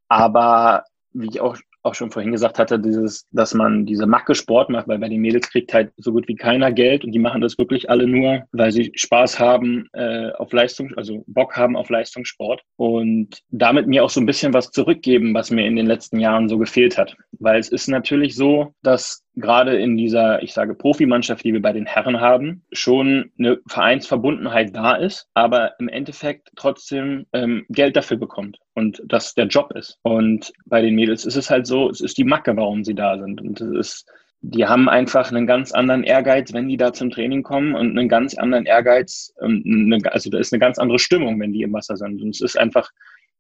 Aber 0.09 0.85
wie 1.13 1.29
ich 1.29 1.41
auch 1.41 1.57
auch 1.83 1.95
schon 1.95 2.11
vorhin 2.11 2.33
gesagt 2.33 2.59
hatte, 2.59 2.79
dieses, 2.79 3.27
dass 3.31 3.55
man 3.55 3.87
diese 3.87 4.07
Macke 4.07 4.35
Sport 4.35 4.71
macht, 4.71 4.89
weil 4.89 4.99
bei 4.99 5.09
den 5.09 5.21
Mädels 5.21 5.51
kriegt 5.51 5.73
halt 5.73 5.93
so 5.97 6.13
gut 6.13 6.29
wie 6.29 6.37
keiner 6.37 6.73
Geld 6.73 7.05
und 7.05 7.13
die 7.13 7.19
machen 7.19 7.41
das 7.41 7.59
wirklich 7.59 7.91
alle 7.91 8.07
nur, 8.07 8.45
weil 8.53 8.73
sie 8.73 8.93
Spaß 8.95 9.39
haben 9.39 9.89
äh, 9.93 10.31
auf 10.33 10.53
Leistung, 10.53 10.93
also 10.97 11.25
Bock 11.27 11.57
haben 11.57 11.77
auf 11.77 11.91
Leistungssport 11.91 12.63
und 12.77 13.41
damit 13.51 13.87
mir 13.87 14.05
auch 14.05 14.11
so 14.11 14.21
ein 14.21 14.27
bisschen 14.27 14.55
was 14.55 14.71
zurückgeben, 14.71 15.35
was 15.35 15.51
mir 15.51 15.67
in 15.67 15.77
den 15.77 15.87
letzten 15.87 16.19
Jahren 16.19 16.49
so 16.49 16.59
gefehlt 16.59 16.99
hat. 16.99 17.17
Weil 17.39 17.59
es 17.59 17.69
ist 17.69 17.89
natürlich 17.89 18.35
so, 18.35 18.75
dass 18.83 19.25
gerade 19.37 19.77
in 19.79 19.97
dieser, 19.97 20.43
ich 20.43 20.53
sage, 20.53 20.75
Profimannschaft, 20.75 21.45
die 21.45 21.53
wir 21.53 21.63
bei 21.63 21.73
den 21.73 21.87
Herren 21.87 22.21
haben, 22.21 22.63
schon 22.73 23.31
eine 23.39 23.59
Vereinsverbundenheit 23.69 24.75
da 24.75 24.95
ist, 24.95 25.29
aber 25.35 25.79
im 25.79 25.89
Endeffekt 25.89 26.51
trotzdem 26.57 27.27
ähm, 27.33 27.65
Geld 27.69 27.97
dafür 27.97 28.17
bekommt 28.17 28.59
und 28.79 29.03
das 29.07 29.35
der 29.35 29.47
Job 29.47 29.73
ist. 29.75 29.99
Und 30.03 30.53
bei 30.67 30.81
den 30.81 30.95
Mädels 30.95 31.27
ist 31.27 31.37
es 31.37 31.51
halt 31.51 31.67
so, 31.67 31.91
es 31.91 32.01
ist 32.01 32.17
die 32.17 32.25
Macke, 32.25 32.57
warum 32.57 32.85
sie 32.85 32.95
da 32.95 33.19
sind. 33.19 33.41
Und 33.41 33.61
es 33.61 33.77
ist 33.77 34.11
die 34.41 34.67
haben 34.67 34.89
einfach 34.89 35.31
einen 35.31 35.47
ganz 35.47 35.73
anderen 35.73 36.05
Ehrgeiz, 36.05 36.53
wenn 36.53 36.69
die 36.69 36.77
da 36.77 36.93
zum 36.93 37.11
Training 37.11 37.43
kommen 37.43 37.75
und 37.75 37.99
einen 37.99 38.09
ganz 38.09 38.37
anderen 38.37 38.67
Ehrgeiz, 38.67 39.35
also 39.41 40.31
da 40.31 40.39
ist 40.39 40.53
eine 40.53 40.61
ganz 40.61 40.79
andere 40.79 40.99
Stimmung, 40.99 41.41
wenn 41.41 41.53
die 41.53 41.63
im 41.63 41.73
Wasser 41.73 41.97
sind. 41.97 42.23
Und 42.23 42.31
es 42.31 42.41
ist 42.41 42.57
einfach 42.57 42.89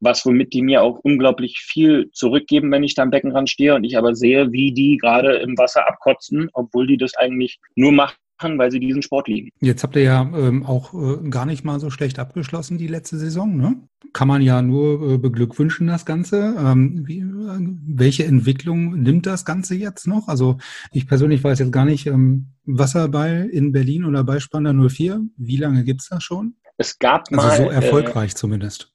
was, 0.01 0.25
womit 0.27 0.53
die 0.53 0.63
mir 0.63 0.83
auch 0.83 0.99
unglaublich 1.01 1.59
viel 1.61 2.11
zurückgeben, 2.13 2.71
wenn 2.71 2.85
ich 2.85 2.95
da 2.95 3.03
am 3.03 3.11
Beckenrand 3.11 3.49
stehe 3.49 3.75
und 3.75 3.85
ich 3.85 3.97
aber 3.97 4.15
sehe, 4.15 4.53
wie 4.53 4.73
die 4.73 4.97
gerade 4.97 5.37
im 5.37 5.57
Wasser 5.59 5.87
abkotzen, 5.89 6.51
obwohl 6.53 6.87
die 6.87 6.97
das 6.97 7.15
eigentlich 7.17 7.59
nur 7.75 7.93
machen, 7.93 8.17
weil 8.41 8.71
sie 8.71 8.81
diesen 8.81 9.03
Sport 9.03 9.29
lieben. 9.29 9.51
Jetzt 9.61 9.83
habt 9.83 9.97
ihr 9.97 10.03
ja 10.03 10.23
ähm, 10.23 10.65
auch 10.65 10.95
äh, 10.95 11.29
gar 11.29 11.47
nicht 11.47 11.65
mal 11.65 11.81
so 11.81 11.91
schlecht 11.91 12.19
abgeschlossen 12.19 12.79
die 12.79 12.87
letzte 12.87 13.19
Saison, 13.19 13.57
ne? 13.57 13.77
Kann 14.13 14.29
man 14.29 14.43
ja 14.43 14.63
nur 14.63 15.15
äh, 15.15 15.19
beglückwünschen, 15.19 15.87
das 15.87 16.07
Ganze. 16.07 16.55
Ähm, 16.59 17.03
wie, 17.07 17.21
äh, 17.21 17.77
welche 17.87 18.25
Entwicklung 18.25 19.01
nimmt 19.03 19.27
das 19.27 19.45
Ganze 19.45 19.75
jetzt 19.75 20.07
noch? 20.07 20.29
Also 20.29 20.59
ich 20.93 21.07
persönlich 21.07 21.43
weiß 21.43 21.59
jetzt 21.59 21.73
gar 21.73 21.85
nicht, 21.85 22.07
ähm, 22.07 22.49
Wasserball 22.65 23.49
in 23.51 23.73
Berlin 23.73 24.05
oder 24.05 24.25
bei 24.25 24.41
Spanner 24.41 24.75
04, 24.89 25.21
wie 25.37 25.57
lange 25.57 25.85
gibt 25.85 26.03
es 26.03 26.09
das 26.09 26.23
schon? 26.23 26.55
Es 26.77 26.99
gab 26.99 27.27
also 27.33 27.47
mal. 27.47 27.57
so 27.57 27.71
erfolgreich 27.71 28.37
zumindest. 28.37 28.93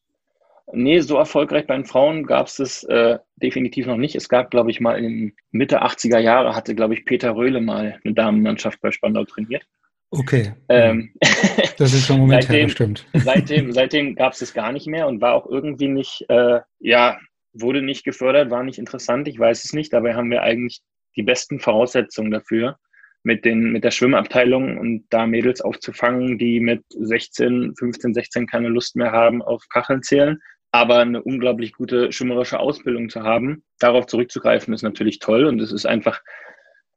Nee, 0.76 0.99
so 1.01 1.17
erfolgreich 1.17 1.67
bei 1.67 1.76
den 1.76 1.86
Frauen 1.86 2.26
gab 2.26 2.47
es 2.47 2.55
das 2.55 2.84
äh, 2.86 3.19
definitiv 3.36 3.86
noch 3.86 3.97
nicht. 3.97 4.15
Es 4.15 4.28
gab, 4.28 4.49
glaube 4.49 4.71
ich, 4.71 4.80
mal 4.80 4.97
in 4.97 5.34
Mitte 5.51 5.84
80er 5.84 6.17
Jahre 6.17 6.55
hatte, 6.55 6.74
glaube 6.74 6.95
ich, 6.95 7.05
Peter 7.05 7.36
Röhle 7.36 7.61
mal 7.61 7.99
eine 8.03 8.13
Damenmannschaft 8.13 8.82
bei 8.82 8.91
Spandau 8.91 9.24
trainiert. 9.24 9.63
Okay. 10.09 10.53
Ähm, 10.69 11.13
das 11.78 11.93
ist 11.93 12.07
schon 12.07 12.19
Moment 12.19 12.43
seitdem, 12.43 12.59
her, 12.61 12.69
stimmt. 12.69 13.05
Seitdem, 13.13 13.71
seitdem 13.71 14.15
gab 14.15 14.34
es 14.34 14.41
es 14.41 14.53
gar 14.53 14.71
nicht 14.71 14.88
mehr 14.88 15.07
und 15.07 15.21
war 15.21 15.34
auch 15.34 15.47
irgendwie 15.47 15.88
nicht, 15.88 16.26
äh, 16.30 16.59
ja, 16.80 17.19
wurde 17.53 17.84
nicht 17.84 18.03
gefördert, 18.03 18.49
war 18.49 18.63
nicht 18.63 18.80
interessant, 18.80 19.28
ich 19.28 19.38
weiß 19.38 19.65
es 19.65 19.74
nicht. 19.74 19.93
Dabei 19.93 20.15
haben 20.15 20.32
wir 20.32 20.41
eigentlich 20.41 20.82
die 21.15 21.24
besten 21.24 21.59
Voraussetzungen 21.59 22.32
dafür, 22.32 22.78
mit, 23.21 23.45
den, 23.45 23.71
mit 23.71 23.84
der 23.84 23.91
Schwimmabteilung 23.91 24.78
und 24.78 25.05
da 25.09 25.28
Mädels 25.28 25.61
aufzufangen, 25.61 26.38
die 26.38 26.59
mit 26.59 26.84
16, 26.89 27.76
15, 27.78 28.13
16 28.13 28.47
keine 28.47 28.69
Lust 28.69 28.95
mehr 28.95 29.11
haben 29.11 29.41
auf 29.41 29.63
Kacheln 29.69 30.01
zählen 30.01 30.39
aber 30.74 30.97
eine 30.97 31.21
unglaublich 31.21 31.74
gute 31.74 32.11
schwimmerische 32.11 32.59
Ausbildung 32.59 33.07
zu 33.07 33.21
haben, 33.21 33.63
darauf 33.80 34.07
zurückzugreifen, 34.07 34.74
ist 34.74 34.82
natürlich 34.82 35.19
toll. 35.19 35.45
Und 35.45 35.61
es 35.61 35.71
ist 35.71 35.86
einfach 35.86 36.19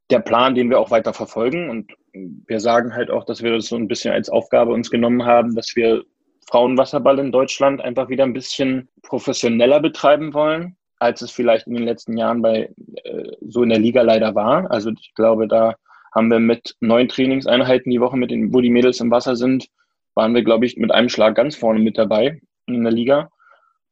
der 0.09 0.21
Plan, 0.21 0.55
den 0.55 0.71
wir 0.71 0.81
auch 0.81 0.91
weiter 0.91 1.13
verfolgen. 1.13 1.69
Und 1.69 1.93
wir 2.15 2.59
sagen 2.59 2.95
halt 2.95 3.11
auch, 3.11 3.25
dass 3.25 3.43
wir 3.43 3.53
das 3.53 3.67
so 3.67 3.77
ein 3.77 3.87
bisschen 3.87 4.15
als 4.15 4.31
Aufgabe 4.31 4.73
uns 4.73 4.91
genommen 4.91 5.27
haben, 5.27 5.55
dass 5.55 5.77
wir 5.77 6.05
Frauenwasserball 6.49 7.19
in 7.19 7.33
Deutschland 7.33 7.83
einfach 7.83 8.09
wieder 8.09 8.25
ein 8.25 8.33
bisschen 8.33 8.89
professioneller 9.03 9.81
betreiben 9.81 10.33
wollen, 10.33 10.79
als 10.99 11.21
es 11.21 11.31
vielleicht 11.31 11.67
in 11.67 11.75
den 11.75 11.85
letzten 11.85 12.17
Jahren 12.17 12.41
bei 12.41 12.71
äh, 13.05 13.33
so 13.43 13.63
in 13.63 13.69
der 13.69 13.79
Liga 13.79 14.01
leider 14.01 14.35
war. 14.35 14.71
Also 14.71 14.91
ich 14.99 15.13
glaube, 15.15 15.49
da 15.49 15.75
haben 16.15 16.31
wir 16.31 16.41
mit 16.41 16.77
neun 16.81 17.09
Trainingseinheiten 17.09 17.93
die 17.93 18.01
Woche, 18.01 18.17
mit 18.17 18.31
den, 18.31 18.55
wo 18.55 18.63
die 18.63 18.71
Mädels 18.71 19.01
im 19.01 19.11
Wasser 19.11 19.37
sind, 19.37 19.67
waren 20.15 20.35
wir, 20.35 20.43
glaube 20.43 20.65
ich, 20.65 20.79
mit 20.79 20.93
einem 20.93 21.11
Schlag 21.11 21.35
ganz 21.35 21.57
vorne 21.57 21.81
mit 21.81 21.99
dabei 21.99 22.41
in 22.67 22.83
der 22.83 22.93
Liga 22.93 23.29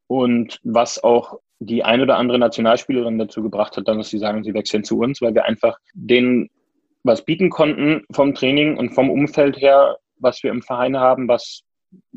und 0.07 0.59
was 0.63 1.03
auch 1.03 1.39
die 1.61 1.85
ein 1.85 2.01
oder 2.01 2.17
andere 2.17 2.39
Nationalspielerin 2.39 3.19
dazu 3.19 3.43
gebracht 3.43 3.77
hat, 3.77 3.89
dann, 3.89 3.99
dass 3.99 4.11
sie 4.11 4.19
sagen, 4.19 4.45
sie 4.45 4.55
wechseln 4.55 4.85
zu 4.85 4.99
uns, 4.99 5.23
weil 5.23 5.35
wir 5.35 5.45
einfach 5.45 5.79
denen 5.95 6.51
was 7.05 7.25
bieten 7.25 7.51
konnten 7.51 8.05
vom 8.13 8.35
Training 8.35 8.77
und 8.79 8.95
vom 8.95 9.11
Umfeld 9.11 9.61
her, 9.61 9.99
was 10.17 10.43
wir 10.43 10.51
im 10.51 10.63
Verein 10.63 10.97
haben, 10.97 11.29
was, 11.29 11.63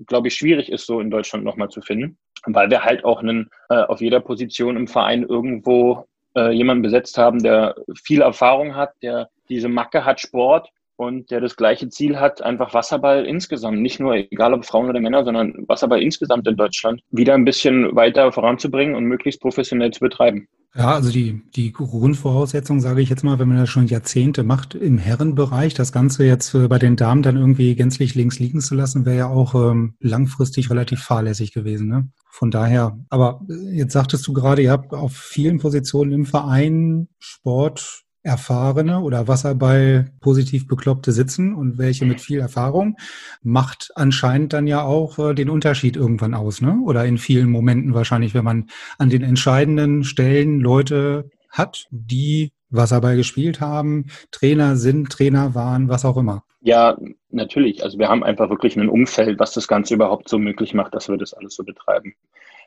glaube 0.05 0.29
ich, 0.29 0.35
schwierig 0.35 0.71
ist, 0.71 0.85
so 0.85 1.01
in 1.01 1.11
Deutschland 1.11 1.43
nochmal 1.43 1.69
zu 1.69 1.81
finden. 1.81 2.17
Weil 2.45 2.69
wir 2.69 2.83
halt 2.83 3.03
auch 3.03 3.21
einen, 3.21 3.49
äh, 3.69 3.75
auf 3.75 3.99
jeder 3.99 4.21
Position 4.21 4.77
im 4.77 4.87
Verein 4.87 5.23
irgendwo 5.23 6.05
äh, 6.35 6.51
jemanden 6.51 6.83
besetzt 6.83 7.17
haben, 7.17 7.43
der 7.43 7.75
viel 8.01 8.21
Erfahrung 8.21 8.75
hat, 8.75 8.91
der 9.01 9.29
diese 9.49 9.67
Macke 9.67 10.05
hat, 10.05 10.21
Sport 10.21 10.69
und 10.97 11.31
der 11.31 11.39
das 11.39 11.55
gleiche 11.55 11.89
Ziel 11.89 12.19
hat, 12.19 12.41
einfach 12.41 12.73
Wasserball 12.73 13.25
insgesamt, 13.25 13.79
nicht 13.79 13.99
nur 13.99 14.15
egal 14.15 14.53
ob 14.53 14.65
Frauen 14.65 14.89
oder 14.89 14.99
Männer, 14.99 15.23
sondern 15.23 15.53
Wasserball 15.67 16.01
insgesamt 16.01 16.47
in 16.47 16.57
Deutschland 16.57 17.01
wieder 17.11 17.35
ein 17.35 17.45
bisschen 17.45 17.95
weiter 17.95 18.31
voranzubringen 18.31 18.95
und 18.95 19.05
möglichst 19.05 19.41
professionell 19.41 19.91
zu 19.91 20.01
betreiben. 20.01 20.47
Ja, 20.75 20.93
also 20.93 21.09
die, 21.09 21.41
die 21.55 21.71
Grundvoraussetzung, 21.71 22.81
sage 22.81 23.01
ich 23.01 23.09
jetzt 23.09 23.23
mal, 23.23 23.39
wenn 23.39 23.47
man 23.47 23.57
das 23.57 23.69
schon 23.69 23.87
Jahrzehnte 23.87 24.43
macht 24.43 24.75
im 24.75 24.99
Herrenbereich, 24.99 25.73
das 25.73 25.91
Ganze 25.91 26.23
jetzt 26.25 26.53
äh, 26.53 26.67
bei 26.67 26.77
den 26.77 26.95
Damen 26.95 27.23
dann 27.23 27.35
irgendwie 27.35 27.73
gänzlich 27.73 28.13
links 28.13 28.37
liegen 28.37 28.61
zu 28.61 28.75
lassen, 28.75 29.05
wäre 29.05 29.17
ja 29.17 29.27
auch 29.27 29.55
ähm, 29.55 29.95
langfristig 29.99 30.69
relativ 30.69 31.01
fahrlässig 31.01 31.51
gewesen. 31.51 31.87
Ne? 31.87 32.09
Von 32.29 32.51
daher, 32.51 32.99
aber 33.09 33.41
äh, 33.49 33.75
jetzt 33.75 33.93
sagtest 33.93 34.27
du 34.27 34.33
gerade, 34.33 34.61
ihr 34.61 34.71
habt 34.71 34.93
auf 34.93 35.15
vielen 35.15 35.57
Positionen 35.57 36.11
im 36.11 36.25
Verein 36.27 37.07
Sport 37.17 38.03
erfahrene 38.27 38.99
oder 38.99 39.27
Wasserball 39.27 40.11
positiv 40.19 40.67
Bekloppte 40.67 41.11
sitzen 41.11 41.55
und 41.55 41.77
welche 41.77 42.05
mit 42.05 42.21
viel 42.21 42.39
Erfahrung, 42.39 42.97
macht 43.41 43.91
anscheinend 43.95 44.53
dann 44.53 44.67
ja 44.67 44.83
auch 44.83 45.17
äh, 45.17 45.33
den 45.33 45.49
Unterschied 45.49 45.95
irgendwann 45.95 46.33
aus, 46.33 46.61
ne? 46.61 46.79
Oder 46.85 47.05
in 47.05 47.17
vielen 47.17 47.49
Momenten 47.49 47.93
wahrscheinlich, 47.93 48.33
wenn 48.33 48.43
man 48.43 48.69
an 48.97 49.09
den 49.09 49.23
entscheidenden 49.23 50.03
Stellen 50.03 50.59
Leute 50.59 51.29
hat, 51.49 51.87
die 51.89 52.51
Wasserball 52.69 53.15
gespielt 53.15 53.61
haben, 53.61 54.07
Trainer 54.31 54.75
sind, 54.75 55.09
Trainer 55.09 55.55
waren, 55.55 55.87
was 55.87 56.05
auch 56.05 56.17
immer. 56.17 56.43
Ja, 56.61 56.97
natürlich. 57.29 57.83
Also 57.83 57.97
wir 57.97 58.09
haben 58.09 58.23
einfach 58.23 58.49
wirklich 58.49 58.75
ein 58.75 58.89
Umfeld, 58.89 59.39
was 59.39 59.53
das 59.53 59.67
Ganze 59.67 59.93
überhaupt 59.93 60.27
so 60.27 60.37
möglich 60.37 60.73
macht, 60.73 60.93
dass 60.93 61.07
wir 61.07 61.17
das 61.17 61.33
alles 61.33 61.55
so 61.55 61.63
betreiben. 61.63 62.13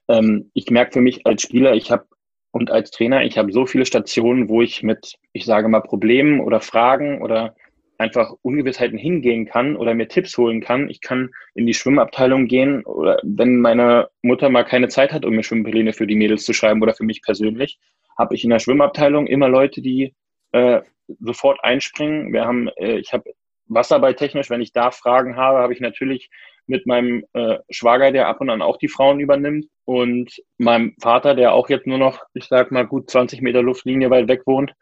Ähm, 0.08 0.50
ich 0.54 0.70
merke 0.70 0.92
für 0.92 1.00
mich 1.02 1.26
als 1.26 1.42
Spieler, 1.42 1.74
ich 1.74 1.90
habe 1.90 2.06
und 2.53 2.70
als 2.70 2.90
Trainer, 2.90 3.24
ich 3.24 3.38
habe 3.38 3.53
so 3.53 3.66
viele 3.66 3.86
Stationen, 3.86 4.48
wo 4.48 4.62
ich 4.62 4.82
mit, 4.82 5.18
ich 5.32 5.44
sage 5.44 5.68
mal, 5.68 5.80
Problemen 5.80 6.40
oder 6.40 6.61
Fragen 6.61 7.22
oder 7.22 7.55
einfach 7.98 8.32
Ungewissheiten 8.42 8.98
hingehen 8.98 9.46
kann 9.46 9.76
oder 9.76 9.94
mir 9.94 10.09
Tipps 10.09 10.36
holen 10.38 10.62
kann. 10.62 10.88
Ich 10.88 11.03
kann 11.03 11.30
in 11.55 11.66
die 11.66 11.74
Schwimmabteilung 11.74 12.46
gehen 12.46 12.82
oder 12.84 13.20
wenn 13.22 13.61
meine 13.61 14.09
Mutter 14.22 14.48
mal 14.48 14.64
keine 14.64 14.88
Zeit 14.88 15.12
hat, 15.12 15.26
um 15.26 15.34
mir 15.34 15.42
Schwimmpläne 15.42 15.92
für 15.92 16.07
die 16.07 16.16
Mädels 16.16 16.44
zu 16.44 16.55
schreiben 16.55 16.82
oder 16.82 16.94
für 16.94 17.05
mich 17.05 17.22
persönlich, 17.22 17.78
habe 18.18 18.34
ich 18.34 18.42
in 18.42 18.51
der 18.51 18.59
Schwimmabteilung 18.59 19.26
immer 19.26 19.48
Leute, 19.48 19.82
die 19.82 20.14
äh, 20.53 20.80
sofort 21.20 21.62
einspringen. 21.62 22.32
Wir 22.32 22.46
haben, 22.46 22.68
äh, 22.76 22.98
ich 22.98 23.12
habe 23.12 23.34
Wasserballtechnisch, 23.66 24.51
wenn 24.51 24.62
ich 24.62 24.72
da 24.72 24.90
Fragen 24.90 25.36
habe, 25.36 25.59
habe 25.59 25.74
ich 25.74 25.80
natürlich 25.80 26.30
mit 26.66 26.86
meinem 26.86 27.24
äh, 27.32 27.58
Schwager, 27.70 28.12
der 28.12 28.28
ab 28.28 28.40
und 28.40 28.50
an 28.50 28.62
auch 28.62 28.78
die 28.78 28.88
Frauen 28.88 29.20
übernimmt 29.20 29.66
und 29.84 30.30
meinem 30.58 30.94
Vater, 31.00 31.34
der 31.34 31.52
auch 31.52 31.68
jetzt 31.68 31.86
nur 31.86 31.98
noch, 31.98 32.22
ich 32.34 32.46
sag 32.46 32.70
mal, 32.70 32.86
gut 32.86 33.11
20 33.11 33.42
Meter 33.42 33.62
Luftlinie 33.62 34.11
weit 34.11 34.28
weg 34.28 34.42
wohnt, 34.46 34.72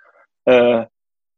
äh, 0.45 0.85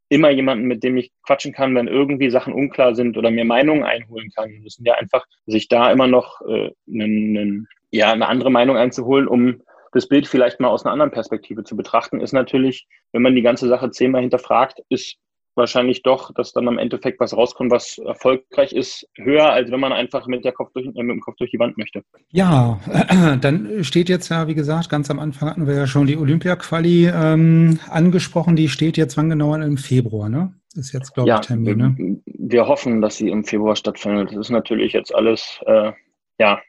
immer 0.09 0.29
jemanden, 0.29 0.65
mit 0.65 0.83
dem 0.83 0.97
ich 0.97 1.11
quatschen 1.25 1.53
kann, 1.53 1.73
wenn 1.73 1.87
irgendwie 1.87 2.29
Sachen 2.29 2.53
unklar 2.53 2.95
sind 2.95 3.17
oder 3.17 3.31
mir 3.31 3.45
Meinungen 3.45 3.83
einholen 3.83 4.29
kann. 4.35 4.49
Wir 4.49 4.59
müssen 4.59 4.85
ja 4.85 4.95
einfach 4.95 5.25
sich 5.45 5.69
da 5.69 5.89
immer 5.89 6.07
noch 6.07 6.41
äh, 6.41 6.71
einen, 6.87 7.37
einen, 7.37 7.67
ja, 7.91 8.11
eine 8.11 8.27
andere 8.27 8.51
Meinung 8.51 8.75
einzuholen, 8.75 9.27
um 9.27 9.61
das 9.93 10.07
Bild 10.07 10.27
vielleicht 10.27 10.59
mal 10.59 10.69
aus 10.69 10.85
einer 10.85 10.93
anderen 10.93 11.11
Perspektive 11.11 11.63
zu 11.63 11.75
betrachten, 11.75 12.21
ist 12.21 12.33
natürlich, 12.33 12.87
wenn 13.11 13.21
man 13.21 13.35
die 13.35 13.41
ganze 13.41 13.67
Sache 13.67 13.91
zehnmal 13.91 14.21
hinterfragt, 14.21 14.81
ist 14.89 15.17
wahrscheinlich 15.55 16.03
doch, 16.03 16.33
dass 16.33 16.53
dann 16.53 16.67
am 16.67 16.77
Endeffekt 16.77 17.19
was 17.19 17.35
rauskommt, 17.35 17.71
was 17.71 17.97
erfolgreich 17.97 18.73
ist, 18.73 19.07
höher, 19.15 19.51
als 19.51 19.71
wenn 19.71 19.79
man 19.79 19.91
einfach 19.91 20.27
mit, 20.27 20.45
der 20.45 20.51
Kopf 20.51 20.71
durch, 20.73 20.85
äh, 20.85 21.03
mit 21.03 21.15
dem 21.15 21.19
Kopf 21.19 21.35
durch 21.37 21.51
die 21.51 21.59
Wand 21.59 21.77
möchte. 21.77 22.03
Ja, 22.29 22.79
äh, 22.89 23.37
dann 23.41 23.83
steht 23.83 24.09
jetzt 24.09 24.29
ja, 24.29 24.47
wie 24.47 24.55
gesagt, 24.55 24.89
ganz 24.89 25.09
am 25.09 25.19
Anfang 25.19 25.49
hatten 25.49 25.67
wir 25.67 25.75
ja 25.75 25.87
schon 25.87 26.07
die 26.07 26.17
Olympia-Quali 26.17 27.11
ähm, 27.13 27.79
angesprochen. 27.89 28.55
Die 28.55 28.69
steht 28.69 28.97
jetzt 28.97 29.17
wann 29.17 29.29
genau 29.29 29.55
im 29.55 29.77
Februar, 29.77 30.29
ne? 30.29 30.53
Ist 30.73 30.93
jetzt, 30.93 31.13
glaube 31.13 31.27
ja, 31.27 31.39
ich, 31.39 31.47
Termin, 31.47 31.65
wir, 31.65 31.75
ne? 31.75 32.21
Wir 32.25 32.67
hoffen, 32.67 33.01
dass 33.01 33.17
sie 33.17 33.29
im 33.29 33.43
Februar 33.43 33.75
stattfindet. 33.75 34.29
Das 34.29 34.37
ist 34.37 34.51
natürlich 34.51 34.93
jetzt 34.93 35.13
alles, 35.13 35.59
äh, 35.65 35.91
ja, 36.39 36.61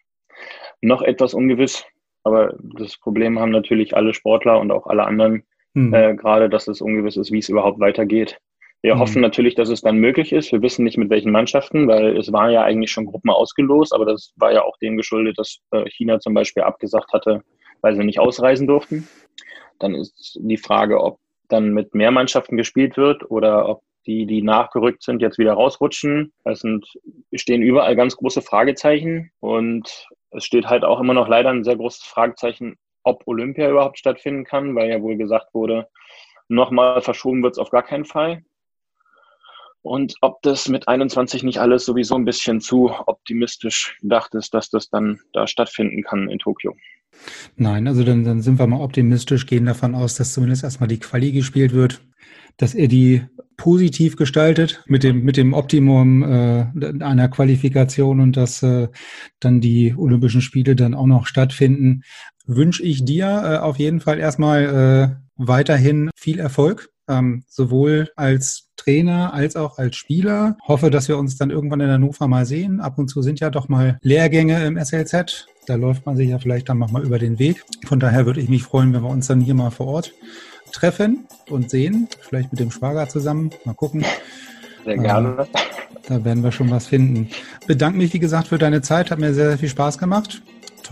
noch 0.81 1.03
etwas 1.03 1.35
ungewiss. 1.35 1.85
Aber 2.25 2.57
das 2.61 2.97
Problem 2.97 3.39
haben 3.39 3.51
natürlich 3.51 3.97
alle 3.97 4.15
Sportler 4.15 4.61
und 4.61 4.71
auch 4.71 4.87
alle 4.87 5.05
anderen, 5.05 5.45
hm. 5.75 5.95
äh, 5.95 6.15
gerade, 6.15 6.49
dass 6.49 6.69
es 6.69 6.81
ungewiss 6.81 7.17
ist, 7.17 7.33
wie 7.33 7.39
es 7.39 7.49
überhaupt 7.49 7.81
weitergeht. 7.81 8.41
Wir 8.83 8.97
mhm. 8.97 9.01
hoffen 9.01 9.23
natürlich, 9.23 9.55
dass 9.55 9.69
es 9.69 9.81
dann 9.81 9.97
möglich 9.97 10.33
ist. 10.33 10.53
Wir 10.53 10.61
wissen 10.61 10.85
nicht 10.85 10.99
mit 10.99 11.09
welchen 11.09 11.31
Mannschaften, 11.31 11.89
weil 11.89 12.17
es 12.17 12.33
waren 12.33 12.51
ja 12.51 12.63
eigentlich 12.63 12.91
schon 12.91 13.07
Gruppen 13.07 13.31
ausgelost, 13.31 13.95
aber 13.95 14.05
das 14.05 14.33
war 14.37 14.53
ja 14.53 14.63
auch 14.63 14.77
dem 14.79 14.97
geschuldet, 14.97 15.39
dass 15.39 15.59
äh, 15.71 15.89
China 15.89 16.19
zum 16.19 16.35
Beispiel 16.35 16.65
abgesagt 16.65 17.13
hatte, 17.13 17.43
weil 17.81 17.95
sie 17.95 18.05
nicht 18.05 18.19
ausreisen 18.19 18.67
durften. 18.67 19.09
Dann 19.79 19.95
ist 19.95 20.39
die 20.41 20.59
Frage, 20.59 21.01
ob 21.01 21.19
dann 21.49 21.73
mit 21.73 21.95
mehr 21.95 22.11
Mannschaften 22.11 22.57
gespielt 22.57 22.97
wird 22.97 23.31
oder 23.31 23.69
ob 23.69 23.83
die, 24.07 24.27
die 24.27 24.43
nachgerückt 24.43 25.03
sind, 25.03 25.23
jetzt 25.23 25.39
wieder 25.39 25.53
rausrutschen. 25.53 26.33
Es 26.45 26.61
sind, 26.61 26.87
stehen 27.35 27.63
überall 27.63 27.95
ganz 27.95 28.17
große 28.17 28.43
Fragezeichen 28.43 29.31
und 29.39 30.09
es 30.31 30.45
steht 30.45 30.67
halt 30.67 30.85
auch 30.85 30.99
immer 30.99 31.15
noch 31.15 31.29
leider 31.29 31.51
ein 31.51 31.63
sehr 31.63 31.77
großes 31.77 32.03
Fragezeichen, 32.03 32.77
ob 33.05 33.23
Olympia 33.27 33.71
überhaupt 33.71 33.99
stattfinden 33.99 34.45
kann, 34.45 34.75
weil 34.75 34.91
ja 34.91 35.01
wohl 35.03 35.17
gesagt 35.17 35.55
wurde, 35.55 35.89
nochmal 36.49 37.01
verschoben 37.01 37.43
wird 37.43 37.53
es 37.53 37.59
auf 37.59 37.71
gar 37.71 37.83
keinen 37.83 38.05
Fall. 38.05 38.43
Und 39.83 40.15
ob 40.21 40.41
das 40.43 40.69
mit 40.69 40.89
21 40.89 41.43
nicht 41.43 41.59
alles 41.59 41.85
sowieso 41.85 42.15
ein 42.15 42.25
bisschen 42.25 42.61
zu 42.61 42.91
optimistisch 43.07 43.97
gedacht 44.01 44.35
ist, 44.35 44.55
dass 44.55 44.71
das 44.71 44.89
dann 44.89 45.21
da 45.33 45.47
stattfinden 45.47 46.03
kann 46.03 46.29
in 46.29 46.39
Tokio. 46.39 46.75
Nein, 47.57 47.87
also 47.87 48.05
dann, 48.05 48.25
dann 48.25 48.43
sind 48.43 48.59
wir 48.59 48.67
mal 48.67 48.81
optimistisch, 48.81 49.47
gehen 49.47 49.67
davon 49.67 49.95
aus, 49.95 50.15
dass 50.15 50.33
zumindest 50.33 50.65
erstmal 50.65 50.89
die 50.89 51.01
Quali 51.01 51.33
gespielt 51.33 51.73
wird. 51.73 52.01
dass 52.59 52.75
er 52.75 52.89
die 52.89 53.25
positiv 53.57 54.17
gestaltet 54.17 54.83
mit 54.87 55.05
dem 55.05 55.23
mit 55.23 55.37
dem 55.37 55.53
Optimum 55.53 56.23
äh, 56.23 56.67
einer 57.01 57.29
Qualifikation 57.29 58.21
und 58.21 58.37
dass 58.37 58.63
äh, 58.63 58.89
dann 59.41 59.61
die 59.61 59.95
Olympischen 59.97 60.43
Spiele 60.43 60.75
dann 60.75 60.95
auch 60.95 61.07
noch 61.07 61.27
stattfinden, 61.27 62.03
wünsche 62.47 62.83
ich 62.83 63.05
dir 63.05 63.27
äh, 63.27 63.57
auf 63.59 63.79
jeden 63.79 64.01
Fall 64.01 64.19
erstmal 64.19 64.65
äh, 64.65 65.23
weiterhin 65.37 66.11
viel 66.17 66.39
Erfolg, 66.39 66.91
ähm, 67.13 67.45
sowohl 67.49 68.11
als 68.17 68.69
Trainer 68.77 69.33
als 69.33 69.55
auch 69.57 69.79
als 69.79 69.97
Spieler. 69.97 70.57
Hoffe, 70.67 70.91
dass 70.91 71.09
wir 71.09 71.19
uns 71.19 71.37
dann 71.37 71.51
irgendwann 71.51 71.81
in 71.81 71.91
Hannover 71.91 72.27
mal 72.27 72.47
sehen. 72.47 72.81
Ab 72.81 72.99
und 72.99 73.09
zu 73.09 73.23
sind 73.23 73.41
ja 73.41 73.51
doch 73.51 73.69
mal 73.69 73.99
Lehrgänge 74.03 74.65
im 74.65 74.83
SLZ. 74.83 75.47
Da 75.67 75.77
läuft 75.77 76.07
man 76.07 76.17
sich 76.17 76.31
ja 76.31 76.39
vielleicht 76.39 76.69
dann 76.69 76.79
nochmal 76.79 77.05
über 77.05 77.19
den 77.19 77.39
Weg. 77.39 77.65
Von 77.87 78.01
daher 78.01 78.27
würde 78.27 78.41
ich 78.41 78.49
mich 78.49 78.65
freuen, 78.65 78.93
wenn 78.93 79.03
wir 79.03 79.11
uns 79.11 79.29
dann 79.29 79.41
hier 79.41 79.55
mal 79.55 79.71
vor 79.71 79.87
Ort 79.87 80.13
treffen 80.73 81.27
und 81.49 81.71
sehen. 81.71 82.09
Vielleicht 82.21 82.51
mit 82.53 82.61
dem 82.61 82.71
Schwager 82.71 83.09
zusammen. 83.09 83.51
Mal 83.65 83.75
gucken. 83.75 84.05
Sehr 84.85 84.99
gerne. 84.99 85.47
Äh, 85.53 85.59
da 86.09 86.25
werden 86.25 86.43
wir 86.43 86.51
schon 86.51 86.71
was 86.71 86.87
finden. 86.87 87.29
Bedanke 87.67 87.99
mich, 87.99 88.13
wie 88.13 88.19
gesagt, 88.19 88.49
für 88.49 88.59
deine 88.59 88.83
Zeit. 88.83 89.11
Hat 89.11 89.21
mir 89.21 89.35
sehr, 89.35 89.49
sehr 89.51 89.59
viel 89.59 89.69
Spaß 89.69 89.99
gemacht. 89.99 90.43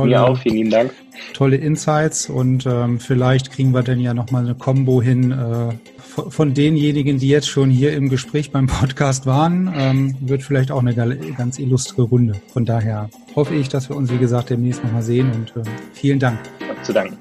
Tolle, 0.01 0.11
Mir 0.11 0.25
auch, 0.25 0.39
vielen 0.39 0.71
Dank. 0.71 0.93
Tolle 1.35 1.57
Insights 1.57 2.29
und 2.29 2.67
ähm, 2.67 2.99
vielleicht 2.99 3.51
kriegen 3.51 3.73
wir 3.73 3.83
dann 3.83 4.01
ja 4.01 4.15
nochmal 4.15 4.45
eine 4.45 4.55
Combo 4.55 5.03
hin 5.03 5.33
äh, 5.33 5.75
von, 5.99 6.31
von 6.31 6.55
denjenigen, 6.55 7.19
die 7.19 7.29
jetzt 7.29 7.49
schon 7.49 7.71
hier 7.71 7.93
im 7.93 8.09
Gespräch 8.09 8.51
beim 8.51 8.67
Podcast 8.67 9.27
waren. 9.27 9.73
Ähm, 9.77 10.17
wird 10.21 10.43
vielleicht 10.43 10.71
auch 10.71 10.81
eine 10.81 10.95
ganz 11.37 11.59
illustre 11.59 12.03
Runde. 12.03 12.35
Von 12.53 12.65
daher 12.65 13.11
hoffe 13.37 13.55
ich, 13.55 13.69
dass 13.69 13.89
wir 13.89 13.97
uns, 13.97 14.11
wie 14.11 14.19
gesagt, 14.19 14.51
demnächst 14.51 14.83
nochmal 14.83 15.03
sehen 15.03 15.31
und 15.33 15.57
äh, 15.57 15.69
vielen 15.93 16.19
Dank. 16.19 16.39
Zu 16.83 16.93
danken. 16.93 17.17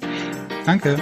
Danke. 0.66 0.98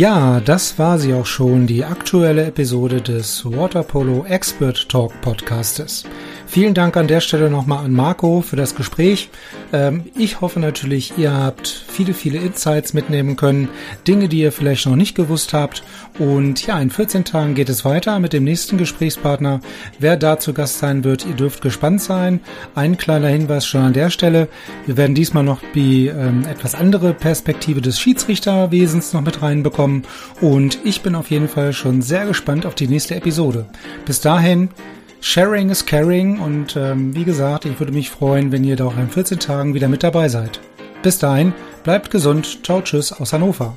Ja, 0.00 0.40
das 0.40 0.78
war 0.78 0.98
sie 0.98 1.12
auch 1.12 1.26
schon, 1.26 1.66
die 1.66 1.84
aktuelle 1.84 2.46
Episode 2.46 3.02
des 3.02 3.44
Waterpolo 3.44 4.24
Expert 4.24 4.88
Talk 4.88 5.12
Podcastes. 5.20 6.04
Vielen 6.46 6.72
Dank 6.72 6.96
an 6.96 7.06
der 7.06 7.20
Stelle 7.20 7.50
nochmal 7.50 7.84
an 7.84 7.92
Marco 7.92 8.40
für 8.40 8.56
das 8.56 8.74
Gespräch. 8.74 9.28
Ähm, 9.74 10.04
ich 10.16 10.40
hoffe 10.40 10.58
natürlich, 10.58 11.18
ihr 11.18 11.34
habt 11.34 11.84
viele, 12.00 12.14
viele 12.14 12.38
Insights 12.38 12.94
mitnehmen 12.94 13.36
können, 13.36 13.68
Dinge, 14.08 14.28
die 14.28 14.40
ihr 14.40 14.52
vielleicht 14.52 14.86
noch 14.86 14.96
nicht 14.96 15.14
gewusst 15.14 15.52
habt. 15.52 15.82
Und 16.18 16.66
ja, 16.66 16.80
in 16.80 16.90
14 16.90 17.24
Tagen 17.24 17.54
geht 17.54 17.68
es 17.68 17.84
weiter 17.84 18.18
mit 18.20 18.32
dem 18.32 18.44
nächsten 18.44 18.78
Gesprächspartner. 18.78 19.60
Wer 19.98 20.16
da 20.16 20.38
zu 20.38 20.54
Gast 20.54 20.78
sein 20.78 21.04
wird, 21.04 21.26
ihr 21.26 21.34
dürft 21.34 21.60
gespannt 21.60 22.00
sein. 22.00 22.40
Ein 22.74 22.96
kleiner 22.96 23.28
Hinweis 23.28 23.66
schon 23.66 23.82
an 23.82 23.92
der 23.92 24.08
Stelle. 24.08 24.48
Wir 24.86 24.96
werden 24.96 25.14
diesmal 25.14 25.44
noch 25.44 25.60
die 25.74 26.06
ähm, 26.06 26.44
etwas 26.48 26.74
andere 26.74 27.12
Perspektive 27.12 27.82
des 27.82 28.00
Schiedsrichterwesens 28.00 29.12
noch 29.12 29.20
mit 29.20 29.42
reinbekommen. 29.42 30.04
Und 30.40 30.78
ich 30.84 31.02
bin 31.02 31.14
auf 31.14 31.30
jeden 31.30 31.48
Fall 31.48 31.74
schon 31.74 32.00
sehr 32.00 32.24
gespannt 32.24 32.64
auf 32.64 32.74
die 32.74 32.88
nächste 32.88 33.14
Episode. 33.14 33.66
Bis 34.06 34.22
dahin, 34.22 34.70
Sharing 35.20 35.68
is 35.68 35.84
caring 35.84 36.40
und 36.40 36.76
ähm, 36.76 37.14
wie 37.14 37.24
gesagt, 37.24 37.66
ich 37.66 37.78
würde 37.78 37.92
mich 37.92 38.08
freuen, 38.08 38.52
wenn 38.52 38.64
ihr 38.64 38.76
da 38.76 38.86
auch 38.86 38.96
in 38.96 39.10
14 39.10 39.38
Tagen 39.38 39.74
wieder 39.74 39.88
mit 39.88 40.02
dabei 40.02 40.30
seid. 40.30 40.60
Bis 41.02 41.18
dahin, 41.18 41.54
bleibt 41.82 42.10
gesund, 42.10 42.64
ciao, 42.64 42.82
tschüss 42.82 43.12
aus 43.12 43.32
Hannover. 43.32 43.76